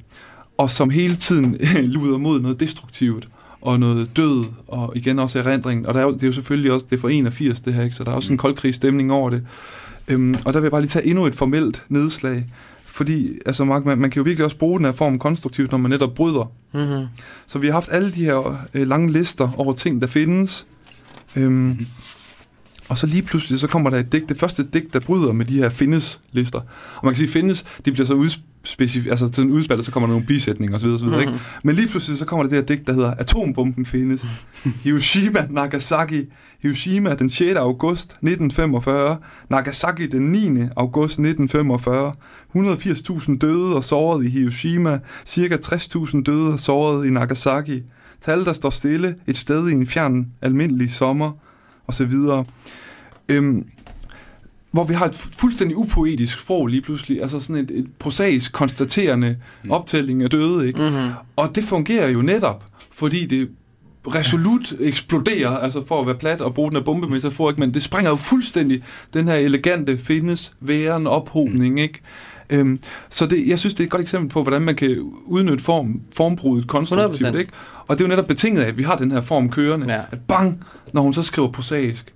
og 0.59 0.71
som 0.71 0.91
hele 0.91 1.17
tiden 1.17 1.57
luder 1.95 2.19
mod 2.19 2.41
noget 2.41 2.61
destruktivt 2.61 3.29
og 3.63 3.81
noget 3.81 4.17
død, 4.17 4.45
og 4.69 4.93
igen 4.97 5.19
også 5.19 5.39
erindring. 5.39 5.89
Og 5.89 5.95
der 5.95 6.01
er 6.01 6.05
jo, 6.05 6.13
det 6.13 6.23
er 6.23 6.27
jo 6.27 6.33
selvfølgelig 6.33 6.73
også, 6.73 6.87
det 6.91 6.97
er 6.97 7.01
for 7.01 7.09
81 7.09 7.61
det 7.61 7.75
her, 7.75 7.83
ikke? 7.83 7.97
så 7.97 8.05
der 8.05 8.11
er 8.11 8.15
også 8.15 8.33
en 8.33 8.39
koldkrigsstemning 8.39 9.13
over 9.13 9.31
det. 9.31 9.43
Øhm, 10.09 10.37
og 10.45 10.53
der 10.53 10.61
vil 10.61 10.65
jeg 10.65 10.71
bare 10.71 10.81
lige 10.81 10.91
tage 10.91 11.07
endnu 11.07 11.27
et 11.27 11.35
formelt 11.35 11.85
nedslag, 11.89 12.47
fordi 12.87 13.39
altså 13.47 13.65
Mark, 13.65 13.85
man, 13.85 13.99
man 13.99 14.11
kan 14.11 14.21
jo 14.21 14.25
virkelig 14.25 14.45
også 14.45 14.59
bruge 14.59 14.79
den 14.79 14.87
her 14.87 14.93
form 14.93 15.19
konstruktivt, 15.19 15.71
når 15.71 15.79
man 15.79 15.91
netop 15.91 16.15
bryder. 16.15 16.53
Mm-hmm. 16.75 17.07
Så 17.47 17.59
vi 17.59 17.67
har 17.67 17.75
haft 17.75 17.89
alle 17.93 18.11
de 18.11 18.25
her 18.25 18.67
øh, 18.75 18.89
lange 18.89 19.13
lister 19.13 19.51
over 19.57 19.73
ting, 19.73 20.01
der 20.01 20.07
findes. 20.07 20.67
Øhm, 21.37 21.53
mm-hmm. 21.53 21.87
Og 22.89 22.99
så 22.99 23.07
lige 23.07 23.23
pludselig, 23.23 23.61
så 23.61 23.67
kommer 23.67 23.91
der 23.91 23.99
et 23.99 24.13
digt, 24.13 24.29
det 24.29 24.39
første 24.39 24.63
digt, 24.73 24.93
der 24.93 25.01
bryder 25.01 25.33
med 25.33 25.47
de 25.47 25.55
her 25.55 25.69
findes-lister. 25.69 26.59
Og 26.97 27.05
man 27.05 27.15
kan 27.15 27.19
sige, 27.19 27.29
findes, 27.29 27.65
de 27.85 27.93
bliver 27.93 28.07
så 28.07 28.15
udspecif- 28.15 29.11
altså 29.11 29.29
til 29.29 29.45
en 29.45 29.51
udspil, 29.51 29.85
så 29.85 29.91
kommer 29.91 30.07
der 30.07 30.13
nogle 30.13 30.27
bisætninger 30.27 30.77
osv. 30.77 30.87
osv. 30.87 31.05
Mm-hmm. 31.05 31.21
Ikke? 31.21 31.33
Men 31.63 31.75
lige 31.75 31.89
pludselig, 31.89 32.19
så 32.19 32.25
kommer 32.25 32.43
der 32.43 32.51
det 32.51 32.59
her 32.59 32.67
digt, 32.67 32.87
der 32.87 32.93
hedder 32.93 33.15
Atombomben 33.15 33.87
findes. 33.87 34.27
Hiroshima, 34.85 35.47
Nagasaki. 35.51 36.25
Hiroshima 36.63 37.15
den 37.15 37.31
6. 37.31 37.57
august 37.57 38.11
1945. 38.11 39.17
Nagasaki 39.51 40.07
den 40.07 40.23
9. 40.23 40.61
august 40.77 41.19
1945. 41.19 42.13
180.000 42.57 43.39
døde 43.39 43.77
og 43.77 43.85
sårede 43.85 44.27
i 44.27 44.31
Hiroshima. 44.31 44.99
Cirka 45.27 45.57
60.000 45.65 46.23
døde 46.23 46.53
og 46.53 46.61
sårede 46.61 47.09
i 47.09 47.11
Nagasaki. 47.11 47.83
Tal, 48.21 48.45
der 48.45 48.53
står 48.53 48.71
stille 48.71 49.15
et 49.27 49.37
sted 49.37 49.69
i 49.69 49.73
en 49.73 49.87
fjern 49.87 50.27
almindelig 50.43 50.91
sommer 50.91 51.33
og 51.89 51.95
så 51.95 52.05
videre. 52.05 52.45
Øhm, 53.29 53.67
hvor 54.71 54.85
vi 54.85 54.95
har 54.95 55.07
et 55.07 55.15
fuldstændig 55.15 55.77
upoetisk 55.77 56.39
sprog 56.39 56.67
lige 56.67 56.83
pludselig, 56.83 57.23
altså 57.23 57.41
sådan 57.41 57.65
et, 57.65 57.71
et 57.71 57.87
prosaisk 57.99 58.53
konstaterende 58.53 59.37
mm. 59.65 59.71
optælling 59.71 60.23
af 60.23 60.31
døde, 60.31 60.67
ikke? 60.67 60.81
Mm-hmm. 60.81 61.11
Og 61.37 61.55
det 61.55 61.65
fungerer 61.65 62.09
jo 62.09 62.23
netop, 62.23 62.65
fordi 62.91 63.27
det 63.27 63.49
resolut 64.07 64.75
eksploderer, 64.81 65.51
altså 65.51 65.87
for 65.87 66.01
at 66.01 66.07
være 66.07 66.15
plat 66.15 66.41
og 66.41 66.55
bruge 66.55 66.71
den 66.71 66.77
af 66.77 66.85
bombemetafor, 66.85 67.51
ikke? 67.51 67.61
men 67.61 67.75
det 67.75 67.83
springer 67.83 68.11
jo 68.11 68.17
fuldstændig 68.17 68.83
den 69.15 69.29
her 69.29 69.35
elegante 69.35 69.99
findes, 69.99 70.53
væren, 70.61 71.07
ophobning, 71.07 71.75
mm. 71.75 71.79
ikke? 71.79 72.01
Øhm, 72.51 72.81
så 73.09 73.27
det, 73.27 73.49
jeg 73.49 73.59
synes, 73.59 73.75
det 73.75 73.81
er 73.81 73.85
et 73.85 73.91
godt 73.91 74.03
eksempel 74.03 74.29
på, 74.31 74.43
hvordan 74.43 74.63
man 74.63 74.75
kan 74.75 75.13
udnytte 75.25 75.65
form, 75.65 76.01
formbruddet 76.17 76.69
konstruktivt. 76.69 77.35
Ikke? 77.39 77.53
Og 77.87 77.99
det 77.99 78.05
er 78.05 78.09
jo 78.09 78.09
netop 78.09 78.27
betinget 78.27 78.63
af, 78.63 78.69
at 78.69 78.79
vi 78.79 78.83
har 78.83 78.97
den 78.97 79.11
her 79.11 79.21
form 79.21 79.51
kørende. 79.51 79.95
Ja. 79.95 80.01
At 80.11 80.19
bang, 80.29 80.65
når 80.93 81.03
hun 81.03 81.15
så 81.15 81.23
skriver 81.23 81.53
prosaisk. 81.53 82.15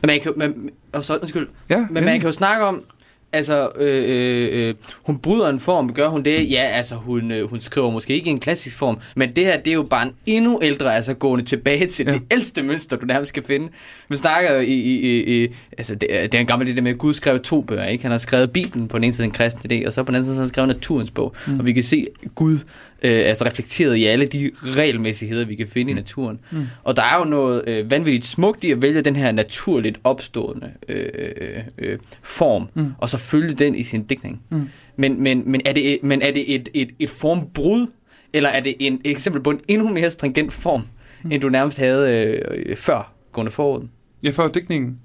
Men 0.00 0.06
man 0.06 0.20
kan, 0.20 0.32
man, 0.36 0.70
oh, 0.92 1.02
så, 1.02 1.18
undskyld, 1.18 1.48
ja, 1.70 1.86
men 1.90 2.04
man 2.04 2.20
kan 2.20 2.28
jo 2.28 2.32
snakke 2.32 2.64
om, 2.64 2.84
altså, 3.32 3.70
øh, 3.76 4.04
øh, 4.08 4.68
øh, 4.68 4.74
hun 5.02 5.18
bryder 5.18 5.48
en 5.48 5.60
form, 5.60 5.92
gør 5.94 6.08
hun 6.08 6.22
det? 6.22 6.50
Ja, 6.50 6.62
altså, 6.62 6.94
hun, 6.94 7.30
øh, 7.30 7.50
hun 7.50 7.60
skriver 7.60 7.90
måske 7.90 8.14
ikke 8.14 8.30
en 8.30 8.40
klassisk 8.40 8.78
form, 8.78 8.98
men 9.16 9.36
det 9.36 9.44
her, 9.44 9.56
det 9.56 9.70
er 9.70 9.74
jo 9.74 9.82
bare 9.82 10.06
en 10.06 10.14
endnu 10.26 10.58
ældre, 10.62 10.94
altså 10.94 11.14
gående 11.14 11.44
tilbage 11.44 11.86
til 11.86 12.06
ja. 12.06 12.12
det 12.12 12.22
ældste 12.34 12.62
mønster, 12.62 12.96
du 12.96 13.06
nærmest 13.06 13.28
skal 13.28 13.42
finde. 13.42 13.68
Vi 14.08 14.16
snakker 14.16 14.60
i, 14.60 14.72
i, 14.72 15.00
i, 15.00 15.42
i 15.42 15.48
altså, 15.78 15.94
det, 15.94 16.08
det 16.10 16.34
er 16.34 16.38
en 16.38 16.46
gammel 16.46 16.68
det 16.68 16.76
der 16.76 16.82
med, 16.82 16.90
at 16.90 16.98
Gud 16.98 17.14
skrev 17.14 17.40
to 17.40 17.60
bøger, 17.60 17.86
ikke? 17.86 18.04
Han 18.04 18.10
har 18.10 18.18
skrevet 18.18 18.50
Bibelen 18.50 18.88
på 18.88 18.98
den 18.98 19.04
ene 19.04 19.12
side, 19.12 19.24
en 19.24 19.30
kristen 19.30 19.72
idé, 19.72 19.86
og 19.86 19.92
så 19.92 20.02
på 20.02 20.06
den 20.06 20.14
anden 20.14 20.24
side, 20.24 20.34
så 20.34 20.40
har 20.40 20.44
han 20.44 20.48
skrevet 20.48 20.68
Naturens 20.68 21.10
bog, 21.10 21.34
mm. 21.46 21.58
og 21.58 21.66
vi 21.66 21.72
kan 21.72 21.82
se 21.82 22.06
Gud 22.34 22.58
øh, 23.02 23.22
altså 23.28 23.44
reflekteret 23.44 23.96
i 23.96 24.04
alle 24.04 24.26
de 24.26 24.50
regelmæssigheder, 24.62 25.44
vi 25.44 25.54
kan 25.54 25.68
finde 25.68 25.92
mm. 25.92 25.98
i 25.98 26.00
naturen. 26.00 26.38
Mm. 26.50 26.66
Og 26.84 26.96
der 26.96 27.02
er 27.02 27.18
jo 27.18 27.24
noget 27.24 27.68
øh, 27.68 27.90
vanvittigt 27.90 28.26
smukt 28.26 28.64
i 28.64 28.70
at 28.70 28.82
vælge 28.82 29.02
den 29.02 29.16
her 29.16 29.32
naturligt 29.32 30.00
opstående 30.04 30.70
øh, 30.88 31.04
øh, 31.14 31.62
øh, 31.78 31.98
form, 32.22 32.68
mm. 32.74 32.92
og 32.98 33.08
så 33.08 33.18
følge 33.20 33.54
den 33.54 33.74
i 33.74 33.82
sin 33.82 34.02
digtning. 34.02 34.42
Mm. 34.50 34.68
Men, 34.96 35.22
men, 35.22 35.42
men 35.46 35.60
er 35.64 35.72
det, 35.72 35.98
men 36.02 36.22
er 36.22 36.30
det 36.30 36.54
et, 36.54 36.68
et, 36.74 36.90
et 36.98 37.10
formbrud, 37.10 37.86
eller 38.32 38.48
er 38.48 38.60
det 38.60 38.76
en, 38.78 39.00
et 39.04 39.10
eksempel 39.10 39.42
på 39.42 39.50
en 39.50 39.60
endnu 39.68 39.88
mere 39.88 40.10
stringent 40.10 40.52
form, 40.52 40.82
mm. 41.22 41.32
end 41.32 41.42
du 41.42 41.48
nærmest 41.48 41.78
havde 41.78 42.36
øh, 42.52 42.76
før 42.76 43.12
gående 43.32 43.52
forud? 43.52 43.88
Ja, 44.22 44.30
før 44.30 44.48
digtningen. 44.48 44.98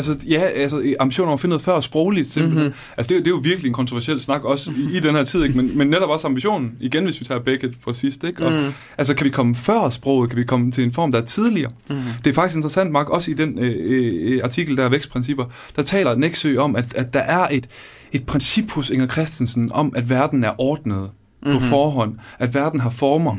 Altså, 0.00 0.26
ja, 0.28 0.40
altså, 0.40 0.94
ambitionen 1.00 1.28
om 1.28 1.34
at 1.34 1.40
finde 1.40 1.50
noget 1.50 1.62
før 1.62 1.80
sprogligt, 1.80 2.32
simpelthen. 2.32 2.62
Mm-hmm. 2.62 2.94
Altså, 2.96 3.14
det, 3.14 3.24
det 3.24 3.26
er 3.26 3.34
jo 3.34 3.40
virkelig 3.44 3.68
en 3.68 3.74
kontroversiel 3.74 4.20
snak, 4.20 4.44
også 4.44 4.70
i, 4.70 4.96
i 4.96 5.00
den 5.00 5.16
her 5.16 5.24
tid, 5.24 5.44
ikke? 5.44 5.56
Men, 5.56 5.78
men 5.78 5.88
netop 5.88 6.10
også 6.10 6.26
ambitionen, 6.26 6.76
igen, 6.80 7.04
hvis 7.04 7.20
vi 7.20 7.24
tager 7.24 7.40
Beckett 7.40 7.74
fra 7.80 7.92
sidst, 7.92 8.24
ikke? 8.24 8.46
Og, 8.46 8.52
mm. 8.52 8.72
Altså, 8.98 9.14
kan 9.14 9.24
vi 9.24 9.30
komme 9.30 9.54
før 9.54 9.88
sproget? 9.88 10.30
Kan 10.30 10.38
vi 10.38 10.44
komme 10.44 10.70
til 10.72 10.84
en 10.84 10.92
form, 10.92 11.12
der 11.12 11.20
er 11.20 11.24
tidligere? 11.24 11.72
Mm. 11.90 11.96
Det 12.24 12.30
er 12.30 12.34
faktisk 12.34 12.56
interessant, 12.56 12.90
Mark, 12.90 13.08
også 13.08 13.30
i 13.30 13.34
den 13.34 13.58
øh, 13.58 13.74
øh, 13.78 14.40
artikel, 14.44 14.76
der 14.76 14.84
er 14.84 14.88
vækstprincipper, 14.88 15.44
der 15.76 15.82
taler 15.82 16.14
Nexø 16.14 16.58
om, 16.58 16.76
at, 16.76 16.94
at 16.94 17.14
der 17.14 17.20
er 17.20 17.48
et, 17.50 17.68
et 18.12 18.26
princip 18.26 18.70
hos 18.70 18.90
Inger 18.90 19.06
Christensen 19.06 19.72
om, 19.72 19.92
at 19.96 20.10
verden 20.10 20.44
er 20.44 20.60
ordnet 20.60 20.98
mm-hmm. 20.98 21.52
på 21.52 21.58
mhm. 21.58 21.68
forhånd, 21.68 22.14
at 22.38 22.54
verden 22.54 22.80
har 22.80 22.90
former, 22.90 23.36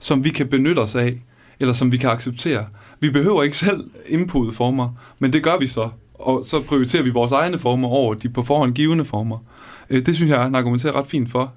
som 0.00 0.24
vi 0.24 0.30
kan 0.30 0.48
benytte 0.48 0.80
os 0.80 0.94
af, 0.94 1.14
eller 1.60 1.74
som 1.74 1.92
vi 1.92 1.96
kan 1.96 2.10
acceptere. 2.10 2.64
Vi 3.00 3.10
behøver 3.10 3.42
ikke 3.42 3.58
selv 3.58 3.84
input 4.08 4.54
former, 4.54 4.88
men 5.18 5.32
det 5.32 5.42
gør 5.42 5.58
vi 5.58 5.66
så, 5.66 5.88
og 6.22 6.44
så 6.44 6.62
prioriterer 6.62 7.02
vi 7.02 7.10
vores 7.10 7.32
egne 7.32 7.58
former 7.58 7.88
over 7.88 8.14
de 8.14 8.28
på 8.28 8.42
forhånd 8.42 8.74
givende 8.74 9.04
former. 9.04 9.38
Øh, 9.90 10.06
det 10.06 10.16
synes 10.16 10.30
jeg, 10.30 10.40
han 10.40 10.54
argumenterer 10.54 10.92
ret 10.92 11.06
fint 11.06 11.30
for. 11.30 11.52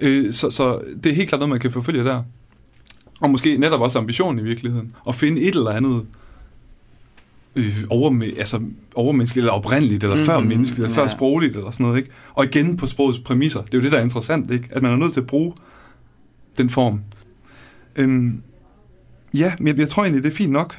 Øh, 0.00 0.32
så, 0.32 0.50
så 0.50 0.80
det 1.04 1.10
er 1.12 1.14
helt 1.14 1.28
klart 1.28 1.38
noget, 1.40 1.50
man 1.50 1.60
kan 1.60 1.72
forfølge 1.72 2.04
der. 2.04 2.22
Og 3.20 3.30
måske 3.30 3.56
netop 3.56 3.80
også 3.80 3.98
ambitionen 3.98 4.38
i 4.38 4.42
virkeligheden. 4.42 4.94
At 5.08 5.14
finde 5.14 5.40
et 5.40 5.54
eller 5.54 5.70
andet 5.70 6.06
øh, 7.56 7.84
over, 7.90 8.22
altså, 8.38 8.60
overmenneskeligt, 8.94 9.42
eller 9.42 9.52
oprindeligt, 9.52 10.04
eller 10.04 10.16
mm-hmm. 10.16 10.26
før 10.26 10.40
menneskeligt, 10.40 10.86
eller 10.86 10.96
ja. 10.96 11.02
før 11.02 11.08
sprogligt, 11.08 11.56
eller 11.56 11.70
sådan 11.70 11.86
noget. 11.86 11.98
Ikke? 11.98 12.10
Og 12.34 12.44
igen 12.44 12.76
på 12.76 12.86
sprogets 12.86 13.18
præmisser. 13.18 13.62
Det 13.62 13.74
er 13.74 13.78
jo 13.78 13.82
det, 13.82 13.92
der 13.92 13.98
er 13.98 14.02
interessant, 14.02 14.50
ikke? 14.50 14.68
at 14.70 14.82
man 14.82 14.92
er 14.92 14.96
nødt 14.96 15.12
til 15.12 15.20
at 15.20 15.26
bruge 15.26 15.52
den 16.58 16.70
form. 16.70 17.00
Øhm, 17.96 18.42
ja, 19.34 19.52
men 19.58 19.68
jeg, 19.68 19.78
jeg 19.78 19.88
tror 19.88 20.02
egentlig, 20.02 20.22
det 20.24 20.32
er 20.32 20.36
fint 20.36 20.52
nok. 20.52 20.76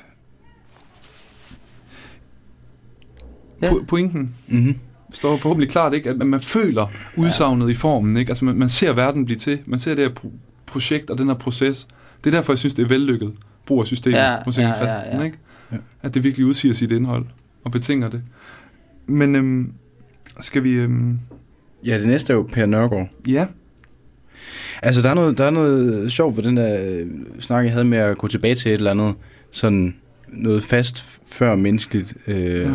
Ja. 3.62 3.70
Po- 3.72 3.84
pointen 3.88 4.36
mm-hmm. 4.48 4.76
står 5.14 5.38
forhåbentlig 5.38 5.70
klart, 5.70 5.94
ikke? 5.94 6.10
at 6.10 6.18
man 6.18 6.42
føler 6.42 6.92
udsagnet 7.16 7.66
ja. 7.66 7.72
i 7.72 7.76
formen. 7.76 8.18
Ikke? 8.18 8.30
Altså, 8.30 8.46
man, 8.46 8.56
man 8.56 8.70
ser 8.70 8.94
verden 8.94 9.26
blive 9.26 9.38
til. 9.38 9.60
Man 9.66 9.80
ser 9.80 9.96
det 9.96 10.04
her 10.04 10.12
pro- 10.12 10.32
projekt 10.66 11.10
og 11.10 11.18
den 11.18 11.28
her 11.28 11.36
proces. 11.36 11.88
Det 12.24 12.34
er 12.34 12.38
derfor, 12.38 12.54
jeg 12.54 12.60
synes, 12.60 12.74
det 12.74 12.84
er 12.84 12.88
vellykket 12.88 13.34
brug 13.66 13.82
af 13.82 13.88
systemet 13.88 14.18
ja, 14.18 14.38
hos 14.46 14.58
Inger 14.58 14.70
ja, 14.70 14.76
Christensen. 14.76 15.14
Ja, 15.14 15.20
ja. 15.20 15.26
Ikke? 15.26 15.38
Ja. 15.72 15.78
At 16.02 16.14
det 16.14 16.24
virkelig 16.24 16.46
udsiger 16.46 16.74
sit 16.74 16.92
indhold 16.92 17.26
og 17.64 17.72
betinger 17.72 18.10
det. 18.10 18.22
Men 19.08 19.36
øhm, 19.36 19.72
skal 20.40 20.64
vi... 20.64 20.72
Øhm... 20.72 21.20
Ja, 21.86 21.98
det 22.00 22.08
næste 22.08 22.34
er 22.34 22.38
jo 22.38 22.50
Per 22.54 22.66
Nørgaard. 22.66 23.10
Ja. 23.28 23.46
Altså, 24.82 25.02
der 25.02 25.10
er 25.10 25.14
noget, 25.14 25.38
der 25.38 25.44
er 25.46 25.50
noget 25.50 26.12
sjovt 26.14 26.38
ved 26.38 26.44
den 26.44 26.58
der 26.58 26.86
øh, 26.86 27.08
snak, 27.40 27.64
jeg 27.64 27.72
havde 27.72 27.86
med 27.86 27.98
at 27.98 28.18
gå 28.18 28.28
tilbage 28.28 28.56
til 28.56 28.72
et 28.72 28.78
eller 28.78 28.92
andet, 28.92 29.16
sådan 29.52 29.96
noget 30.28 30.64
fast 30.64 31.06
før 31.28 31.56
menneskeligt. 31.56 32.14
Øh, 32.28 32.62
ja. 32.62 32.72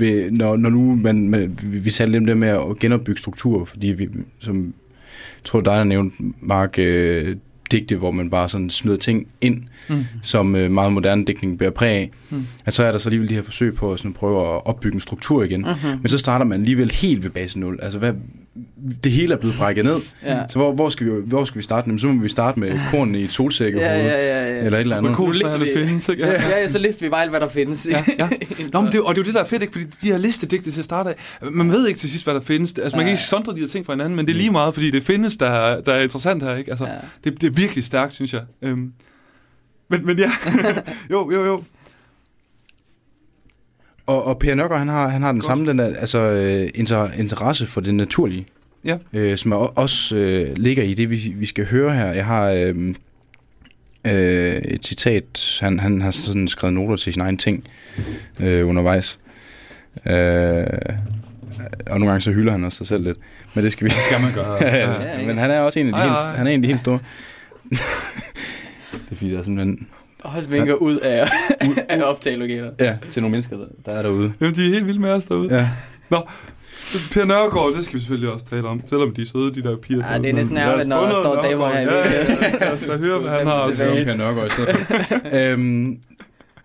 Ved, 0.00 0.30
når, 0.30 0.56
når 0.56 0.70
nu 0.70 0.94
man, 0.94 1.28
man, 1.28 1.58
vi, 1.62 1.90
satte 1.90 2.12
lidt 2.12 2.28
det 2.28 2.36
med 2.36 2.48
at 2.48 2.78
genopbygge 2.80 3.18
struktur, 3.18 3.64
fordi 3.64 3.86
vi, 3.86 4.08
som 4.38 4.64
jeg 4.64 5.44
tror 5.44 5.60
dig, 5.60 5.76
der 5.76 5.84
nævnte, 5.84 6.16
Mark, 6.40 6.78
øh, 6.78 7.36
digte, 7.70 7.96
hvor 7.96 8.10
man 8.10 8.30
bare 8.30 8.48
sådan 8.48 8.70
smider 8.70 8.96
ting 8.96 9.26
ind, 9.40 9.62
mm. 9.88 10.04
som 10.22 10.56
øh, 10.56 10.70
meget 10.70 10.92
moderne 10.92 11.24
digtning 11.24 11.58
bærer 11.58 11.70
præg 11.70 11.90
af. 11.90 12.10
Mm. 12.30 12.46
At 12.64 12.74
så 12.74 12.84
er 12.84 12.92
der 12.92 12.98
så 12.98 13.08
alligevel 13.08 13.28
de 13.28 13.34
her 13.34 13.42
forsøg 13.42 13.74
på 13.74 13.92
at 13.92 13.98
sådan 13.98 14.12
prøve 14.12 14.40
at 14.40 14.66
opbygge 14.66 14.94
en 14.94 15.00
struktur 15.00 15.42
igen. 15.42 15.60
Mm-hmm. 15.60 16.00
Men 16.00 16.08
så 16.08 16.18
starter 16.18 16.44
man 16.44 16.60
alligevel 16.60 16.90
helt 16.90 17.24
ved 17.24 17.30
base 17.30 17.58
0. 17.58 17.78
Altså, 17.82 17.98
hvad, 17.98 18.12
det 19.04 19.12
hele 19.12 19.34
er 19.34 19.38
blevet 19.38 19.56
brækket 19.58 19.84
ned. 19.84 20.00
ja. 20.24 20.48
Så 20.48 20.58
hvor, 20.58 20.72
hvor, 20.72 20.88
skal 20.88 21.06
vi, 21.06 21.12
hvor 21.24 21.44
skal 21.44 21.58
vi 21.58 21.62
starte? 21.62 21.86
Jamen, 21.86 21.98
så 21.98 22.06
må 22.06 22.22
vi 22.22 22.28
starte 22.28 22.60
med 22.60 22.80
korn 22.90 23.14
i 23.14 23.24
et 23.24 23.32
solsække 23.32 23.78
ja, 23.78 23.98
ja, 23.98 24.04
ja, 24.04 24.58
ja. 24.58 24.64
eller 24.64 24.78
et 24.78 24.80
eller 24.80 24.96
andet. 24.96 25.10
Hvor 25.10 25.16
cool, 25.16 25.34
det 25.34 25.70
findes, 25.76 26.08
ikke? 26.08 26.26
Ja. 26.26 26.32
ja, 26.32 26.58
ja, 26.60 26.68
så 26.68 26.78
lister 26.78 27.06
vi 27.06 27.10
bare 27.10 27.22
alt, 27.22 27.30
hvad 27.30 27.40
der 27.40 27.48
findes. 27.48 27.86
Ja, 27.90 28.04
ja. 28.18 28.28
Nå, 28.72 28.80
men 28.80 28.92
det, 28.92 29.00
og 29.00 29.14
det 29.14 29.20
er 29.20 29.22
jo 29.22 29.26
det, 29.26 29.34
der 29.34 29.40
er 29.40 29.44
fedt, 29.44 29.62
ikke? 29.62 29.72
Fordi 29.72 29.84
de 30.02 30.06
her 30.06 30.18
listedigte 30.18 30.70
til 30.70 30.78
at 30.78 30.84
starte 30.84 31.10
af, 31.10 31.16
man 31.52 31.70
ved 31.70 31.88
ikke 31.88 32.00
til 32.00 32.10
sidst, 32.10 32.24
hvad 32.24 32.34
der 32.34 32.40
findes. 32.40 32.74
Altså, 32.78 32.96
man 32.96 33.04
kan 33.04 33.12
ikke 33.12 33.22
sondre 33.22 33.54
de 33.54 33.60
her 33.60 33.68
ting 33.68 33.86
fra 33.86 33.92
hinanden, 33.92 34.16
men 34.16 34.26
det 34.26 34.32
er 34.32 34.36
lige 34.36 34.50
meget, 34.50 34.74
fordi 34.74 34.90
det 34.90 35.04
findes, 35.04 35.36
der, 35.36 35.80
der 35.80 35.92
er 35.92 36.02
interessant 36.02 36.42
her, 36.42 36.56
ikke? 36.56 36.70
Altså, 36.70 36.86
ja. 36.86 36.92
det, 37.24 37.40
det 37.40 37.46
er 37.46 37.54
virkelig 37.54 37.84
stærkt, 37.84 38.14
synes 38.14 38.32
jeg. 38.32 38.42
Øhm, 38.62 38.92
men, 39.90 40.06
men 40.06 40.18
ja, 40.18 40.30
jo, 41.12 41.30
jo, 41.32 41.44
jo. 41.44 41.62
Og, 44.06 44.24
og 44.24 44.38
Per 44.38 44.54
Nørgaard, 44.54 44.78
han 44.78 44.88
har, 44.88 45.08
han 45.08 45.22
har 45.22 45.32
den 45.32 45.40
Godt. 45.40 45.46
samme 45.46 45.68
den 45.68 45.78
der, 45.78 45.96
altså, 45.96 46.18
øh, 46.18 46.68
inter, 46.74 47.10
interesse 47.12 47.66
for 47.66 47.80
det 47.80 47.94
naturlige 47.94 48.46
ja. 48.86 48.96
øh, 49.12 49.36
som 49.36 49.52
er, 49.52 49.56
også 49.56 50.16
øh, 50.16 50.56
ligger 50.56 50.82
i 50.82 50.94
det, 50.94 51.10
vi, 51.10 51.32
vi 51.36 51.46
skal 51.46 51.66
høre 51.66 51.94
her. 51.94 52.12
Jeg 52.12 52.24
har 52.26 52.48
øh, 52.48 52.94
øh, 54.06 54.56
et 54.56 54.86
citat, 54.86 55.58
han, 55.60 55.80
han 55.80 56.02
har 56.02 56.10
sådan 56.10 56.48
skrevet 56.48 56.74
noter 56.74 56.96
til 56.96 57.12
sin 57.12 57.22
egen 57.22 57.38
ting 57.38 57.64
øh, 58.40 58.68
undervejs. 58.68 59.18
Øh, 60.06 60.66
og 61.86 62.00
nogle 62.00 62.06
gange 62.06 62.20
så 62.20 62.32
hylder 62.32 62.52
han 62.52 62.64
også 62.64 62.78
sig 62.78 62.86
selv 62.86 63.04
lidt. 63.04 63.18
Men 63.54 63.64
det 63.64 63.72
skal 63.72 63.84
vi... 63.84 63.88
Det 63.88 63.98
skal 63.98 64.22
man 64.22 64.34
gøre. 64.34 64.64
ja, 64.64 64.76
ja, 64.90 65.18
ja. 65.18 65.26
Men 65.26 65.38
han 65.38 65.50
er 65.50 65.60
også 65.60 65.80
en 65.80 65.86
af 65.86 65.92
de, 65.92 65.98
ej, 65.98 66.04
helt, 66.04 66.18
ej. 66.18 66.36
Han 66.36 66.46
er 66.46 66.50
en 66.50 66.58
af 66.60 66.62
de 66.62 66.68
helt 66.68 66.80
store. 66.80 66.98
det 67.70 69.10
er 69.10 69.14
fordi, 69.14 69.30
der 69.30 69.38
er 69.38 69.42
simpelthen... 69.42 69.86
Også 70.34 70.50
vinker 70.50 70.74
ud 70.74 70.96
af, 70.96 71.28
af 71.88 72.02
optagelokaler. 72.02 72.70
Ja, 72.80 72.96
til 73.10 73.22
nogle 73.22 73.32
mennesker, 73.32 73.56
der, 73.56 73.66
der 73.86 73.92
er 73.92 74.02
derude. 74.02 74.32
Jamen, 74.40 74.54
de 74.54 74.66
er 74.66 74.70
helt 74.70 74.86
vilde 74.86 75.00
med 75.00 75.10
os 75.10 75.24
derude. 75.24 75.54
Ja. 75.54 75.68
Nå, 76.10 76.18
Per 77.12 77.24
Nørgaard, 77.24 77.74
det 77.76 77.84
skal 77.84 77.94
vi 77.94 78.00
selvfølgelig 78.00 78.32
også 78.32 78.46
tale 78.46 78.68
om, 78.68 78.82
selvom 78.86 79.14
de 79.14 79.22
er 79.22 79.26
søde, 79.26 79.54
de 79.54 79.62
der 79.62 79.76
piger. 79.76 80.12
Ja, 80.12 80.18
det 80.18 80.28
er 80.28 80.32
næsten 80.32 80.56
ærgerligt, 80.56 80.88
når 80.88 81.00
der 81.00 81.22
står 81.22 81.42
damer 81.42 81.68
her. 81.68 81.80
Ja, 81.80 81.96
ja, 81.96 82.34
ja. 82.42 82.58
Lad 82.60 82.72
os 82.72 83.00
høre, 83.00 83.18
hvad 83.18 83.30
han 83.30 83.46
har 83.46 83.62
at 83.62 83.76
sige. 83.76 84.04
Per 84.04 84.14
Nørgaard 84.14 84.46
i 84.46 84.50
stedet 84.50 84.76
for. 84.76 85.20
øhm, 85.38 85.98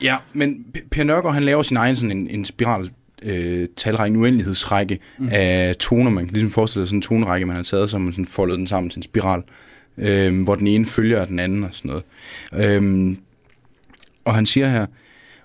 ja, 0.03 0.17
men 0.33 0.65
Per 0.91 1.03
Nørgaard, 1.03 1.33
han 1.33 1.43
laver 1.43 1.63
sin 1.63 1.77
egen 1.77 1.95
sådan 1.95 2.17
en, 2.17 2.27
en 2.29 2.45
spiral 2.45 2.89
øh, 3.25 3.67
talrække, 3.77 4.15
en 4.15 4.21
uendelighedsrække 4.21 4.99
mm. 5.17 5.29
af 5.31 5.75
toner. 5.79 6.11
Man 6.11 6.25
kan 6.25 6.33
ligesom 6.33 6.51
forestille 6.51 6.85
sig 6.85 6.89
sådan 6.89 6.97
en 6.97 7.01
tonerække, 7.01 7.45
man 7.45 7.55
har 7.55 7.63
taget, 7.63 7.89
så 7.89 7.97
man 7.97 8.13
sådan 8.13 8.25
foldet 8.25 8.57
den 8.57 8.67
sammen 8.67 8.89
til 8.89 8.99
en 8.99 9.03
spiral, 9.03 9.43
øh, 9.97 10.43
hvor 10.43 10.55
den 10.55 10.67
ene 10.67 10.85
følger 10.85 11.25
den 11.25 11.39
anden 11.39 11.63
og 11.63 11.69
sådan 11.73 12.01
noget. 12.53 12.75
Øh, 12.75 13.15
og 14.25 14.35
han 14.35 14.45
siger 14.45 14.69
her, 14.69 14.85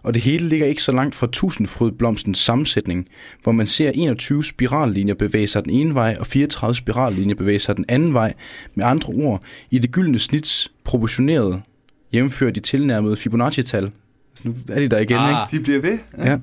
og 0.03 0.14
det 0.14 0.22
hele 0.22 0.49
ligger 0.49 0.66
ikke 0.66 0.83
så 0.83 0.93
langt 0.93 1.14
fra 1.14 1.27
tusindfrødblomstens 1.33 2.39
sammensætning, 2.39 3.09
hvor 3.43 3.53
man 3.53 3.66
ser 3.66 3.91
21 3.95 4.45
spirallinjer 4.45 5.14
bevæge 5.14 5.47
sig 5.47 5.64
den 5.64 5.72
ene 5.72 5.95
vej, 5.95 6.16
og 6.20 6.27
34 6.27 6.74
spirallinjer 6.74 7.35
bevæge 7.35 7.59
sig 7.59 7.77
den 7.77 7.85
anden 7.89 8.14
vej. 8.14 8.35
Med 8.74 8.85
andre 8.85 9.12
ord, 9.12 9.43
i 9.70 9.79
det 9.79 9.91
gyldne 9.91 10.18
snits 10.18 10.72
proportioneret, 10.85 11.62
jævnfører 12.12 12.51
de 12.51 12.61
tilnærmede 12.61 13.16
Fibonacci-tal. 13.16 13.91
Så 14.35 14.43
nu 14.45 14.55
er 14.68 14.81
de 14.81 14.89
der 14.89 14.99
igen, 14.99 15.16
ah. 15.16 15.31
ikke? 15.31 15.59
De 15.59 15.62
bliver 15.62 15.81
ved. 15.81 15.99
Ja. 16.18 16.31
ja. 16.31 16.39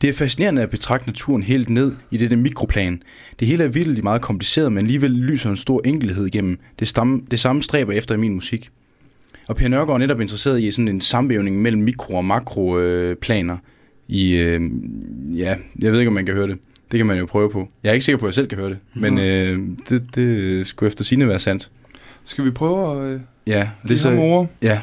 Det 0.00 0.08
er 0.08 0.12
fascinerende 0.12 0.62
at 0.62 0.70
betragte 0.70 1.06
naturen 1.06 1.42
helt 1.42 1.70
ned 1.70 1.92
i 2.10 2.16
dette 2.16 2.36
mikroplan. 2.36 3.02
Det 3.40 3.48
hele 3.48 3.64
er 3.64 3.68
vildt 3.68 4.04
meget 4.04 4.22
kompliceret, 4.22 4.72
men 4.72 4.78
alligevel 4.78 5.10
lyser 5.10 5.50
en 5.50 5.56
stor 5.56 5.80
enkelhed 5.84 6.26
igennem. 6.26 6.58
Det, 6.78 6.88
stamme, 6.88 7.22
det 7.30 7.40
samme 7.40 7.62
stræber 7.62 7.92
efter 7.92 8.14
i 8.14 8.18
min 8.18 8.34
musik. 8.34 8.70
Og 9.48 9.56
Per 9.56 9.68
Nørgaard 9.68 9.94
er 9.94 9.98
netop 9.98 10.20
interesseret 10.20 10.62
i 10.62 10.70
sådan 10.70 10.88
en 10.88 11.00
samvævning 11.00 11.62
mellem 11.62 11.82
mikro- 11.82 12.14
og 12.14 12.24
makroplaner. 12.24 13.54
Øh, 13.54 13.60
I, 14.08 14.36
øh, 14.36 14.60
ja, 15.38 15.56
jeg 15.82 15.92
ved 15.92 15.98
ikke, 15.98 16.08
om 16.08 16.14
man 16.14 16.26
kan 16.26 16.34
høre 16.34 16.48
det. 16.48 16.58
Det 16.90 16.98
kan 16.98 17.06
man 17.06 17.18
jo 17.18 17.26
prøve 17.26 17.50
på. 17.50 17.68
Jeg 17.82 17.90
er 17.90 17.94
ikke 17.94 18.04
sikker 18.04 18.18
på, 18.18 18.26
at 18.26 18.28
jeg 18.28 18.34
selv 18.34 18.46
kan 18.46 18.58
høre 18.58 18.70
det, 18.70 18.78
men 18.94 19.18
øh, 19.18 19.58
det, 19.88 20.14
det 20.14 20.66
skulle 20.66 20.88
efter 20.88 21.04
sine 21.04 21.28
være 21.28 21.38
sandt. 21.38 21.70
Skal 22.24 22.44
vi 22.44 22.50
prøve 22.50 23.06
at... 23.06 23.14
Øh, 23.14 23.20
ja, 23.46 23.68
det 23.82 23.90
er 23.90 23.96
så... 23.96 24.46
Ja, 24.62 24.80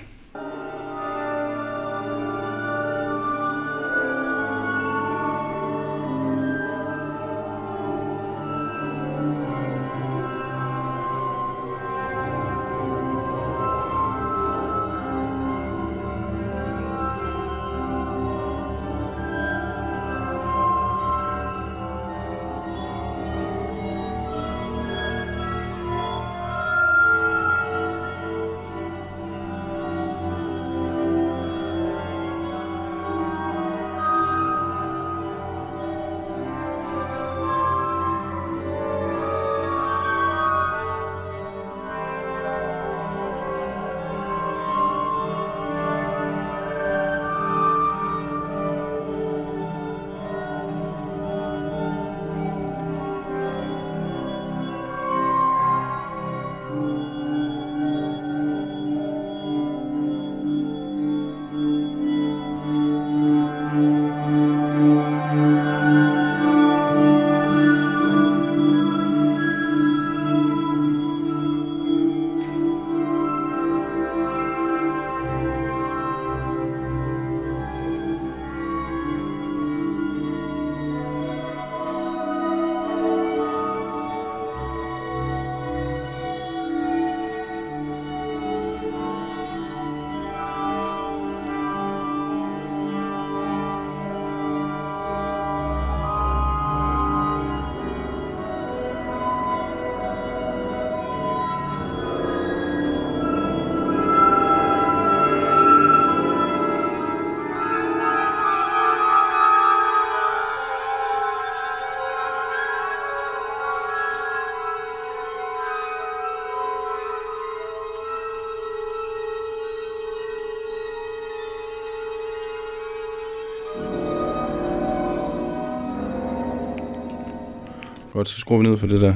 Godt, 128.22 128.28
så 128.28 128.40
skruer 128.40 128.62
vi 128.62 128.68
ned 128.70 128.78
for 128.78 128.88
det 128.88 129.02
der. 129.02 129.16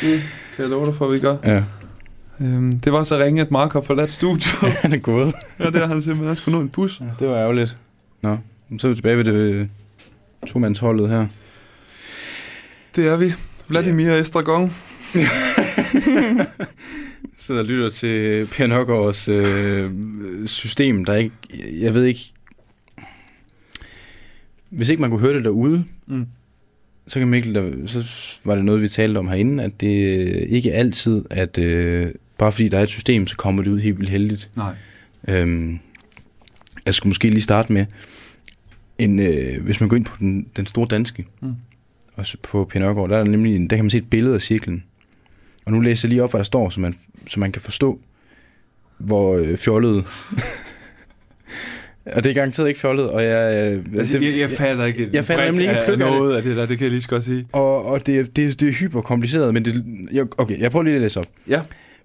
det 0.00 0.22
kan 0.56 0.62
jeg 0.62 0.68
love 0.68 0.86
dig 0.86 0.94
for, 0.94 1.06
at 1.06 1.12
vi 1.12 1.18
gør. 1.18 1.36
Ja. 1.44 1.62
Øhm, 2.40 2.80
det 2.80 2.92
var 2.92 3.02
så 3.02 3.18
ringe, 3.18 3.42
at 3.42 3.50
Mark 3.50 3.72
har 3.72 3.80
forladt 3.80 4.10
studiet. 4.10 4.46
ja, 4.62 4.68
han 4.68 4.92
er 4.92 4.98
gået. 4.98 5.34
ja, 5.58 5.66
det 5.66 5.76
er 5.76 5.86
han 5.86 6.02
simpelthen. 6.02 6.26
Han 6.26 6.36
skulle 6.36 6.58
nå 6.58 6.62
en 6.62 6.68
bus. 6.68 7.00
Ja, 7.00 7.06
det 7.18 7.28
var 7.28 7.36
ærgerligt. 7.36 7.78
Nå, 8.22 8.38
så 8.78 8.86
er 8.86 8.88
vi 8.88 8.94
tilbage 8.94 9.16
ved 9.16 9.24
det 9.24 9.68
to-mandsholdet 10.46 11.08
her. 11.08 11.26
Det 12.96 13.06
er 13.06 13.16
vi. 13.16 13.34
Vladimir 13.68 14.06
ja. 14.06 14.20
Estragon. 14.20 14.74
så 17.38 17.54
der 17.56 17.62
lytter 17.62 17.88
til 17.88 18.46
Per 18.46 18.66
Nørgaards 18.66 19.28
øh, 19.28 19.90
system, 20.46 21.04
der 21.04 21.14
ikke... 21.14 21.32
Jeg 21.80 21.94
ved 21.94 22.04
ikke... 22.04 22.32
Hvis 24.70 24.88
ikke 24.88 25.00
man 25.00 25.10
kunne 25.10 25.20
høre 25.20 25.36
det 25.36 25.44
derude, 25.44 25.84
mm. 26.06 26.26
Så, 27.06 27.18
kan 27.18 27.28
Mikkel, 27.28 27.54
der, 27.54 27.86
så 27.86 28.04
var 28.44 28.54
det 28.54 28.64
noget, 28.64 28.82
vi 28.82 28.88
talte 28.88 29.18
om 29.18 29.28
herinde, 29.28 29.64
at 29.64 29.80
det 29.80 29.88
ikke 30.48 30.72
altid, 30.72 31.24
at 31.30 31.58
øh, 31.58 32.12
bare 32.38 32.52
fordi 32.52 32.68
der 32.68 32.78
er 32.78 32.82
et 32.82 32.88
system, 32.88 33.26
så 33.26 33.36
kommer 33.36 33.62
det 33.62 33.70
ud 33.70 33.80
helt 33.80 33.98
vildt 33.98 34.10
heldigt. 34.10 34.50
Nej. 34.56 34.74
Øhm, 35.28 35.78
jeg 36.86 36.94
skulle 36.94 37.10
måske 37.10 37.28
lige 37.28 37.42
starte 37.42 37.72
med, 37.72 37.86
en, 38.98 39.18
øh, 39.18 39.62
hvis 39.62 39.80
man 39.80 39.88
går 39.88 39.96
ind 39.96 40.04
på 40.04 40.16
den, 40.18 40.46
den 40.56 40.66
store 40.66 40.86
danske, 40.90 41.26
mm. 41.40 41.54
også 42.16 42.36
på 42.42 42.70
Nørgaard, 42.74 43.08
der, 43.08 43.18
er 43.18 43.24
der, 43.24 43.30
nemlig, 43.30 43.70
der 43.70 43.76
kan 43.76 43.84
man 43.84 43.90
se 43.90 43.98
et 43.98 44.10
billede 44.10 44.34
af 44.34 44.42
cirklen. 44.42 44.84
Og 45.64 45.72
nu 45.72 45.80
læser 45.80 46.08
jeg 46.08 46.10
lige 46.10 46.22
op, 46.22 46.30
hvad 46.30 46.38
der 46.38 46.44
står, 46.44 46.70
så 46.70 46.80
man, 46.80 46.94
så 47.26 47.40
man 47.40 47.52
kan 47.52 47.62
forstå, 47.62 48.00
hvor 48.98 49.36
øh, 49.36 49.56
fjollet... 49.56 50.04
og 52.06 52.24
det 52.24 52.30
er 52.30 52.34
garanteret 52.34 52.68
ikke 52.68 52.80
fjollet, 52.80 53.10
og 53.10 53.24
jeg... 53.24 53.72
Øh, 53.72 53.84
altså, 53.98 54.18
det, 54.18 54.32
jeg, 54.32 54.38
jeg 54.40 54.50
fatter 54.50 54.84
ikke 54.84 55.10
jeg 55.12 55.24
fatter 55.24 55.44
nemlig 55.44 55.68
ikke 55.68 55.80
af 55.80 55.98
noget 55.98 56.36
af 56.36 56.42
det 56.42 56.56
der, 56.56 56.66
det 56.66 56.78
kan 56.78 56.84
jeg 56.84 56.90
lige 56.90 57.02
så 57.02 57.08
godt 57.08 57.24
sige. 57.24 57.46
Og, 57.52 57.84
og 57.84 58.06
det, 58.06 58.36
det, 58.36 58.60
det 58.60 58.68
er 58.68 58.72
hyperkompliceret, 58.72 59.54
men 59.54 59.64
det... 59.64 59.84
Jeg, 60.12 60.26
okay, 60.38 60.60
jeg 60.60 60.70
prøver 60.70 60.82
lige 60.82 60.94
at 60.94 61.00
læse 61.00 61.18
op. 61.18 61.26
Ja. 61.48 61.60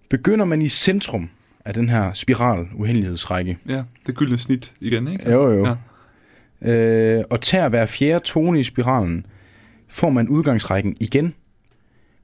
Begynder 0.10 0.46
man 0.46 0.62
i 0.62 0.70
centrum 0.70 1.30
af 1.66 1.74
den 1.74 1.90
her 1.90 2.14
spiral 2.14 2.68
uheldighedsrække. 2.76 3.58
Ja, 3.70 3.84
det 4.08 4.16
gyldne 4.16 4.38
snit 4.38 4.74
igen, 4.82 5.08
ikke? 5.08 5.32
Jo, 5.32 5.52
jo. 5.52 5.68
Ja. 6.62 6.72
Øh, 6.72 7.24
og 7.30 7.42
tager 7.42 7.70
hver 7.70 7.86
fjerde 7.86 8.26
tone 8.26 8.60
i 8.60 8.64
spiralen, 8.64 9.26
får 9.88 10.10
man 10.10 10.28
udgangsrækken 10.28 10.96
igen. 11.00 11.34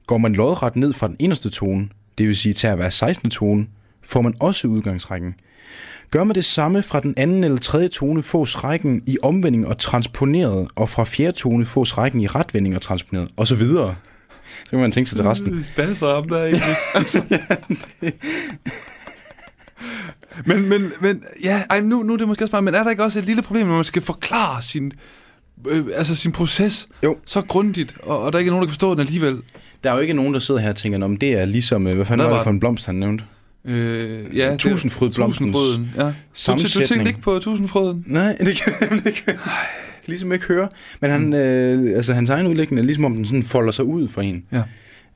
Går 0.06 0.18
man 0.18 0.32
lodret 0.32 0.76
ned 0.76 0.92
fra 0.92 1.08
den 1.08 1.16
inderste 1.18 1.50
tone, 1.50 1.88
det 2.18 2.26
vil 2.26 2.36
sige 2.36 2.52
tager 2.52 2.74
hver 2.74 2.90
16. 2.90 3.30
tone, 3.30 3.66
får 4.02 4.20
man 4.20 4.34
også 4.40 4.68
udgangsrækken. 4.68 5.34
Gør 6.10 6.24
man 6.24 6.34
det 6.34 6.44
samme 6.44 6.82
fra 6.82 7.00
den 7.00 7.14
anden 7.16 7.44
eller 7.44 7.58
tredje 7.58 7.88
tone, 7.88 8.22
fås 8.22 8.64
rækken 8.64 9.02
i 9.06 9.18
omvending 9.22 9.66
og 9.66 9.78
transponeret, 9.78 10.68
og 10.76 10.88
fra 10.88 11.04
fjerde 11.04 11.36
tone 11.36 11.66
fås 11.66 11.98
rækken 11.98 12.20
i 12.20 12.26
retvending 12.26 12.76
og 12.76 12.82
transponeret, 12.82 13.28
og 13.36 13.46
så 13.46 13.54
videre. 13.54 13.94
Så 14.64 14.70
kan 14.70 14.78
man 14.78 14.92
tænke 14.92 15.10
sig 15.10 15.16
til 15.16 15.26
resten. 15.26 15.52
Det 15.52 15.72
passer 15.76 16.06
om 16.06 16.28
der 16.28 16.38
egentlig. 16.38 16.62
ja, 17.30 17.56
men, 20.54 20.68
men, 20.68 20.92
men, 21.00 21.22
ja, 21.44 21.62
ej, 21.70 21.80
nu, 21.80 22.02
nu 22.02 22.12
er 22.12 22.16
det 22.16 22.28
måske 22.28 22.44
også 22.44 22.52
bare, 22.52 22.62
men 22.62 22.74
er 22.74 22.82
der 22.82 22.90
ikke 22.90 23.04
også 23.04 23.18
et 23.18 23.24
lille 23.24 23.42
problem, 23.42 23.66
når 23.66 23.74
man 23.74 23.84
skal 23.84 24.02
forklare 24.02 24.62
sin, 24.62 24.92
øh, 25.68 25.84
altså 25.94 26.16
sin 26.16 26.32
proces 26.32 26.88
jo. 27.02 27.16
så 27.26 27.42
grundigt, 27.42 27.96
og, 28.02 28.18
og 28.18 28.32
der 28.32 28.36
er 28.36 28.40
ikke 28.40 28.50
nogen, 28.50 28.62
der 28.62 28.66
kan 28.66 28.72
forstå 28.72 28.90
den 28.92 29.00
alligevel? 29.00 29.42
Der 29.82 29.90
er 29.90 29.94
jo 29.94 30.00
ikke 30.00 30.14
nogen, 30.14 30.34
der 30.34 30.40
sidder 30.40 30.60
her 30.60 30.68
og 30.68 30.76
tænker, 30.76 31.04
om 31.04 31.16
det 31.16 31.32
er 31.32 31.44
ligesom, 31.44 31.86
øh, 31.86 31.94
hvad 31.94 32.06
fanden 32.06 32.26
var 32.26 32.34
det 32.34 32.42
for 32.42 32.50
en 32.50 32.60
blomst, 32.60 32.86
han 32.86 32.94
nævnte? 32.94 33.24
Øh, 33.64 34.36
ja, 34.36 34.56
Tusindfrødblomstens 34.56 35.56
ja. 35.96 36.12
Du, 36.46 36.52
du 36.52 36.86
tænkte 36.86 37.08
ikke 37.08 37.20
på 37.20 37.38
tusindfrøden? 37.38 38.04
Nej, 38.06 38.36
det 38.40 38.56
kan, 38.56 38.98
det 39.04 39.14
kan 39.14 39.34
ligesom 40.06 40.32
ikke 40.32 40.44
høre. 40.44 40.68
Men 41.00 41.10
han, 41.10 41.26
mm. 41.26 41.32
øh, 41.32 41.96
altså, 41.96 42.14
hans 42.14 42.30
egen 42.30 42.46
udlægning 42.46 42.80
er 42.80 42.84
ligesom, 42.84 43.04
om 43.04 43.14
den 43.14 43.24
sådan 43.24 43.42
folder 43.42 43.72
sig 43.72 43.84
ud 43.84 44.08
for 44.08 44.20
en. 44.20 44.44
Ja. 44.52 44.62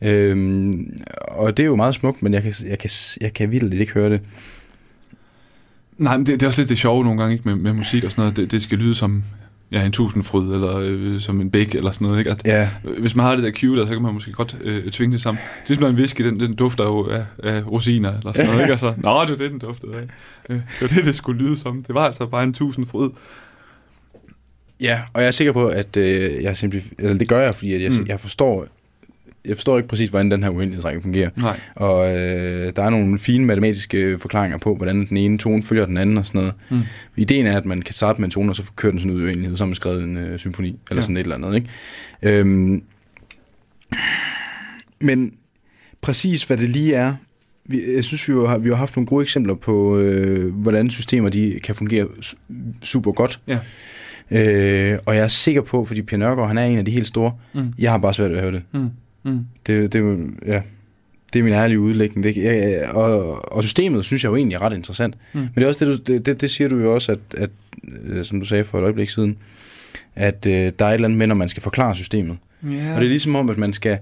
Øhm, 0.03 0.99
og 1.29 1.57
det 1.57 1.63
er 1.63 1.67
jo 1.67 1.77
meget 1.77 1.95
smukt, 1.95 2.23
men 2.23 2.35
jeg 2.35 2.43
kan, 2.43 2.55
jeg 2.67 2.79
kan, 2.79 2.91
jeg 3.21 3.33
kan 3.33 3.51
virkelig 3.51 3.81
ikke 3.81 3.93
høre 3.93 4.11
det. 4.11 4.21
Nej, 5.99 6.17
men 6.17 6.27
det, 6.27 6.41
det 6.41 6.43
er 6.43 6.47
også 6.47 6.61
lidt 6.61 6.69
det 6.69 6.79
sjove 6.79 7.05
nogle 7.05 7.21
gange 7.21 7.33
ikke 7.33 7.49
med, 7.49 7.57
med 7.57 7.73
musik 7.73 8.05
og 8.05 8.11
sådan 8.11 8.23
noget. 8.23 8.37
Det, 8.37 8.51
det 8.51 8.63
skal 8.63 8.79
lyde 8.79 8.95
som 8.95 9.23
ja, 9.73 9.87
en 9.87 9.93
tusindfryd, 9.93 10.55
eller 10.55 10.77
øh, 10.77 11.21
som 11.21 11.41
en 11.41 11.51
bæk, 11.51 11.75
eller 11.75 11.91
sådan 11.91 12.07
noget. 12.07 12.19
Ikke? 12.19 12.31
At, 12.31 12.43
ja. 12.45 12.71
Hvis 12.99 13.17
man 13.17 13.27
har 13.27 13.35
det 13.35 13.45
der 13.45 13.51
cue 13.51 13.77
der, 13.77 13.87
så 13.87 13.93
kan 13.93 14.03
man 14.03 14.15
måske 14.15 14.33
godt 14.33 14.57
øh, 14.61 14.91
tvinge 14.91 15.13
det 15.13 15.23
sammen. 15.23 15.43
Det 15.69 15.75
er 15.77 15.81
som 15.81 15.91
en 15.91 15.95
whisky, 15.95 16.25
den, 16.25 16.41
den 16.41 16.55
dufter 16.55 16.85
jo 16.85 17.09
af, 17.11 17.25
af 17.43 17.71
rosiner, 17.71 18.19
eller 18.19 18.33
sådan 18.33 18.47
noget. 18.47 18.61
Ikke? 18.61 18.73
Altså, 18.73 18.95
Nå, 18.97 19.21
det 19.21 19.31
var 19.31 19.37
det, 19.37 19.51
den 19.51 19.59
duftede 19.59 19.93
af. 19.95 20.07
Øh, 20.49 20.57
det 20.57 20.81
var 20.81 20.89
det, 20.89 21.05
det 21.05 21.15
skulle 21.15 21.45
lyde 21.45 21.57
som. 21.57 21.83
Det 21.83 21.95
var 21.95 22.07
altså 22.07 22.27
bare 22.27 22.43
en 22.43 22.55
tusindfryd. 22.55 23.11
Ja, 24.81 25.01
og 25.13 25.21
jeg 25.21 25.29
er 25.29 25.33
sikker 25.33 25.53
på, 25.53 25.67
at 25.67 25.97
øh, 25.97 26.43
jeg 26.43 26.57
simpelthen, 26.57 26.93
eller 26.99 27.19
det 27.19 27.29
gør 27.29 27.41
jeg, 27.41 27.55
fordi 27.55 27.73
at 27.73 27.83
jeg, 27.83 27.91
mm. 27.91 28.07
jeg 28.07 28.21
forstår 28.21 28.67
jeg 29.49 29.57
forstår 29.57 29.77
ikke 29.77 29.89
præcis, 29.89 30.11
hvordan 30.11 30.31
den 30.31 30.43
her 30.43 30.51
uendelighedsrække 30.51 31.01
fungerer. 31.03 31.31
Nej. 31.37 31.61
Og 31.75 32.17
øh, 32.17 32.73
der 32.77 32.83
er 32.83 32.91
nogle 32.91 33.19
fine 33.19 33.45
matematiske 33.45 34.19
forklaringer 34.19 34.59
på, 34.59 34.75
hvordan 34.75 35.07
den 35.07 35.17
ene 35.17 35.39
tone 35.39 35.63
følger 35.63 35.87
den 35.87 35.97
anden 35.97 36.19
og 36.19 36.27
sådan 36.27 36.39
noget. 36.39 36.55
Mm. 36.71 36.81
Ideen 37.17 37.47
er, 37.47 37.57
at 37.57 37.65
man 37.65 37.83
kan 37.83 37.95
starte 37.95 38.21
med 38.21 38.27
en 38.27 38.31
tone, 38.31 38.51
og 38.51 38.57
så 38.57 38.63
kører 38.77 38.91
den 38.91 39.01
sådan 39.01 39.17
ud 39.17 39.21
i 39.21 39.25
uendelighed, 39.25 39.57
så 39.57 39.65
har 39.65 39.67
man 39.69 39.75
skrevet 39.75 40.03
en 40.03 40.17
øh, 40.17 40.39
symfoni, 40.39 40.69
eller 40.69 40.79
ja. 40.95 41.01
sådan 41.01 41.17
et 41.17 41.21
eller 41.21 41.37
andet. 41.37 41.55
Ikke? 41.55 41.69
Øhm, 42.23 42.83
men 45.01 45.33
præcis 46.01 46.45
hvad 46.45 46.57
det 46.57 46.71
lige 46.71 46.95
er, 46.95 47.15
vi, 47.65 47.95
jeg 47.95 48.05
synes, 48.05 48.29
vi 48.29 48.33
har, 48.33 48.59
vi 48.59 48.69
har 48.69 48.77
haft 48.77 48.97
nogle 48.97 49.07
gode 49.07 49.23
eksempler 49.23 49.55
på, 49.55 49.99
øh, 49.99 50.55
hvordan 50.55 50.91
systemer 50.91 51.29
de 51.29 51.61
kan 51.63 51.75
fungere 51.75 52.07
super 52.83 53.13
godt. 53.13 53.41
Ja. 53.47 53.59
Øh, 54.31 54.99
og 55.07 55.17
jeg 55.17 55.25
er 55.25 55.29
sikker 55.29 55.61
på, 55.61 55.85
fordi 55.85 56.03
Pierre 56.03 56.19
Nørgaard, 56.19 56.49
han 56.49 56.59
er 56.59 56.65
en 56.65 56.79
af 56.79 56.85
de 56.85 56.91
helt 56.91 57.07
store, 57.07 57.33
mm. 57.55 57.73
jeg 57.79 57.91
har 57.91 57.99
bare 57.99 58.15
svært 58.15 58.31
ved 58.31 58.37
at 58.37 58.43
høre 58.43 58.53
det. 58.53 58.63
Mm. 58.73 58.91
Mm. 59.29 59.47
Det, 59.67 59.93
det, 59.93 60.31
ja, 60.47 60.63
det 61.33 61.39
er 61.39 61.43
min 61.43 61.53
ærlige 61.53 61.81
udlægning. 61.81 62.25
Det, 62.25 62.37
ja, 62.37 62.93
og, 62.93 63.53
og 63.53 63.63
systemet 63.63 64.05
synes 64.05 64.25
jeg 64.25 64.31
jo 64.31 64.37
egentlig 64.37 64.55
er 64.55 64.63
ret 64.63 64.73
interessant. 64.73 65.15
Mm. 65.33 65.41
Men 65.41 65.51
det 65.55 65.63
er 65.63 65.67
også 65.67 65.87
det, 65.87 66.09
du, 66.09 66.13
det, 66.19 66.41
det, 66.41 66.51
siger 66.51 66.69
du 66.69 66.79
jo 66.79 66.95
også, 66.95 67.13
at, 67.13 67.19
at, 67.37 67.51
øh, 68.05 68.25
som 68.25 68.41
du 68.41 68.47
sagde 68.47 68.65
for 68.65 68.79
et 68.79 68.83
øjeblik 68.83 69.11
siden, 69.11 69.37
at 70.15 70.47
øh, 70.47 70.73
der 70.79 70.85
er 70.85 70.89
et 70.89 70.95
eller 70.95 71.09
andet 71.09 71.19
med, 71.19 71.27
når 71.27 71.35
man 71.35 71.49
skal 71.49 71.63
forklare 71.63 71.95
systemet. 71.95 72.37
Yeah. 72.67 72.95
Og 72.95 73.01
det 73.01 73.07
er 73.07 73.11
ligesom 73.11 73.37
om, 73.37 73.51
at 73.51 73.59
man 73.59 73.73
skal 73.73 73.99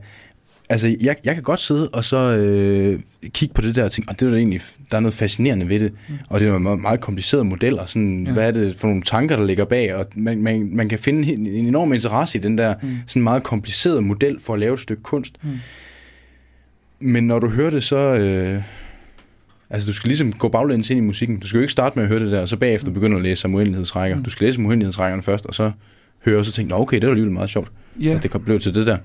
altså, 0.68 0.96
jeg, 1.00 1.16
jeg 1.24 1.34
kan 1.34 1.42
godt 1.42 1.60
sidde 1.60 1.88
og 1.88 2.04
så 2.04 2.16
øh, 2.16 3.00
kigge 3.28 3.54
på 3.54 3.62
det 3.62 3.74
der 3.74 3.88
ting, 3.88 4.08
og 4.08 4.20
det 4.20 4.26
er 4.26 4.30
der 4.30 4.36
egentlig, 4.36 4.60
der 4.90 4.96
er 4.96 5.00
noget 5.00 5.14
fascinerende 5.14 5.68
ved 5.68 5.80
det, 5.80 5.92
mm. 6.08 6.14
og 6.28 6.40
det 6.40 6.48
er 6.48 6.58
nogle 6.58 6.82
meget 6.82 7.00
komplicerede 7.00 7.44
modeller, 7.44 7.86
sådan, 7.86 8.26
ja. 8.26 8.32
hvad 8.32 8.46
er 8.46 8.50
det 8.50 8.76
for 8.76 8.88
nogle 8.88 9.02
tanker, 9.02 9.36
der 9.36 9.44
ligger 9.44 9.64
bag, 9.64 9.94
og 9.94 10.06
man, 10.14 10.42
man, 10.42 10.68
man 10.72 10.88
kan 10.88 10.98
finde 10.98 11.32
en 11.32 11.46
enorm 11.46 11.92
interesse 11.92 12.38
i 12.38 12.40
den 12.40 12.58
der 12.58 12.74
mm. 12.82 12.88
sådan 13.06 13.22
meget 13.22 13.42
komplicerede 13.42 14.02
model 14.02 14.40
for 14.40 14.54
at 14.54 14.60
lave 14.60 14.74
et 14.74 14.80
stykke 14.80 15.02
kunst. 15.02 15.34
Mm. 15.42 15.58
Men 17.00 17.26
når 17.26 17.38
du 17.38 17.48
hører 17.48 17.70
det, 17.70 17.84
så... 17.84 17.96
Øh, 17.96 18.62
altså, 19.70 19.88
du 19.88 19.92
skal 19.94 20.08
ligesom 20.08 20.32
gå 20.32 20.48
baglæns 20.48 20.90
ind 20.90 20.98
i 20.98 21.02
musikken. 21.02 21.38
Du 21.38 21.46
skal 21.46 21.58
jo 21.58 21.62
ikke 21.62 21.72
starte 21.72 21.98
med 21.98 22.02
at 22.04 22.08
høre 22.08 22.20
det 22.20 22.32
der, 22.32 22.40
og 22.40 22.48
så 22.48 22.56
bagefter 22.56 22.88
mm. 22.88 22.94
begynde 22.94 23.16
at 23.16 23.22
læse 23.22 23.44
om 23.44 23.54
uendelighedsrækker. 23.54 24.16
Mm. 24.16 24.22
Du 24.22 24.30
skal 24.30 24.46
læse 24.46 24.58
om 24.58 24.66
uendelighedsrækkerne 24.66 25.22
først, 25.22 25.46
og 25.46 25.54
så 25.54 25.70
høre, 26.24 26.38
og 26.38 26.44
så 26.44 26.52
tænke, 26.52 26.74
okay, 26.74 26.96
det 26.96 27.02
var 27.02 27.10
alligevel 27.10 27.32
meget 27.32 27.50
sjovt, 27.50 27.72
yeah. 28.00 28.16
at 28.16 28.22
det 28.22 28.44
blev 28.44 28.60
til 28.60 28.74
det 28.74 28.86
der. 28.86 28.98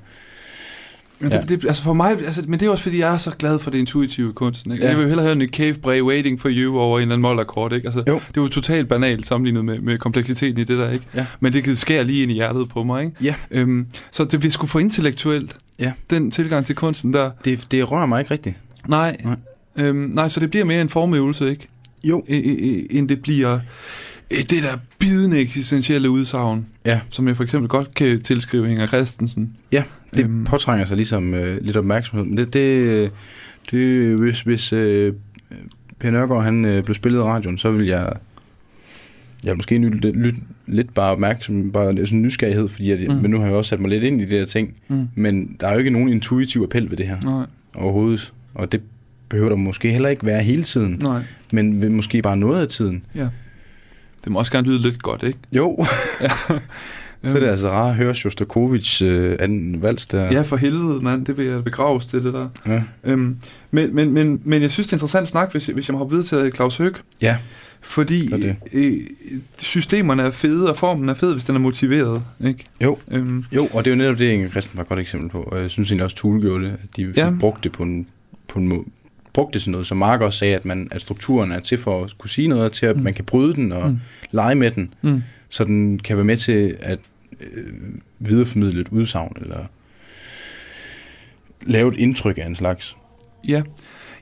Men, 1.22 1.32
ja. 1.32 1.42
det, 1.42 1.50
det, 1.50 1.68
altså 1.68 1.84
for 1.84 1.94
mig, 1.94 2.12
altså, 2.26 2.44
men 2.48 2.60
det 2.60 2.66
er 2.66 2.70
også 2.70 2.84
fordi, 2.84 3.00
jeg 3.00 3.14
er 3.14 3.18
så 3.18 3.32
glad 3.40 3.60
for 3.60 3.72
det 3.72 3.78
intuitive 3.78 4.34
kunsten. 4.34 4.72
Ikke? 4.72 4.84
Ja. 4.84 4.90
Jeg 4.90 4.98
vil 4.98 5.04
jo 5.04 5.08
hellere 5.08 5.26
høre 5.26 5.36
Nick 5.36 5.56
Cave 5.56 5.74
Bray 5.74 6.02
Waiting 6.02 6.40
for 6.40 6.50
You 6.52 6.78
over 6.78 6.98
en 6.98 7.02
eller 7.02 7.14
anden 7.16 7.22
målakkord. 7.22 7.74
Ikke? 7.74 7.88
Altså, 7.88 8.04
jo. 8.08 8.14
det 8.14 8.38
er 8.38 8.42
jo 8.42 8.48
totalt 8.48 8.88
banalt 8.88 9.28
sammenlignet 9.28 9.66
med, 9.66 9.80
med 9.80 9.98
kompleksiteten 9.98 10.62
i 10.62 10.64
det 10.64 10.78
der. 10.78 10.90
ikke. 10.90 11.06
Ja. 11.16 11.26
Men 11.40 11.54
det 11.54 11.78
skære 11.78 12.04
lige 12.04 12.24
ind 12.24 12.32
i 12.32 12.36
hjertet 12.36 12.70
på 12.70 12.84
mig. 12.84 13.04
Ikke? 13.04 13.16
Ja. 13.22 13.36
Øhm, 13.52 13.88
så 14.12 14.24
det 14.24 14.40
bliver 14.40 14.52
sgu 14.52 14.68
for 14.68 14.80
intellektuelt, 14.80 15.56
ja. 15.80 15.92
den 16.10 16.32
tilgang 16.32 16.66
til 16.66 16.76
kunsten 16.76 17.14
der. 17.14 17.32
Det, 17.46 17.68
det 17.72 17.92
rører 17.92 18.06
mig 18.06 18.20
ikke 18.20 18.32
rigtigt. 18.32 18.56
Nej. 18.88 19.18
Nej. 19.24 19.36
Øhm, 19.78 20.12
nej, 20.14 20.30
så 20.30 20.40
det 20.40 20.50
bliver 20.50 20.66
mere 20.66 20.82
en 20.82 20.90
formøvelse, 20.90 21.50
ikke? 21.50 21.68
Jo. 22.04 22.24
I, 22.28 22.36
i, 22.36 22.98
end 22.98 23.10
det 23.10 23.22
bliver 23.22 23.60
det 24.32 24.64
der 24.64 24.78
bidende 25.00 25.40
eksistentielle 25.40 26.10
udsagn, 26.10 26.68
ja. 26.86 27.00
som 27.10 27.28
jeg 27.28 27.36
for 27.38 27.44
eksempel 27.44 27.70
godt 27.70 27.96
kan 27.96 28.22
tilskrive 28.22 28.72
Inger 28.72 28.88
Christensen. 28.88 29.56
Ja, 29.72 29.84
det 30.14 30.24
øhm. 30.24 30.44
påtrænger 30.44 30.86
sig 30.86 30.98
ligesom 30.98 31.34
øh, 31.34 31.66
lidt 31.66 31.78
opmærksomhed. 31.78 32.26
Men 32.26 32.38
det, 32.38 32.54
det, 32.54 33.12
det 33.72 34.16
hvis, 34.20 34.42
hvis 34.42 34.74
øh, 34.74 35.14
Per 36.00 36.12
Nørgaard 36.12 36.44
han 36.44 36.66
øh, 36.66 36.84
blev 36.84 36.96
spillet 36.96 37.20
i 37.20 37.24
radioen, 37.24 37.58
så 37.58 37.72
vil 37.72 37.88
jeg 37.88 38.14
jeg 39.46 39.56
måske 39.56 39.78
lytte 39.78 40.12
lyt, 40.12 40.36
lidt 40.68 40.94
bare 40.94 41.12
opmærksom, 41.12 41.72
bare 41.72 42.06
sådan 42.06 42.22
nysgerrighed, 42.22 42.70
fordi 42.70 42.92
at, 42.92 43.08
mm. 43.10 43.16
men 43.16 43.32
nu 43.32 43.38
har 43.38 43.46
jeg 43.46 43.56
også 43.56 43.70
sat 43.70 43.80
mig 43.80 43.90
lidt 43.90 44.04
ind 44.04 44.22
i 44.22 44.26
det 44.26 44.40
her 44.40 44.46
ting, 44.46 44.74
mm. 44.88 45.08
men 45.16 45.56
der 45.60 45.68
er 45.68 45.74
jo 45.74 45.80
ikke 45.80 45.90
nogen 45.90 46.10
intuitiv 46.10 46.62
appel 46.64 46.90
ved 46.90 46.98
det 46.98 47.08
her 47.08 47.22
Nej. 47.22 47.46
overhovedet, 47.76 48.34
og 48.54 48.72
det 48.72 48.82
behøver 49.30 49.50
der 49.50 49.56
måske 49.56 49.92
heller 49.92 50.10
ikke 50.10 50.26
være 50.26 50.44
hele 50.44 50.64
tiden, 50.64 51.02
Nej. 51.04 51.22
men 51.52 51.94
måske 51.94 52.22
bare 52.22 52.38
noget 52.38 52.62
af 52.62 52.68
tiden. 52.68 53.04
Ja. 53.16 53.28
Det 54.24 54.32
må 54.32 54.40
også 54.40 54.52
gerne 54.52 54.68
lyde 54.68 54.82
lidt 54.82 55.04
godt, 55.04 55.24
ikke? 55.24 55.40
Jo. 55.52 55.86
ja. 56.22 56.30
Så 57.24 57.36
er 57.36 57.40
det 57.40 57.48
altså 57.48 57.70
rart 57.70 57.90
at 57.90 57.96
høre 57.96 58.16
Shostakovich 58.16 59.04
øh, 59.04 59.38
anden 59.40 59.82
vals 59.82 60.06
der. 60.06 60.32
Ja, 60.32 60.42
for 60.42 60.58
helvede, 60.58 61.02
mand. 61.02 61.26
Det 61.26 61.38
vil 61.38 61.46
jeg 61.46 61.64
begraves 61.64 62.06
til, 62.06 62.24
det 62.24 62.34
der. 62.34 62.50
Ja. 62.68 62.84
Øhm, 63.04 63.38
men, 63.72 63.96
men, 63.96 64.14
men, 64.14 64.42
men 64.44 64.62
jeg 64.62 64.72
synes, 64.72 64.88
det 64.88 64.94
er 64.94 64.96
interessant 64.96 65.28
snak, 65.28 65.52
hvis, 65.52 65.66
hvis 65.66 65.88
jeg 65.88 65.94
må 65.94 65.98
hoppe 65.98 66.16
videre 66.16 66.44
til 66.46 66.56
Claus 66.56 66.78
Høg. 66.78 66.94
Ja. 67.22 67.38
Fordi 67.82 68.28
det. 68.28 68.56
Øh, 68.74 69.02
systemerne 69.58 70.24
er 70.24 70.32
fede, 70.32 70.70
og 70.70 70.78
formen 70.78 71.10
er 71.10 71.14
fed, 71.14 71.34
hvis 71.34 71.44
den 71.44 71.56
er 71.56 71.60
motiveret. 71.60 72.24
Ikke? 72.46 72.64
Jo. 72.82 72.98
Øhm. 73.12 73.46
jo, 73.56 73.68
og 73.74 73.86
det 73.86 73.92
er 73.92 73.96
jo 73.96 73.98
netop 73.98 74.20
det, 74.20 74.32
Inge 74.32 74.50
Christen 74.50 74.78
var 74.78 74.84
et 74.84 74.90
godt 74.90 75.00
eksempel 75.00 75.30
på. 75.30 75.42
Og 75.42 75.62
jeg 75.62 75.70
synes 75.70 75.90
egentlig 75.90 76.04
også, 76.04 76.16
Tool 76.16 76.42
gjorde 76.42 76.66
det. 76.66 76.72
At 76.72 76.96
de 76.96 77.14
ja. 77.18 77.34
brugte 77.40 77.64
det 77.64 77.72
på 77.72 77.84
en, 77.84 78.08
på 78.48 78.60
en 78.60 78.68
måde 78.68 78.84
brugte 79.34 79.60
sådan 79.60 79.72
noget, 79.72 79.88
som 79.88 79.98
Mark 79.98 80.22
også 80.22 80.40
sagde, 80.40 80.56
at, 80.56 80.66
man, 80.66 80.88
at 80.92 81.02
strukturen 81.02 81.52
er 81.52 81.60
til 81.60 81.78
for 81.78 82.04
at 82.04 82.18
kunne 82.18 82.30
sige 82.30 82.48
noget, 82.48 82.72
til 82.72 82.86
at 82.86 82.98
mm. 82.98 83.04
man 83.04 83.14
kan 83.14 83.26
bryde 83.26 83.54
den 83.54 83.72
og 83.72 83.90
mm. 83.90 84.00
lege 84.32 84.56
med 84.56 84.72
den, 84.72 84.94
mm. 85.02 85.24
så 85.50 85.64
den 85.64 86.00
kan 86.00 86.18
være 86.18 86.26
med 86.26 86.38
til 86.38 86.76
at 86.80 87.00
øh, 87.54 87.74
videreformidle 88.20 88.82
et 88.82 88.88
udsagn, 88.92 89.34
eller 89.42 89.66
lave 91.62 91.94
et 91.94 92.00
indtryk 92.00 92.38
af 92.38 92.46
en 92.46 92.56
slags. 92.56 92.98
Ja, 93.48 93.62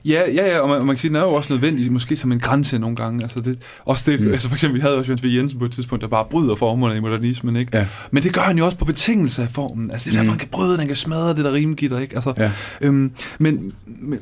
Ja, 0.04 0.22
ja, 0.30 0.46
ja 0.46 0.58
og, 0.58 0.68
man, 0.68 0.78
og 0.78 0.86
man 0.86 0.96
kan 0.96 1.00
sige, 1.00 1.08
den 1.08 1.16
er 1.16 1.20
jo 1.20 1.34
også 1.34 1.52
nødvendig, 1.52 1.92
måske 1.92 2.16
som 2.16 2.32
en 2.32 2.40
grænse 2.40 2.78
nogle 2.78 2.96
gange. 2.96 3.22
Altså, 3.22 3.40
det, 3.40 3.58
også 3.84 4.10
det, 4.10 4.20
mm. 4.20 4.32
altså 4.32 4.48
for 4.48 4.54
eksempel, 4.54 4.76
vi 4.76 4.80
havde 4.80 4.96
også 4.96 5.12
Jens 5.12 5.24
V. 5.24 5.26
Jensen 5.26 5.58
på 5.58 5.64
et 5.64 5.72
tidspunkt, 5.72 6.02
der 6.02 6.08
bare 6.08 6.24
bryder 6.30 6.54
formerne 6.54 6.96
i 6.96 7.00
modernismen, 7.00 7.56
ikke? 7.56 7.78
Ja. 7.78 7.86
Men 8.10 8.22
det 8.22 8.34
gør 8.34 8.40
han 8.40 8.58
jo 8.58 8.64
også 8.64 8.76
på 8.76 8.84
betingelse 8.84 9.42
af 9.42 9.48
formen. 9.48 9.90
Altså, 9.90 10.10
det 10.10 10.16
er 10.16 10.20
derfor, 10.20 10.24
mm. 10.24 10.30
han 10.30 10.38
kan 10.38 10.48
bryde, 10.48 10.78
han 10.78 10.86
kan 10.86 10.96
smadre 10.96 11.28
det 11.28 11.44
der 11.44 11.52
rimgitter, 11.52 11.98
ikke? 11.98 12.14
Altså, 12.14 12.32
ja. 12.36 12.50
øhm, 12.80 13.12
men, 13.38 13.72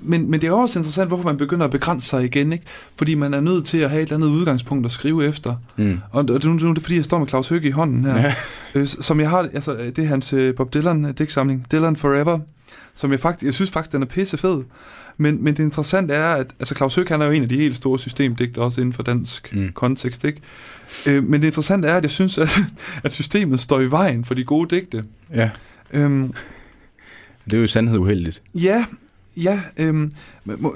men, 0.00 0.30
men 0.30 0.40
det 0.40 0.46
er 0.46 0.52
også 0.52 0.78
interessant, 0.78 1.08
hvorfor 1.08 1.24
man 1.24 1.36
begynder 1.36 1.64
at 1.64 1.70
begrænse 1.70 2.08
sig 2.08 2.24
igen, 2.24 2.52
ikke? 2.52 2.64
Fordi 2.96 3.14
man 3.14 3.34
er 3.34 3.40
nødt 3.40 3.64
til 3.64 3.78
at 3.78 3.90
have 3.90 4.02
et 4.02 4.06
eller 4.12 4.26
andet 4.26 4.38
udgangspunkt 4.38 4.86
at 4.86 4.92
skrive 4.92 5.26
efter. 5.26 5.56
Mm. 5.76 6.00
Og, 6.10 6.24
og 6.28 6.28
det, 6.28 6.44
nu, 6.44 6.52
nu 6.52 6.68
er 6.68 6.74
det 6.74 6.82
fordi, 6.82 6.96
jeg 6.96 7.04
står 7.04 7.18
med 7.18 7.28
Claus 7.28 7.48
Høgge 7.48 7.68
i 7.68 7.70
hånden 7.70 8.04
her. 8.04 8.16
Ja. 8.16 8.34
Øh, 8.74 8.86
som 8.86 9.20
jeg 9.20 9.30
har, 9.30 9.38
altså, 9.38 9.74
det 9.74 9.98
er 9.98 10.06
hans 10.06 10.32
uh, 10.32 10.54
Bob 10.54 10.74
Dylan 10.74 11.12
digtsamling, 11.12 11.66
Dylan 11.72 11.96
Forever, 11.96 12.38
som 12.94 13.12
jeg 13.12 13.20
faktisk, 13.20 13.44
jeg 13.44 13.54
synes 13.54 13.70
faktisk, 13.70 13.92
den 13.92 14.02
er 14.02 14.06
pisse 14.06 14.36
fed. 14.36 14.62
Men, 15.16 15.44
men 15.44 15.56
det 15.56 15.62
interessante 15.62 16.14
er, 16.14 16.30
at 16.30 16.46
altså 16.58 16.74
Claus 16.74 16.94
Høgh, 16.94 17.08
han 17.08 17.20
er 17.20 17.26
jo 17.26 17.32
en 17.32 17.42
af 17.42 17.48
de 17.48 17.56
helt 17.56 17.76
store 17.76 17.98
systemdigter, 17.98 18.62
også 18.62 18.80
inden 18.80 18.92
for 18.92 19.02
dansk 19.02 19.54
mm. 19.54 19.72
kontekst, 19.72 20.24
ikke? 20.24 20.40
Øh, 21.06 21.24
men 21.24 21.40
det 21.40 21.46
interessante 21.46 21.88
er, 21.88 21.96
at 21.96 22.02
jeg 22.02 22.10
synes, 22.10 22.38
at, 22.44 22.48
at 23.04 23.12
systemet 23.12 23.60
står 23.60 23.80
i 23.80 23.90
vejen 23.90 24.24
for 24.24 24.34
de 24.34 24.44
gode 24.44 24.76
digte. 24.76 25.04
Ja. 25.34 25.50
Øhm, 25.92 26.32
det 27.44 27.52
er 27.52 27.58
jo 27.58 27.64
i 27.64 27.68
sandhed 27.68 27.98
uheldigt. 27.98 28.42
Ja, 28.54 28.84
Ja, 29.42 29.60
øhm, 29.76 30.12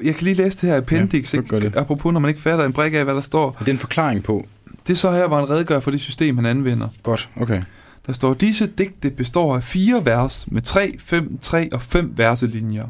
jeg 0.02 0.14
kan 0.14 0.24
lige 0.24 0.34
læse 0.34 0.58
det 0.58 0.68
her 0.68 0.76
appendix, 0.76 1.34
ja, 1.34 1.38
ikke? 1.38 1.72
apropos 1.74 2.12
når 2.12 2.20
man 2.20 2.28
ikke 2.28 2.40
fatter 2.40 2.64
en 2.64 2.72
brik 2.72 2.94
af, 2.94 3.04
hvad 3.04 3.14
der 3.14 3.20
står. 3.20 3.56
Det 3.58 3.68
er 3.68 3.72
en 3.72 3.78
forklaring 3.78 4.22
på. 4.22 4.46
Det 4.86 4.92
er 4.92 4.96
så 4.96 5.12
her, 5.12 5.26
hvor 5.26 5.36
han 5.36 5.50
redegør 5.50 5.80
for 5.80 5.90
det 5.90 6.00
system, 6.00 6.36
han 6.36 6.46
anvender. 6.46 6.88
Godt, 7.02 7.28
okay. 7.36 7.62
Der 8.06 8.12
står, 8.12 8.34
disse 8.34 8.66
digte 8.66 9.10
består 9.10 9.56
af 9.56 9.62
fire 9.62 10.06
vers 10.06 10.46
med 10.50 10.62
tre, 10.62 10.98
fem, 10.98 11.38
tre 11.38 11.68
og 11.72 11.82
fem 11.82 12.12
verselinjer. 12.16 12.86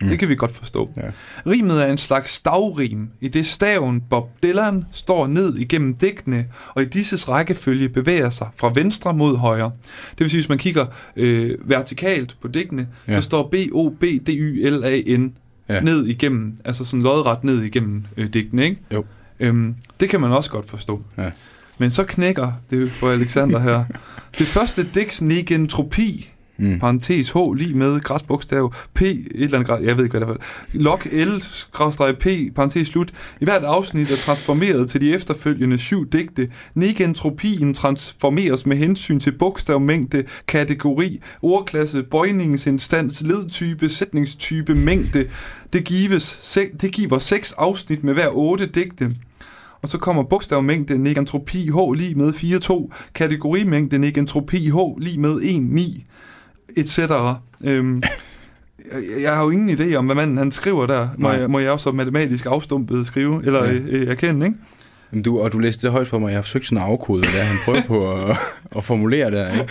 Mm. 0.00 0.08
Det 0.08 0.18
kan 0.18 0.28
vi 0.28 0.34
godt 0.34 0.56
forstå. 0.56 0.90
Ja. 0.96 1.10
Rimet 1.46 1.82
er 1.82 1.86
en 1.86 1.98
slags 1.98 2.32
stavrim, 2.32 3.08
i 3.20 3.28
det 3.28 3.46
staven 3.46 4.00
Bob 4.00 4.30
Dylan 4.42 4.84
står 4.92 5.26
ned 5.26 5.58
igennem 5.58 5.94
digtene, 5.94 6.46
og 6.74 6.82
i 6.82 6.84
disses 6.84 7.28
rækkefølge 7.28 7.88
bevæger 7.88 8.30
sig 8.30 8.48
fra 8.56 8.72
venstre 8.74 9.14
mod 9.14 9.36
højre. 9.36 9.70
Det 10.10 10.20
vil 10.20 10.30
sige, 10.30 10.40
hvis 10.40 10.48
man 10.48 10.58
kigger 10.58 10.86
øh, 11.16 11.58
vertikalt 11.70 12.36
på 12.42 12.48
digtene, 12.48 12.88
ja. 13.08 13.16
så 13.16 13.22
står 13.22 13.48
B-O-B-D-Y-L-A-N 13.52 15.34
ja. 15.68 15.80
ned 15.80 16.06
igennem, 16.06 16.56
altså 16.64 16.84
sådan 16.84 17.02
lodret 17.02 17.44
ned 17.44 17.62
igennem 17.62 18.04
øh, 18.16 18.32
digtene, 18.32 18.64
ikke? 18.64 18.80
Jo. 18.92 19.04
Øhm, 19.40 19.74
det 20.00 20.08
kan 20.08 20.20
man 20.20 20.32
også 20.32 20.50
godt 20.50 20.68
forstå. 20.68 21.02
Ja. 21.18 21.30
Men 21.78 21.90
så 21.90 22.04
knækker 22.04 22.52
det 22.70 22.90
for 22.90 23.10
Alexander 23.10 23.58
her. 23.58 23.84
det 24.38 24.46
første 24.46 24.88
digts 24.94 25.22
negentropi 25.22 26.32
mm. 26.58 26.78
parentes 26.78 27.30
H, 27.30 27.36
lige 27.56 27.74
med 27.74 28.00
græsbogstav, 28.00 28.74
P, 28.94 29.02
et 29.02 29.26
eller 29.34 29.58
andet, 29.58 29.86
jeg 29.86 29.96
ved 29.96 30.04
ikke, 30.04 30.18
hvad 30.18 30.28
det 30.28 30.34
er. 30.34 30.44
Log 30.72 31.00
L, 31.12 31.42
græsstreg 31.72 32.18
P, 32.18 32.54
parentes 32.54 32.88
slut. 32.88 33.12
I 33.40 33.44
hvert 33.44 33.64
afsnit 33.64 34.10
er 34.10 34.16
transformeret 34.16 34.88
til 34.88 35.00
de 35.00 35.14
efterfølgende 35.14 35.78
syv 35.78 36.10
digte. 36.10 36.50
Negentropien 36.74 37.74
transformeres 37.74 38.66
med 38.66 38.76
hensyn 38.76 39.20
til 39.20 39.32
bogstavmængde, 39.32 40.24
kategori, 40.46 41.20
ordklasse, 41.42 42.02
bøjningsinstans, 42.02 43.22
ledtype, 43.22 43.88
sætningstype, 43.88 44.74
mængde. 44.74 45.28
Det, 45.72 45.84
gives, 45.84 46.58
det 46.80 46.92
giver 46.92 47.18
seks 47.18 47.52
afsnit 47.52 48.04
med 48.04 48.14
hver 48.14 48.28
otte 48.28 48.66
digte 48.66 49.14
og 49.82 49.88
så 49.88 49.98
kommer 49.98 50.22
bogstavmængde 50.22 50.98
negentropi 50.98 51.70
H 51.70 51.92
lige 51.96 52.14
med 52.14 52.32
4,2, 52.32 52.92
kategorimængde 53.14 53.98
negentropi 53.98 54.70
H 54.70 54.76
lige 54.98 55.20
med 55.20 55.36
1,9 55.36 56.02
etc. 56.76 56.98
Øhm, 57.64 58.02
jeg 59.22 59.34
har 59.34 59.42
jo 59.42 59.50
ingen 59.50 59.78
idé 59.78 59.94
om, 59.94 60.06
hvad 60.06 60.16
manden 60.16 60.38
han 60.38 60.50
skriver 60.50 60.86
der. 60.86 61.08
Må, 61.18 61.30
jeg, 61.30 61.50
må 61.50 61.58
jeg 61.58 61.70
også 61.70 61.92
matematisk 61.92 62.46
afstumpet 62.46 63.06
skrive, 63.06 63.46
eller 63.46 63.64
ja. 63.64 63.72
øh, 63.72 64.08
erkende, 64.08 64.46
ikke? 64.46 64.58
Men 65.10 65.22
du, 65.22 65.40
og 65.40 65.52
du 65.52 65.58
læste 65.58 65.82
det 65.82 65.92
højt 65.92 66.08
for 66.08 66.18
mig. 66.18 66.28
Jeg 66.28 66.36
har 66.36 66.42
forsøgt 66.42 66.66
sådan 66.66 66.78
at 66.84 66.90
afkode, 66.90 67.20
hvad 67.20 67.40
han 67.40 67.58
prøver 67.64 67.82
på 67.86 68.14
at, 68.14 68.36
at 68.76 68.84
formulere 68.84 69.30
der. 69.30 69.52
Ikke? 69.52 69.68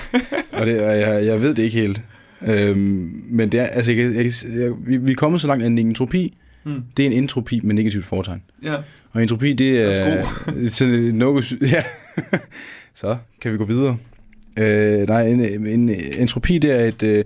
Og, 0.52 0.66
det, 0.66 0.82
og 0.82 1.00
jeg, 1.00 1.26
jeg 1.26 1.42
ved 1.42 1.54
det 1.54 1.64
ikke 1.64 1.80
helt. 1.80 2.02
Øhm, 2.48 3.24
men 3.30 3.52
det 3.52 3.60
er, 3.60 3.66
altså, 3.66 3.92
jeg, 3.92 4.16
jeg, 4.16 4.32
jeg, 4.60 4.72
vi, 4.78 4.98
vi 4.98 5.12
er 5.12 5.16
kommet 5.16 5.42
så 5.42 5.48
langt, 5.48 5.64
at 5.64 5.72
en 5.72 5.78
entropi, 5.78 6.38
mm. 6.68 6.84
det 6.98 7.04
er 7.04 7.08
en 7.08 7.14
entropi 7.14 7.60
med 7.64 7.76
negativt 7.76 8.06
fortegn. 8.06 8.42
Ja. 8.64 8.76
Og 9.12 9.22
entropi, 9.22 9.54
det 9.54 9.80
er 9.80 10.26
sådan 10.68 11.16
noget, 11.16 11.58
ja. 11.62 11.84
så 12.94 13.18
kan 13.42 13.54
vi 13.54 13.58
gå 13.58 13.64
videre. 13.64 13.98
Øh, 14.58 15.08
nej, 15.08 15.28
en, 15.28 15.40
en, 15.40 15.68
en 15.68 15.90
entropi, 15.90 16.58
det 16.58 16.72
er 16.72 16.86
et... 16.86 17.04
Øh, 17.04 17.24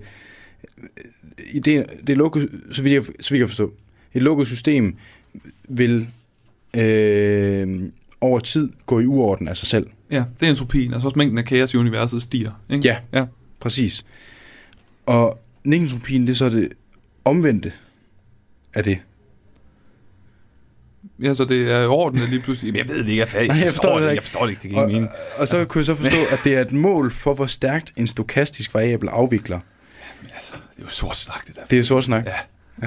det, 1.54 1.64
det 2.06 2.10
er 2.10 2.14
lukket, 2.14 2.48
så 2.70 2.82
vidt, 2.82 2.94
jeg, 2.94 3.02
så 3.20 3.34
vidt 3.34 3.40
jeg 3.40 3.48
forstå. 3.48 3.72
Et 4.14 4.22
lukket 4.22 4.46
system 4.46 4.96
vil 5.68 6.06
øh, 6.76 7.82
over 8.20 8.38
tid 8.38 8.68
gå 8.86 9.00
i 9.00 9.06
uorden 9.06 9.48
af 9.48 9.56
sig 9.56 9.68
selv. 9.68 9.86
Ja, 10.10 10.24
det 10.40 10.46
er 10.46 10.50
entropien. 10.50 10.92
Altså 10.92 11.08
også 11.08 11.18
mængden 11.18 11.38
af 11.38 11.44
kaos 11.44 11.74
i 11.74 11.76
universet 11.76 12.22
stiger. 12.22 12.50
Ikke? 12.70 12.88
Ja, 12.88 12.96
ja, 13.12 13.26
præcis. 13.60 14.04
Og 15.06 15.38
negentropien, 15.64 16.26
det 16.26 16.32
er 16.32 16.36
så 16.36 16.50
det 16.50 16.72
omvendte 17.24 17.72
af 18.74 18.84
det. 18.84 18.98
Ja, 21.22 21.34
så 21.34 21.44
det 21.44 21.70
er 21.72 21.86
ordentligt 21.86 22.30
lige 22.30 22.42
pludselig. 22.42 22.74
jeg 22.78 22.88
ved 22.88 22.98
det 22.98 23.08
ikke, 23.08 23.20
jeg, 23.20 23.28
jeg, 23.34 23.48
jeg, 23.48 23.56
jeg 23.56 23.68
forstår 23.68 23.98
det 23.98 24.04
ikke. 24.04 24.14
Jeg 24.14 24.22
forstår 24.22 24.42
det 24.42 24.50
ikke, 24.50 24.62
det 24.62 24.70
giver 24.70 24.86
mening. 24.86 25.08
Og, 25.08 25.40
og 25.40 25.48
så 25.48 25.64
kunne 25.64 25.78
jeg 25.78 25.86
så 25.86 25.94
forstå, 25.94 26.18
at 26.30 26.40
det 26.44 26.54
er 26.54 26.60
et 26.60 26.72
mål 26.72 27.10
for, 27.10 27.34
hvor 27.34 27.46
stærkt 27.46 27.92
en 27.96 28.06
stokastisk 28.06 28.74
variabel 28.74 29.08
afvikler. 29.08 29.60
Jamen, 30.20 30.32
altså, 30.34 30.52
det 30.52 30.78
er 30.78 30.82
jo 30.82 30.88
sort 30.88 31.16
snak, 31.16 31.46
det 31.46 31.56
der. 31.56 31.62
Det 31.70 31.78
er 31.78 31.82
sort 31.82 32.04
snak? 32.04 32.26
Ja. 32.26 32.32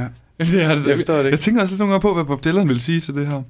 ja. 0.02 0.08
Jamen, 0.40 0.54
det 0.54 0.64
er 0.64 0.76
det. 0.76 0.88
Jeg 0.88 0.98
forstår 0.98 1.14
det 1.14 1.26
ikke. 1.26 1.32
Jeg 1.32 1.40
tænker 1.40 1.62
også 1.62 1.72
lidt 1.72 1.80
nogle 1.80 1.92
gange 1.92 2.02
på, 2.02 2.14
hvad 2.14 2.24
Bob 2.24 2.44
Dylan 2.44 2.68
vil 2.68 2.82
sige 2.82 3.00
til 3.00 3.16
det 3.16 3.28
her. 3.28 3.42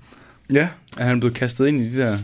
Ja, 0.51 0.67
er 0.97 1.03
han 1.03 1.19
blevet 1.19 1.36
kastet 1.36 1.67
ind 1.67 1.86
i 1.86 1.89
de 1.89 1.97
der 1.97 2.17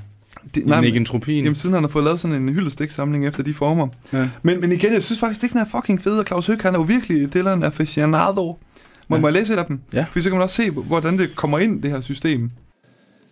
det, 0.56 0.66
nej, 0.66 0.82
negentropien. 0.82 1.44
Jamen, 1.44 1.56
siden 1.56 1.74
han 1.74 1.84
har 1.84 1.90
fået 1.90 2.06
lavet 2.06 2.20
sådan 2.20 2.42
en 2.42 2.50
hyldestiksamling 2.50 3.28
efter 3.28 3.44
de 3.44 3.54
former. 3.54 3.88
Ja. 4.14 4.30
Men, 4.42 4.62
men 4.62 4.72
igen, 4.72 4.94
jeg 4.94 5.04
synes 5.04 5.20
faktisk, 5.20 5.42
det 5.42 5.52
er 5.62 5.66
fucking 5.66 6.02
fed, 6.02 6.20
og 6.20 6.26
Claus 6.28 6.48
Høgh, 6.48 6.62
han 6.62 6.76
er 6.76 6.80
jo 6.80 6.84
virkelig 6.84 7.34
Dylan 7.34 7.64
aficionado. 7.64 8.60
Må, 9.12 9.16
ja. 9.16 9.22
må 9.22 9.28
jeg 9.28 9.34
læse 9.34 9.54
et 9.54 9.58
af 9.58 9.66
dem? 9.66 9.80
Ja. 9.94 10.06
For 10.12 10.20
så 10.20 10.30
kan 10.30 10.38
man 10.38 10.44
også 10.44 10.56
se, 10.56 10.70
hvordan 10.70 11.20
det 11.20 11.36
kommer 11.36 11.60
ind, 11.60 11.82
det 11.82 11.92
her 11.92 12.02
system. 12.02 12.52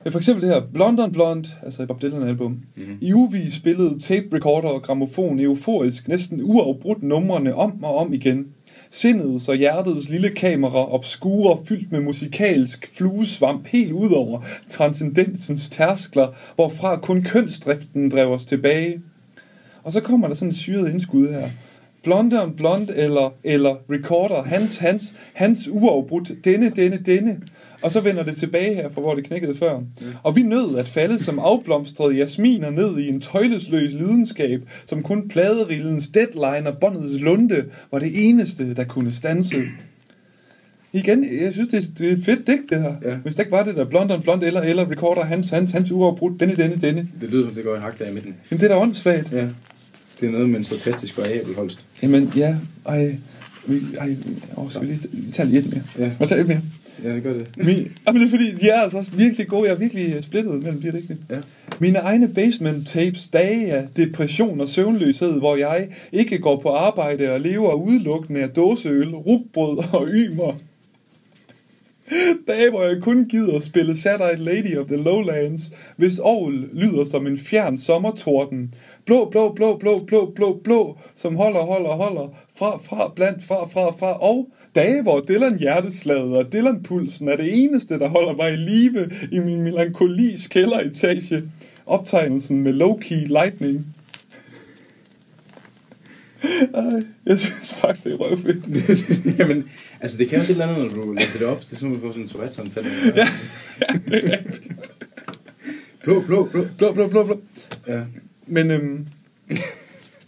For 0.09 0.19
eksempel 0.19 0.47
det 0.47 0.55
her 0.55 0.61
Blonde 0.73 1.03
on 1.03 1.11
Blonde, 1.11 1.49
altså 1.63 1.86
Bob 1.86 2.01
Dylan 2.01 2.23
album. 2.23 2.51
Mm-hmm. 2.51 2.97
I 3.01 3.13
uvis 3.13 3.53
spillede 3.53 3.99
tape 3.99 4.25
recorder 4.34 4.67
og 4.69 4.82
gramofon 4.82 5.39
euforisk 5.39 6.07
næsten 6.07 6.41
uafbrudt 6.43 7.03
numrene 7.03 7.55
om 7.55 7.84
og 7.84 7.97
om 7.97 8.13
igen. 8.13 8.47
Sindets 8.91 9.49
og 9.49 9.55
hjertets 9.55 10.09
lille 10.09 10.30
kamera 10.30 10.93
obskure 10.93 11.57
fyldt 11.65 11.91
med 11.91 12.01
musikalsk 12.01 12.89
fluesvamp 12.93 13.67
helt 13.67 13.91
ud 13.91 14.11
over 14.11 14.41
transcendensens 14.69 15.69
tærskler, 15.69 16.27
hvorfra 16.55 16.95
kun 16.95 17.23
kønsdriften 17.23 18.11
drev 18.11 18.27
os 18.27 18.45
tilbage. 18.45 19.01
Og 19.84 19.93
så 19.93 20.01
kommer 20.01 20.27
der 20.27 20.36
sådan 20.36 20.49
en 20.49 20.55
syret 20.55 20.91
indskud 20.91 21.27
her. 21.27 21.49
Blonde 22.04 22.43
on 22.43 22.54
Blonde 22.56 22.95
eller, 22.95 23.34
eller 23.43 23.76
Recorder, 23.89 24.43
hans, 24.43 24.78
hans, 24.78 25.14
hans 25.34 25.68
uafbrudt, 25.72 26.32
denne, 26.45 26.70
denne, 26.70 27.00
denne. 27.06 27.38
Og 27.82 27.91
så 27.91 28.02
vender 28.02 28.24
det 28.24 28.38
tilbage 28.38 28.76
her, 28.76 28.89
fra 28.89 29.02
hvor 29.02 29.16
det 29.16 29.24
knækkede 29.24 29.58
før. 29.58 29.74
Ja. 30.02 30.06
Og 30.24 30.36
vi 30.36 30.41
nød 30.41 30.78
at 30.78 30.88
falde 30.88 31.24
som 31.24 31.39
afblomstrede 31.39 32.16
jasminer 32.16 32.70
ned 32.70 32.97
i 32.97 33.10
en 33.10 33.22
tøjlesløs 33.22 33.93
lidenskab, 33.93 34.62
som 34.86 35.04
kun 35.04 35.28
pladerillens 35.28 36.08
deadline 36.08 36.70
og 36.70 36.78
båndets 36.78 37.22
lunde 37.22 37.66
var 37.91 38.00
det 38.00 38.30
eneste, 38.30 38.74
der 38.74 38.84
kunne 38.84 39.14
stanse. 39.14 39.56
Igen, 40.93 41.26
jeg 41.41 41.54
synes, 41.54 41.70
det 41.70 41.78
er, 41.78 41.84
det 41.97 42.10
er 42.10 42.14
et 42.14 42.26
fedt 42.26 42.47
digt, 42.47 42.70
det 42.70 42.82
her. 42.82 42.95
Ja. 43.04 43.16
Hvis 43.16 43.36
det 43.36 43.41
ikke 43.41 43.52
var 43.52 43.64
det 43.64 43.76
der 43.76 43.86
blond 43.86 44.12
on 44.12 44.22
blond 44.22 44.43
eller, 44.43 44.62
eller 44.62 44.91
recorder 44.91 45.24
hans, 45.24 45.50
hans, 45.50 45.72
hans 45.72 45.91
uafbrudt, 45.91 46.39
denne, 46.39 46.56
denne, 46.56 46.76
denne. 46.82 47.08
Det 47.22 47.30
lyder 47.30 47.45
som 47.45 47.56
det 47.56 47.64
går 47.64 47.76
i 47.76 47.80
hak 47.80 48.00
der 48.00 48.10
i 48.10 48.12
midten. 48.12 48.36
Jamen, 48.52 48.62
det 48.62 48.72
er 48.72 48.76
da 48.76 48.82
åndssvagt. 48.82 49.32
Ja. 49.32 49.47
Det 50.22 50.28
er 50.28 50.32
noget 50.32 50.49
med 50.49 50.59
en 50.59 50.65
stokastisk 50.65 51.17
variabel 51.17 51.55
holst. 51.55 51.86
Jamen, 52.01 52.34
ja, 52.36 52.55
ej, 52.86 53.15
vi, 53.67 53.80
ej, 53.97 54.15
åh, 54.57 54.70
skal 54.70 54.82
vi 54.82 54.88
lige 54.88 54.99
vi 55.11 55.32
tager 55.32 55.57
et 55.59 55.70
mere? 55.70 55.84
Ja. 55.99 56.11
Vi 56.20 56.26
tager 56.26 56.41
et 56.41 56.47
mere. 56.47 56.61
Ja, 57.03 57.15
det 57.15 57.24
gør 57.24 57.34
det. 57.34 57.47
Men, 57.55 57.67
ja, 57.67 58.11
men 58.11 58.22
det 58.22 58.28
er 58.28 58.30
fordi, 58.30 58.51
de 58.51 58.70
er 58.70 58.82
altså 58.82 58.97
også 58.97 59.11
virkelig 59.11 59.47
gode. 59.47 59.67
Jeg 59.67 59.74
er 59.76 59.80
virkelig 59.80 60.24
splittet 60.24 60.63
mellem 60.63 60.82
de 60.82 60.91
her 60.91 60.91
digte. 60.91 61.17
Ja. 61.30 61.38
Mine 61.80 61.99
egne 61.99 62.28
basement 62.28 62.88
tapes 62.88 63.28
dage 63.28 63.74
af 63.74 63.88
depression 63.97 64.61
og 64.61 64.70
søvnløshed, 64.70 65.39
hvor 65.39 65.55
jeg 65.55 65.88
ikke 66.11 66.39
går 66.39 66.61
på 66.61 66.70
arbejde 66.70 67.32
og 67.32 67.41
lever 67.41 67.74
udelukkende 67.74 68.41
af 68.41 68.49
dåseøl, 68.49 69.15
rugbrød 69.15 69.78
og 69.93 70.07
ymer. 70.07 70.53
Dage, 72.47 72.70
hvor 72.70 72.84
jeg 72.84 73.01
kun 73.01 73.26
gider 73.26 73.59
spille 73.59 73.97
Saturday 73.97 74.36
Lady 74.38 74.78
of 74.78 74.88
the 74.88 74.95
Lowlands, 74.95 75.72
hvis 75.97 76.20
Aarhus 76.20 76.53
lyder 76.74 77.05
som 77.05 77.28
en 77.28 77.38
fjern 77.38 77.78
sommertorden. 77.78 78.74
Blå, 79.10 79.30
blå, 79.30 79.53
blå, 79.53 79.78
blå, 79.78 79.99
blå, 80.07 80.32
blå, 80.36 80.62
blå, 80.64 80.97
som 81.16 81.36
holder, 81.36 81.62
holder, 81.62 81.89
holder, 81.89 82.38
fra, 82.57 82.78
fra, 82.78 83.14
blandt, 83.16 83.43
fra, 83.43 83.68
fra, 83.68 83.91
fra, 83.91 84.24
og 84.24 84.49
dage, 84.76 85.01
hvor 85.01 85.26
Dylan 85.28 85.60
hjerteslaget 85.60 86.38
og 86.38 86.53
Dylan 86.53 86.84
pulsen 86.84 87.28
er 87.28 87.36
det 87.36 87.64
eneste, 87.64 87.99
der 87.99 88.07
holder 88.07 88.34
mig 88.34 88.53
i 88.53 88.55
live 88.55 89.12
i 89.32 89.39
min 89.39 89.62
melankolis 89.62 90.47
kælderetage. 90.47 91.43
Optegnelsen 91.86 92.62
med 92.62 92.74
low-key 92.74 93.28
lightning. 93.28 93.86
Ej, 96.74 97.03
jeg 97.26 97.39
synes 97.39 97.74
faktisk, 97.76 98.03
det 98.03 98.14
er 98.14 98.18
røvfedt. 98.18 98.60
Jamen, 99.39 99.70
altså 100.01 100.18
det 100.18 100.30
kan 100.30 100.39
også 100.39 100.51
et 100.51 100.62
eller 100.62 100.76
andet, 100.76 100.97
når 100.97 101.05
du 101.05 101.12
læser 101.12 101.39
det 101.39 101.47
op. 101.47 101.62
Det 101.62 101.72
er 101.72 101.76
sådan, 101.76 101.95
at 101.95 102.01
du 102.01 102.01
får 102.01 102.12
sådan 102.12 102.24
en 102.24 102.30
Tourette-anfald. 102.30 102.86
ja, 103.16 103.28
ja, 104.30 104.38
blå, 106.03 106.22
blå, 106.22 106.49
blå. 106.51 106.66
Blå, 106.78 106.93
blå, 106.93 107.07
blå, 107.07 107.24
blå. 107.24 107.41
Ja. 107.88 108.01
Men 108.50 108.72
øhm, 108.72 109.06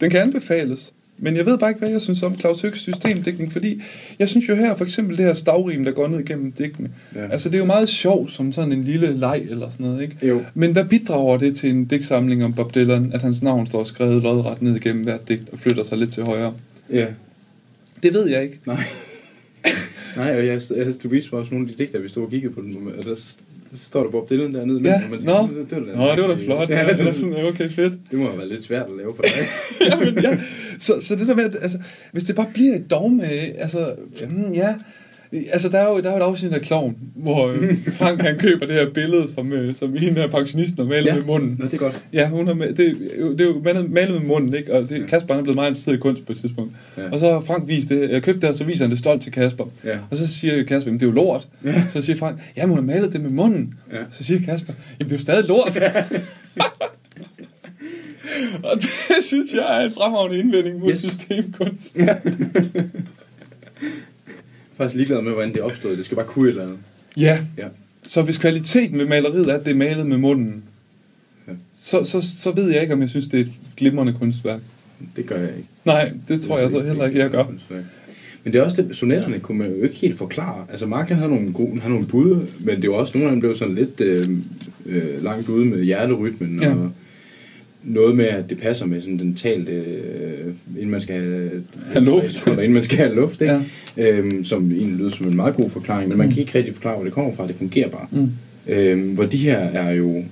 den 0.00 0.10
kan 0.10 0.20
anbefales. 0.20 0.92
Men 1.18 1.36
jeg 1.36 1.46
ved 1.46 1.58
bare 1.58 1.70
ikke, 1.70 1.78
hvad 1.78 1.90
jeg 1.90 2.00
synes 2.00 2.22
om 2.22 2.38
Claus 2.38 2.60
Høgs 2.60 2.80
systemdækning, 2.80 3.52
fordi 3.52 3.82
jeg 4.18 4.28
synes 4.28 4.48
jo 4.48 4.54
her, 4.54 4.76
for 4.76 4.84
eksempel 4.84 5.16
det 5.16 5.24
her 5.24 5.34
stavrim, 5.34 5.84
der 5.84 5.92
går 5.92 6.08
ned 6.08 6.20
igennem 6.20 6.52
dækkene, 6.52 6.90
ja. 7.14 7.28
altså 7.28 7.48
det 7.48 7.54
er 7.54 7.58
jo 7.58 7.64
meget 7.64 7.88
sjovt 7.88 8.32
som 8.32 8.52
sådan 8.52 8.72
en 8.72 8.84
lille 8.84 9.18
leg 9.18 9.46
eller 9.50 9.70
sådan 9.70 9.86
noget, 9.86 10.02
ikke? 10.02 10.26
Jo. 10.26 10.42
Men 10.54 10.72
hvad 10.72 10.84
bidrager 10.84 11.38
det 11.38 11.56
til 11.56 11.70
en 11.70 11.84
digtsamling 11.84 12.44
om 12.44 12.52
Bob 12.54 12.74
Dylan, 12.74 13.10
at 13.14 13.22
hans 13.22 13.42
navn 13.42 13.66
står 13.66 13.84
skrevet 13.84 14.22
lodret 14.22 14.62
ned 14.62 14.76
igennem 14.76 15.04
hvert 15.04 15.28
digt 15.28 15.48
og 15.52 15.58
flytter 15.58 15.84
sig 15.84 15.98
lidt 15.98 16.12
til 16.12 16.22
højre? 16.22 16.54
Ja. 16.92 17.06
Det 18.02 18.14
ved 18.14 18.28
jeg 18.28 18.42
ikke. 18.42 18.60
Nej. 18.66 18.84
Nej, 20.16 20.36
og 20.36 20.46
jeg, 20.46 20.60
jeg, 20.76 20.86
du 21.02 21.08
viste 21.08 21.28
mig 21.32 21.40
også 21.40 21.54
nogle 21.54 21.68
af 21.68 21.74
de 21.74 21.84
digter, 21.84 21.98
vi 21.98 22.08
stod 22.08 22.24
og 22.24 22.30
kiggede 22.30 22.54
på 22.54 22.60
den, 22.60 22.76
og 22.98 23.04
der, 23.04 23.14
så 23.72 23.84
står 23.84 24.02
der 24.02 24.10
Bob 24.10 24.30
Dylan 24.30 24.54
dernede. 24.54 24.90
Ja, 24.90 25.02
men, 25.10 25.20
nå. 25.24 25.48
Det, 25.48 25.70
det, 25.70 25.76
var, 25.76 25.96
nå, 25.96 26.10
det 26.10 26.22
var 26.22 26.28
da 26.28 26.44
flot. 26.44 26.70
Ja, 26.70 26.86
det 26.96 27.04
var 27.04 27.12
sådan, 27.12 27.46
okay, 27.46 27.70
fedt. 27.70 27.94
Det 28.10 28.18
må 28.18 28.26
have 28.26 28.38
været 28.38 28.50
lidt 28.50 28.64
svært 28.64 28.86
at 28.86 28.96
lave 28.96 29.14
for 29.16 29.22
dig. 29.22 29.32
ja, 29.88 29.98
men, 30.04 30.24
ja. 30.24 30.38
Så, 30.78 31.00
så 31.00 31.16
det 31.16 31.28
der 31.28 31.34
med, 31.34 31.44
altså, 31.62 31.78
hvis 32.12 32.24
det 32.24 32.36
bare 32.36 32.50
bliver 32.54 32.76
et 32.76 32.90
dogme, 32.90 33.24
altså, 33.58 33.94
jamen, 34.20 34.54
ja, 34.54 34.74
Altså, 35.52 35.68
der 35.68 35.78
er 35.78 35.88
jo, 35.88 36.00
der 36.00 36.10
er 36.10 36.12
jo 36.12 36.16
et 36.16 36.22
afsnit 36.22 36.52
af 36.52 36.60
Kloven, 36.60 36.96
hvor 37.14 37.48
øh, 37.48 37.76
Frank 37.92 38.20
han 38.20 38.38
køber 38.38 38.66
det 38.66 38.74
her 38.74 38.90
billede, 38.90 39.32
som, 39.34 39.52
øh, 39.52 39.74
som 39.74 39.96
hende 39.96 40.20
her 40.20 40.28
pensionisten 40.28 40.78
har 40.78 40.88
malet 40.88 41.06
ja. 41.06 41.14
med 41.14 41.22
munden. 41.22 41.56
Ja, 41.60 41.64
det 41.64 41.72
er 41.72 41.78
godt. 41.78 42.04
Ja, 42.12 42.28
hun 42.28 42.46
har, 42.46 42.54
det, 42.54 42.76
det 42.76 43.40
er 43.40 43.44
jo 43.44 43.60
malet, 43.64 43.90
malet 43.90 44.20
med 44.20 44.28
munden, 44.28 44.54
ikke? 44.54 44.74
Og 44.74 44.88
det. 44.88 45.06
Kasper 45.08 45.34
er 45.34 45.42
blevet 45.42 45.56
meget 45.56 45.68
interesseret 45.68 45.96
i 45.96 45.98
kunst 45.98 46.26
på 46.26 46.32
et 46.32 46.38
tidspunkt. 46.38 46.72
Ja. 46.96 47.02
Og 47.12 47.20
så 47.20 47.32
har 47.32 47.40
Frank 47.40 47.68
vist 47.68 47.88
det, 47.88 48.10
jeg 48.10 48.22
købte 48.22 48.40
det, 48.40 48.48
og 48.48 48.56
så 48.56 48.64
viser 48.64 48.84
han 48.84 48.90
det 48.90 48.98
stolt 48.98 49.22
til 49.22 49.32
Kasper. 49.32 49.64
Ja. 49.84 49.98
Og 50.10 50.16
så 50.16 50.28
siger 50.28 50.64
Kasper, 50.64 50.90
jamen 50.90 51.00
det 51.00 51.06
er 51.06 51.10
jo 51.10 51.14
lort. 51.14 51.48
Ja. 51.64 51.84
Så 51.88 52.02
siger 52.02 52.16
Frank, 52.16 52.40
jamen 52.56 52.76
hun 52.76 52.88
har 52.88 52.94
malet 52.94 53.12
det 53.12 53.20
med 53.20 53.30
munden. 53.30 53.74
Ja. 53.92 53.98
Så 54.10 54.24
siger 54.24 54.40
Kasper, 54.40 54.72
jamen 55.00 55.10
det 55.10 55.12
er 55.12 55.16
jo 55.16 55.22
stadig 55.22 55.48
lort. 55.48 55.76
Ja. 55.76 56.04
og 58.70 58.76
det 58.76 59.24
synes 59.24 59.54
jeg 59.54 59.80
er 59.80 59.84
en 59.84 59.90
fremragende 59.90 60.38
indvending 60.38 60.78
mod 60.78 60.90
yes. 60.90 60.98
systemkunst. 60.98 61.96
Ja 61.96 62.16
faktisk 64.76 64.96
ligeglad 64.96 65.22
med, 65.22 65.32
hvordan 65.32 65.52
det 65.52 65.62
opstod. 65.62 65.96
Det 65.96 66.04
skal 66.04 66.16
bare 66.16 66.26
kunne 66.26 66.44
et 66.44 66.50
eller 66.50 66.62
andet. 66.62 66.78
Ja. 67.16 67.38
ja. 67.58 67.66
Så 68.02 68.22
hvis 68.22 68.38
kvaliteten 68.38 68.98
ved 68.98 69.06
maleriet 69.06 69.50
er, 69.50 69.54
at 69.54 69.64
det 69.64 69.70
er 69.70 69.74
malet 69.74 70.06
med 70.06 70.16
munden, 70.16 70.62
ja. 71.48 71.52
så, 71.74 72.04
så, 72.04 72.20
så 72.20 72.52
ved 72.52 72.70
jeg 72.72 72.82
ikke, 72.82 72.94
om 72.94 73.00
jeg 73.00 73.10
synes, 73.10 73.28
det 73.28 73.40
er 73.40 73.44
et 73.44 73.52
glimrende 73.76 74.12
kunstværk. 74.12 74.60
Det 75.16 75.26
gør 75.26 75.36
jeg 75.36 75.56
ikke. 75.56 75.68
Nej, 75.84 76.12
det 76.28 76.42
tror 76.42 76.56
jeg, 76.56 76.62
jeg 76.62 76.70
så 76.70 76.82
heller 76.82 77.06
ikke, 77.06 77.18
jeg 77.18 77.30
gør. 77.30 77.44
Men 78.44 78.52
det 78.52 78.58
er 78.58 78.62
også 78.62 78.82
det, 78.82 78.96
sonetterne 78.96 79.38
kunne 79.38 79.58
man 79.58 79.70
jo 79.70 79.82
ikke 79.82 79.94
helt 79.94 80.18
forklare. 80.18 80.66
Altså 80.70 80.86
Mark 80.86 81.08
havde 81.08 81.28
nogle, 81.28 81.52
gode, 81.52 81.80
havde 81.80 81.92
nogle 81.92 82.06
bud, 82.06 82.46
men 82.60 82.82
det 82.82 82.90
var 82.90 82.96
også, 82.96 83.12
nogle 83.14 83.28
af 83.28 83.32
dem 83.32 83.40
blev 83.40 83.56
sådan 83.56 83.74
lidt 83.74 84.00
øh, 84.00 84.28
øh, 84.86 85.24
langt 85.24 85.48
ude 85.48 85.64
med 85.64 85.84
hjerterytmen, 85.84 86.62
ja. 86.62 86.74
og 86.74 86.90
noget 87.84 88.16
med, 88.16 88.24
at 88.24 88.50
det 88.50 88.58
passer 88.58 88.86
med 88.86 89.00
sådan 89.00 89.18
den 89.18 89.34
talte, 89.34 89.72
øh, 89.72 90.54
inden 90.76 90.90
man 90.90 91.00
skal 91.00 91.14
have, 91.14 91.50
have 91.92 92.04
luft. 92.04 92.46
Eller 92.46 92.58
inden 92.62 92.72
man 92.72 92.82
skal 92.82 92.98
have 92.98 93.14
luft, 93.14 93.40
ikke? 93.40 93.60
Ja. 93.96 94.18
Øhm, 94.18 94.44
som 94.44 94.72
egentlig 94.72 94.98
lyder 94.98 95.10
som 95.10 95.26
en 95.26 95.36
meget 95.36 95.54
god 95.54 95.70
forklaring, 95.70 96.08
men 96.08 96.18
man 96.18 96.26
mm. 96.26 96.32
kan 96.32 96.40
ikke 96.40 96.58
rigtig 96.58 96.74
forklare, 96.74 96.94
hvor 96.94 97.04
det 97.04 97.12
kommer 97.12 97.34
fra. 97.34 97.46
Det 97.46 97.56
fungerer 97.56 97.88
bare. 97.88 98.06
Mm. 98.10 98.30
Øhm, 98.66 99.14
hvor 99.14 99.24
de 99.24 99.36
her 99.36 99.58
er 99.58 99.90
jo 99.90 100.24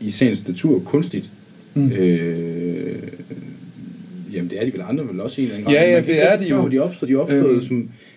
i 0.00 0.10
sagens 0.10 0.48
natur 0.48 0.78
kunstigt. 0.78 1.30
Mm. 1.74 1.92
Øh, 1.92 2.94
jamen 4.32 4.50
det 4.50 4.60
er 4.60 4.64
de 4.64 4.72
vel 4.72 4.82
andre 4.88 5.08
vel 5.08 5.20
også 5.20 5.40
i 5.40 5.44
en 5.44 5.50
eller 5.50 5.58
anden 5.58 5.74
Ja, 5.74 5.90
ja, 5.90 6.00
det 6.00 6.32
er 6.32 6.38
de 6.38 6.48
jo. 6.48 6.68
De 6.68 6.78
opstår, 6.78 7.06
de 7.06 7.16
opstår 7.16 7.48
øhm. 7.48 7.62
som 7.62 7.76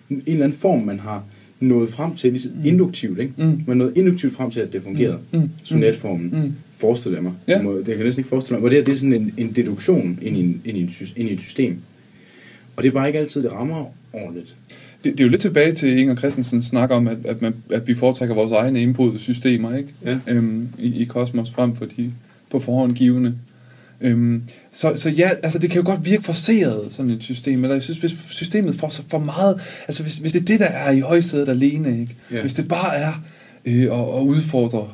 en 0.10 0.24
eller 0.28 0.44
anden 0.44 0.58
form, 0.58 0.82
man 0.82 1.00
har 1.00 1.24
nået 1.60 1.90
frem 1.90 2.16
til, 2.16 2.32
ligesom 2.32 2.52
mm. 2.52 2.66
induktivt, 2.66 3.20
ikke? 3.20 3.34
Mm. 3.38 3.64
Man 3.68 3.78
nåede 3.78 3.94
induktivt 3.96 4.34
frem 4.34 4.52
til, 4.52 4.60
at 4.60 4.74
det 4.74 4.84
fungerede. 4.84 5.20
Mm. 5.32 5.40
mm. 5.40 5.50
Sonetformen. 5.64 6.30
Mm 6.44 6.54
forestiller 6.80 7.18
jeg 7.18 7.24
mig. 7.24 7.34
Ja. 7.48 7.62
Må, 7.62 7.78
det 7.78 7.86
kan 7.86 7.98
jeg 7.98 8.04
næsten 8.04 8.20
ikke 8.20 8.30
forestille 8.30 8.54
mig. 8.56 8.60
Hvor 8.60 8.70
det 8.70 8.78
her 8.78 8.86
det 8.86 8.92
er 8.94 8.96
sådan 8.96 9.14
en, 9.14 9.34
en 9.38 9.52
deduktion 9.56 10.20
ind 10.22 10.38
i, 10.38 10.40
en, 10.40 10.62
ind, 10.66 10.78
i 10.78 10.82
en, 10.82 10.92
ind 11.16 11.30
i 11.30 11.34
et 11.34 11.42
system. 11.42 11.78
Og 12.76 12.84
det 12.84 12.90
er 12.90 12.94
bare 12.94 13.08
ikke 13.08 13.20
altid, 13.20 13.44
det 13.44 13.52
rammer 13.52 13.86
ordentligt. 14.14 14.56
Det, 15.04 15.12
det 15.12 15.20
er 15.20 15.24
jo 15.24 15.30
lidt 15.30 15.42
tilbage 15.42 15.72
til 15.72 15.98
Inger 15.98 16.16
Christensen 16.16 16.62
snak 16.62 16.92
om, 16.92 17.08
at, 17.08 17.18
at, 17.26 17.42
man, 17.42 17.54
at 17.70 17.88
vi 17.88 17.96
foretrækker 17.96 18.36
vores 18.36 18.52
egne 18.52 18.82
indbrudte 18.82 19.20
systemer 19.20 19.78
ikke? 19.78 19.90
Ja. 20.06 20.20
Øhm, 20.28 20.68
i, 20.78 21.02
i 21.02 21.06
kosmos 21.06 21.52
frem 21.52 21.76
for 21.76 21.86
de 21.86 22.12
på 22.52 22.60
forhånd 22.60 22.96
givende. 22.96 23.36
Øhm, 24.02 24.44
så, 24.72 24.94
så 24.96 25.10
ja, 25.10 25.30
altså 25.44 25.60
det 25.60 25.70
kan 25.70 25.82
jo 25.82 25.86
godt 25.86 26.06
virke 26.06 26.24
forseret, 26.24 26.94
sådan 26.94 27.12
et 27.12 27.24
system, 27.24 27.64
eller 27.64 27.76
jeg 27.76 27.84
synes, 27.84 28.00
hvis 28.00 28.16
systemet 28.30 28.76
får 28.76 28.90
så 28.90 29.04
for 29.08 29.20
meget, 29.20 29.60
altså 29.88 30.04
hvis, 30.04 30.18
hvis 30.18 30.32
det 30.32 30.42
er 30.42 30.46
det, 30.46 30.60
der 30.60 30.66
er 30.66 30.92
i 30.92 31.00
højsædet 31.00 31.50
alene, 31.50 32.00
ikke? 32.00 32.16
Ja. 32.32 32.42
hvis 32.42 32.54
det 32.54 32.68
bare 32.68 32.96
er 32.96 33.14
øh, 33.66 33.84
at, 33.84 33.92
at 33.92 34.22
udfordre 34.22 34.90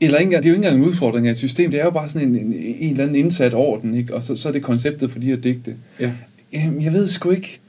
eller 0.00 0.18
ikke, 0.18 0.36
det 0.36 0.44
er 0.44 0.48
jo 0.48 0.54
ikke 0.54 0.66
engang 0.66 0.82
en 0.82 0.88
udfordring 0.88 1.26
af 1.28 1.32
et 1.32 1.38
system, 1.38 1.70
det 1.70 1.80
er 1.80 1.84
jo 1.84 1.90
bare 1.90 2.08
sådan 2.08 2.28
en, 2.28 2.36
en, 2.36 2.52
en 2.54 2.90
eller 2.90 3.04
anden 3.04 3.16
indsat 3.16 3.54
orden, 3.54 3.94
ikke? 3.94 4.14
og 4.14 4.22
så, 4.22 4.36
så 4.36 4.48
er 4.48 4.52
det 4.52 4.62
konceptet 4.62 5.10
for 5.10 5.18
de 5.18 5.26
her 5.26 5.36
digte. 5.36 5.76
Ja. 6.00 6.12
Jamen, 6.52 6.82
jeg 6.82 6.92
ved 6.92 7.08
sgu 7.08 7.30
ikke, 7.30 7.60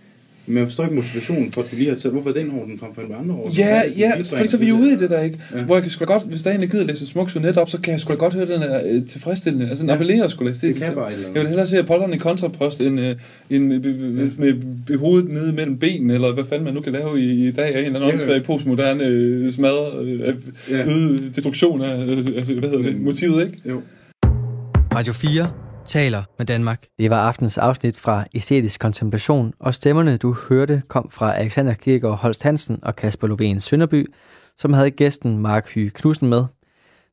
men 0.48 0.58
jeg 0.58 0.68
forstår 0.68 0.84
ikke 0.84 0.96
motivationen 0.96 1.52
for, 1.52 1.62
at 1.62 1.72
du 1.72 1.76
lige 1.76 1.90
har 1.90 1.96
taget, 1.96 2.14
hvorfor 2.14 2.32
den 2.32 2.52
orden 2.60 2.80
frem 2.80 2.94
for 2.94 3.02
en 3.02 3.12
andre 3.20 3.36
orden? 3.36 3.54
Ja, 3.54 3.82
ja, 3.98 4.12
for 4.18 4.48
så 4.48 4.58
er 4.58 4.60
vi 4.60 4.72
ude 4.72 4.94
i 4.94 4.96
det 4.96 5.10
der, 5.10 5.22
ikke? 5.22 5.40
Ja. 5.54 5.64
Hvor 5.64 5.76
jeg 5.76 5.84
kan 5.84 5.92
sgu 5.92 6.06
godt, 6.06 6.24
hvis 6.24 6.44
der 6.44 6.50
er 6.50 6.56
en, 6.56 6.62
der 6.62 6.68
gider 6.68 6.86
læse 6.86 7.08
smuk 7.08 7.30
sonet 7.30 7.58
op, 7.58 7.70
så 7.70 7.78
kan 7.82 7.92
jeg 7.92 8.00
sgu 8.00 8.14
da 8.14 8.18
godt 8.18 8.34
høre, 8.34 8.46
den 8.46 8.62
er 8.62 8.82
øh, 8.86 9.06
tilfredsstillende. 9.06 9.70
Altså, 9.70 9.82
den 9.82 9.90
ja. 9.90 9.96
appellerer 9.96 10.28
sgu 10.28 10.46
da 10.46 10.54
Det 10.54 10.76
kan 10.76 10.96
bare 10.96 11.06
Jeg 11.06 11.42
vil 11.42 11.48
hellere 11.48 11.68
se 11.68 11.80
Apollon 11.80 12.14
i 12.14 12.18
kontrapost, 12.18 12.82
end, 12.82 13.00
øh, 13.00 13.16
end 13.50 13.68
med, 13.68 13.80
ja. 13.80 14.54
med 14.88 14.98
hovedet 14.98 15.30
nede 15.30 15.54
mellem 15.54 15.78
benene, 15.78 16.14
eller 16.14 16.34
hvad 16.34 16.44
fanden 16.50 16.66
man 16.66 16.74
nu 16.74 16.82
kan 16.82 16.94
lave 16.94 17.22
i, 17.22 17.48
i 17.48 17.52
dag, 17.52 17.76
af 17.76 17.80
en 17.80 17.86
eller 17.96 18.08
anden 18.08 18.30
ja. 18.30 18.40
postmoderne 18.40 19.04
øh, 19.04 19.54
smadret 19.54 20.06
øh, 20.06 20.36
ja. 20.72 20.86
øget 20.86 21.36
destruktion 21.36 21.82
af, 21.82 22.02
øh, 22.02 22.60
hvad 22.60 22.70
hedder 22.70 22.84
det, 22.84 23.02
motivet, 23.02 23.46
ikke? 23.46 23.58
Jo. 23.70 23.82
Radio 24.94 25.14
4 25.14 25.65
taler 25.86 26.24
med 26.38 26.46
Danmark. 26.46 26.86
Det 26.98 27.10
var 27.10 27.28
aftens 27.28 27.58
afsnit 27.58 27.98
fra 27.98 28.26
Æstetisk 28.36 28.80
Kontemplation, 28.80 29.54
og 29.60 29.76
stemmerne, 29.76 30.18
du 30.18 30.36
hørte, 30.50 30.82
kom 30.88 31.10
fra 31.10 31.36
Alexander 31.38 31.74
Kirkegaard 31.74 32.18
Holst 32.18 32.44
Hansen 32.44 32.80
og 32.82 32.96
Kasper 32.96 33.28
Lovén 33.28 33.60
Sønderby, 33.60 34.14
som 34.58 34.74
havde 34.74 34.92
gæsten 34.92 35.38
Mark 35.38 35.70
Hy 35.70 35.90
Knudsen 35.90 36.30
med. 36.30 36.46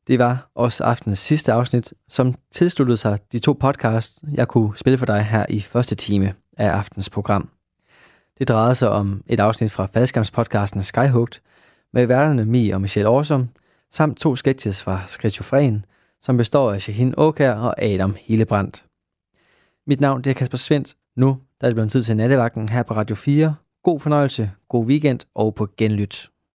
Det 0.07 0.19
var 0.19 0.49
også 0.55 0.83
aftens 0.83 1.19
sidste 1.19 1.53
afsnit, 1.53 1.93
som 2.09 2.35
tilsluttede 2.51 2.97
sig 2.97 3.19
de 3.31 3.39
to 3.39 3.53
podcasts, 3.53 4.19
jeg 4.33 4.47
kunne 4.47 4.77
spille 4.77 4.97
for 4.97 5.05
dig 5.05 5.23
her 5.23 5.45
i 5.49 5.59
første 5.59 5.95
time 5.95 6.33
af 6.57 6.69
aftens 6.69 7.09
program. 7.09 7.49
Det 8.39 8.47
drejede 8.47 8.75
sig 8.75 8.89
om 8.89 9.21
et 9.27 9.39
afsnit 9.39 9.71
fra 9.71 9.87
faldskærmspodcasten 9.93 10.83
Skyhugt, 10.83 11.41
med 11.93 12.05
værterne 12.05 12.45
Mie 12.45 12.73
og 12.73 12.81
Michelle 12.81 13.09
Årsom, 13.09 13.49
samt 13.91 14.17
to 14.17 14.35
sketches 14.35 14.83
fra 14.83 15.01
Skritofren, 15.07 15.85
som 16.23 16.37
består 16.37 16.71
af 16.71 16.81
Shahin 16.81 17.13
Åkær 17.17 17.53
og 17.53 17.83
Adam 17.83 18.15
Hillebrandt. 18.19 18.85
Mit 19.87 20.01
navn 20.01 20.21
det 20.21 20.29
er 20.29 20.33
Kasper 20.33 20.57
Svendt. 20.57 20.95
Nu 21.15 21.27
der 21.61 21.67
er 21.67 21.69
det 21.69 21.75
blevet 21.75 21.91
tid 21.91 22.03
til 22.03 22.17
nattevagten 22.17 22.69
her 22.69 22.83
på 22.83 22.93
Radio 22.93 23.15
4. 23.15 23.55
God 23.83 23.99
fornøjelse, 23.99 24.51
god 24.69 24.85
weekend 24.85 25.19
og 25.35 25.55
på 25.55 25.67
genlyt. 25.77 26.29